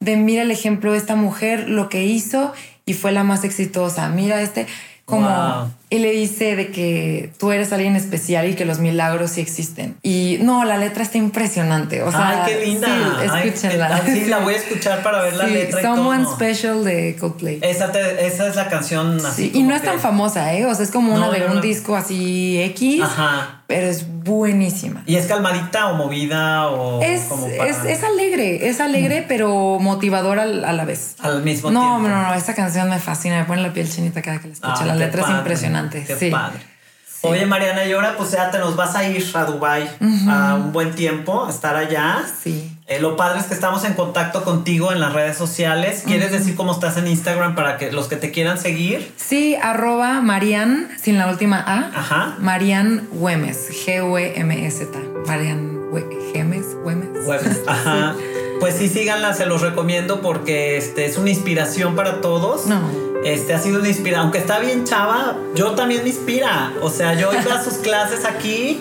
de 0.00 0.16
mira 0.16 0.42
el 0.42 0.50
ejemplo 0.50 0.92
de 0.92 0.98
esta 0.98 1.14
mujer, 1.14 1.68
lo 1.68 1.88
que 1.88 2.04
hizo 2.04 2.52
y 2.84 2.94
fue 2.94 3.12
la 3.12 3.22
más 3.22 3.44
exitosa, 3.44 4.08
mira 4.08 4.42
este, 4.42 4.66
como 5.04 5.70
y 5.88 6.00
le 6.00 6.10
dice 6.10 6.56
de 6.56 6.72
que 6.72 7.30
tú 7.38 7.52
eres 7.52 7.72
alguien 7.72 7.94
especial 7.94 8.48
y 8.48 8.54
que 8.54 8.64
los 8.64 8.80
milagros 8.80 9.32
sí 9.32 9.40
existen. 9.40 9.96
Y 10.02 10.38
no, 10.40 10.64
la 10.64 10.78
letra 10.78 11.04
está 11.04 11.16
impresionante. 11.18 12.02
O 12.02 12.10
sea, 12.10 12.44
Ay, 12.44 12.52
qué 12.52 12.66
linda. 12.66 12.88
Sí, 12.88 13.24
escúchenla. 13.24 14.02
sí, 14.04 14.24
la 14.24 14.38
voy 14.40 14.54
a 14.54 14.56
escuchar 14.56 15.04
para 15.04 15.22
ver 15.22 15.34
la 15.34 15.46
letra. 15.46 15.82
Someone 15.82 16.24
Special 16.26 16.84
de 16.84 17.16
Coldplay. 17.20 17.60
Esa, 17.62 17.92
esa 18.18 18.48
es 18.48 18.56
la 18.56 18.68
canción 18.68 19.24
así. 19.24 19.52
y 19.54 19.62
no 19.62 19.76
es 19.76 19.82
tan 19.82 20.00
famosa, 20.00 20.54
¿eh? 20.54 20.66
O 20.66 20.74
sea, 20.74 20.84
es 20.84 20.90
como 20.90 21.14
una 21.14 21.30
de 21.30 21.46
un 21.46 21.60
disco 21.60 21.94
así 21.94 22.60
X. 22.60 23.02
Ajá. 23.02 23.62
Pero 23.68 23.88
es 23.88 24.06
buenísima. 24.22 25.02
¿Y 25.06 25.16
es 25.16 25.26
calmadita 25.26 25.88
o 25.88 25.94
movida 25.94 26.68
o 26.68 27.02
es, 27.02 27.22
como 27.22 27.48
es, 27.48 27.84
es, 27.84 28.04
alegre, 28.04 28.68
es 28.68 28.80
alegre, 28.80 29.24
pero 29.26 29.80
motivadora 29.80 30.42
a 30.42 30.72
la 30.72 30.84
vez. 30.84 31.16
Al 31.18 31.42
mismo 31.42 31.72
no, 31.72 31.80
tiempo. 31.80 32.08
No, 32.08 32.08
no, 32.08 32.28
no, 32.28 32.34
esta 32.34 32.54
canción 32.54 32.88
me 32.88 33.00
fascina, 33.00 33.40
me 33.40 33.44
pone 33.44 33.62
la 33.62 33.72
piel 33.72 33.90
chinita 33.90 34.22
cada 34.22 34.38
que 34.38 34.46
la 34.46 34.54
escucho. 34.54 34.84
la 34.84 34.94
letra 34.94 35.22
es 35.22 35.30
impresionante. 35.30 35.75
Qué 35.90 36.30
padre. 36.30 36.76
Oye, 37.22 37.46
Mariana, 37.46 37.84
y 37.84 37.92
ahora 37.92 38.14
pues 38.16 38.30
ya 38.32 38.50
te 38.50 38.58
nos 38.58 38.76
vas 38.76 38.94
a 38.94 39.08
ir 39.08 39.24
a 39.34 39.44
Dubai 39.44 39.88
a 40.28 40.54
un 40.54 40.72
buen 40.72 40.94
tiempo, 40.94 41.46
a 41.46 41.50
estar 41.50 41.76
allá. 41.76 42.24
Sí. 42.42 42.72
Eh, 42.86 43.00
lo 43.00 43.16
padre 43.16 43.40
es 43.40 43.46
que 43.46 43.54
estamos 43.54 43.84
en 43.84 43.94
contacto 43.94 44.44
contigo 44.44 44.92
en 44.92 45.00
las 45.00 45.12
redes 45.12 45.36
sociales. 45.36 46.04
¿Quieres 46.06 46.30
decir 46.30 46.54
cómo 46.54 46.72
estás 46.72 46.96
en 46.96 47.08
Instagram 47.08 47.56
para 47.56 47.78
que 47.78 47.90
los 47.90 48.06
que 48.06 48.14
te 48.14 48.30
quieran 48.30 48.58
seguir? 48.58 49.12
Sí, 49.16 49.56
arroba 49.60 50.20
Marian, 50.20 50.88
sin 51.02 51.18
la 51.18 51.28
última 51.28 51.58
A. 51.58 51.90
Ajá. 51.98 52.36
Marian 52.38 53.08
Güemes, 53.10 53.70
G-U-E-M-S-T. 53.84 54.98
Marian 55.26 55.90
Güemes, 55.90 56.76
Güemes. 56.84 57.24
Güemes, 57.24 57.62
ajá. 57.66 58.14
Pues 58.60 58.76
sí, 58.76 58.88
síganla, 58.88 59.34
se 59.34 59.46
los 59.46 59.62
recomiendo 59.62 60.20
porque 60.20 60.76
este, 60.76 61.06
es 61.06 61.18
una 61.18 61.30
inspiración 61.30 61.96
para 61.96 62.20
todos. 62.20 62.66
No 62.66 63.05
este 63.24 63.54
ha 63.54 63.58
sido 63.58 63.80
una 63.80 63.88
inspiración. 63.88 64.24
Aunque 64.24 64.38
está 64.38 64.58
bien 64.58 64.84
chava, 64.84 65.36
yo 65.54 65.72
también 65.72 66.02
me 66.02 66.08
inspira. 66.08 66.72
O 66.82 66.90
sea, 66.90 67.14
yo 67.14 67.30
iba 67.32 67.54
a 67.54 67.64
sus 67.64 67.74
clases 67.82 68.24
aquí 68.24 68.80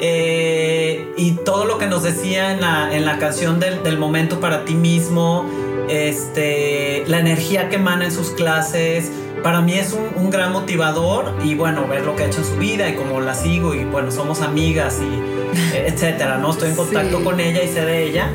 eh, 0.00 1.12
y 1.16 1.32
todo 1.32 1.64
lo 1.64 1.78
que 1.78 1.86
nos 1.86 2.04
decía 2.04 2.52
en 2.52 2.60
la, 2.60 2.94
en 2.94 3.04
la 3.04 3.18
canción 3.18 3.58
del, 3.58 3.98
momento 3.98 4.38
para 4.38 4.64
ti 4.64 4.74
mismo, 4.74 5.44
este, 5.88 7.04
la 7.08 7.18
energía 7.18 7.68
que 7.68 7.76
emana 7.76 8.04
en 8.04 8.12
sus 8.12 8.30
clases, 8.30 9.10
para 9.42 9.60
mí 9.60 9.74
es 9.74 9.92
un, 9.92 10.30
gran 10.30 10.52
motivador 10.52 11.34
y 11.42 11.54
bueno, 11.54 11.88
ver 11.88 12.04
lo 12.04 12.14
que 12.14 12.24
ha 12.24 12.26
hecho 12.26 12.38
en 12.38 12.44
su 12.44 12.56
vida 12.56 12.88
y 12.88 12.94
cómo 12.94 13.20
la 13.20 13.34
sigo 13.34 13.74
y 13.74 13.84
bueno, 13.84 14.12
somos 14.12 14.40
amigas 14.40 15.00
y 15.00 15.76
etcétera, 15.76 16.38
¿no? 16.38 16.50
Estoy 16.50 16.70
en 16.70 16.76
contacto 16.76 17.24
con 17.24 17.40
ella 17.40 17.62
y 17.62 17.68
sé 17.68 17.84
de 17.84 18.04
ella. 18.04 18.30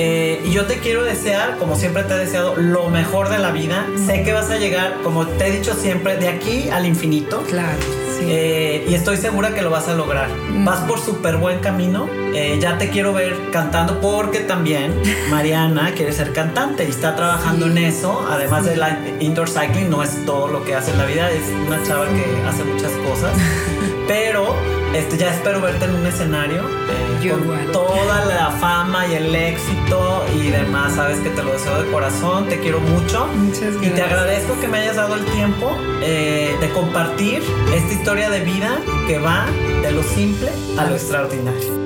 Eh, 0.00 0.40
y 0.44 0.52
yo 0.52 0.64
te 0.66 0.78
quiero 0.78 1.02
desear, 1.02 1.56
como 1.58 1.74
siempre 1.74 2.04
te 2.04 2.14
he 2.14 2.18
deseado, 2.18 2.54
lo 2.54 2.88
mejor 2.88 3.30
de 3.30 3.38
la 3.38 3.50
vida. 3.50 3.84
Sé 4.06 4.22
que 4.22 4.32
vas 4.32 4.48
a 4.48 4.56
llegar, 4.56 4.94
como 5.02 5.26
te 5.26 5.48
he 5.48 5.50
dicho 5.50 5.74
siempre, 5.74 6.16
de 6.16 6.28
aquí 6.28 6.68
al 6.70 6.86
infinito. 6.86 7.42
Claro. 7.48 7.76
Sí. 8.16 8.26
Eh, 8.28 8.86
y 8.88 8.94
estoy 8.94 9.16
segura 9.16 9.54
que 9.54 9.62
lo 9.62 9.70
vas 9.70 9.88
a 9.88 9.94
lograr. 9.94 10.28
Vas 10.64 10.80
por 10.82 11.00
súper 11.00 11.38
buen 11.38 11.58
camino. 11.58 12.08
Eh, 12.32 12.58
ya 12.60 12.78
te 12.78 12.90
quiero 12.90 13.12
ver 13.12 13.50
cantando 13.50 14.00
porque 14.00 14.38
también 14.38 14.94
Mariana 15.30 15.92
quiere 15.96 16.12
ser 16.12 16.32
cantante 16.32 16.84
y 16.84 16.90
está 16.90 17.16
trabajando 17.16 17.66
en 17.66 17.78
eso. 17.78 18.24
Además 18.30 18.66
de 18.66 18.76
la 18.76 19.00
indoor 19.18 19.48
cycling, 19.48 19.90
no 19.90 20.04
es 20.04 20.24
todo 20.24 20.46
lo 20.46 20.64
que 20.64 20.76
hace 20.76 20.92
en 20.92 20.98
la 20.98 21.06
vida, 21.06 21.28
es 21.28 21.42
una 21.66 21.82
chava 21.82 22.06
que 22.06 22.48
hace 22.48 22.62
muchas 22.62 22.92
cosas. 23.08 23.32
pero 24.08 24.56
este, 24.94 25.18
ya 25.18 25.32
espero 25.32 25.60
verte 25.60 25.84
en 25.84 25.94
un 25.94 26.06
escenario 26.06 26.62
eh, 26.62 27.30
con 27.30 27.72
toda 27.72 28.24
la 28.24 28.50
fama 28.52 29.06
y 29.06 29.14
el 29.14 29.34
éxito 29.34 30.24
y 30.34 30.48
demás. 30.48 30.94
Sabes 30.94 31.20
que 31.20 31.30
te 31.30 31.42
lo 31.42 31.52
deseo 31.52 31.82
de 31.82 31.90
corazón, 31.90 32.48
te 32.48 32.58
quiero 32.58 32.80
mucho. 32.80 33.26
Muchas 33.36 33.74
gracias. 33.74 33.86
Y 33.86 33.90
te 33.90 34.02
agradezco 34.02 34.58
que 34.60 34.66
me 34.66 34.78
hayas 34.78 34.96
dado 34.96 35.14
el 35.14 35.24
tiempo 35.26 35.76
eh, 36.02 36.56
de 36.60 36.68
compartir 36.70 37.42
esta 37.74 37.92
historia 37.92 38.30
de 38.30 38.40
vida 38.40 38.80
que 39.06 39.18
va 39.18 39.46
de 39.82 39.92
lo 39.92 40.02
simple 40.02 40.50
a 40.78 40.86
lo 40.86 40.94
extraordinario. 40.94 41.77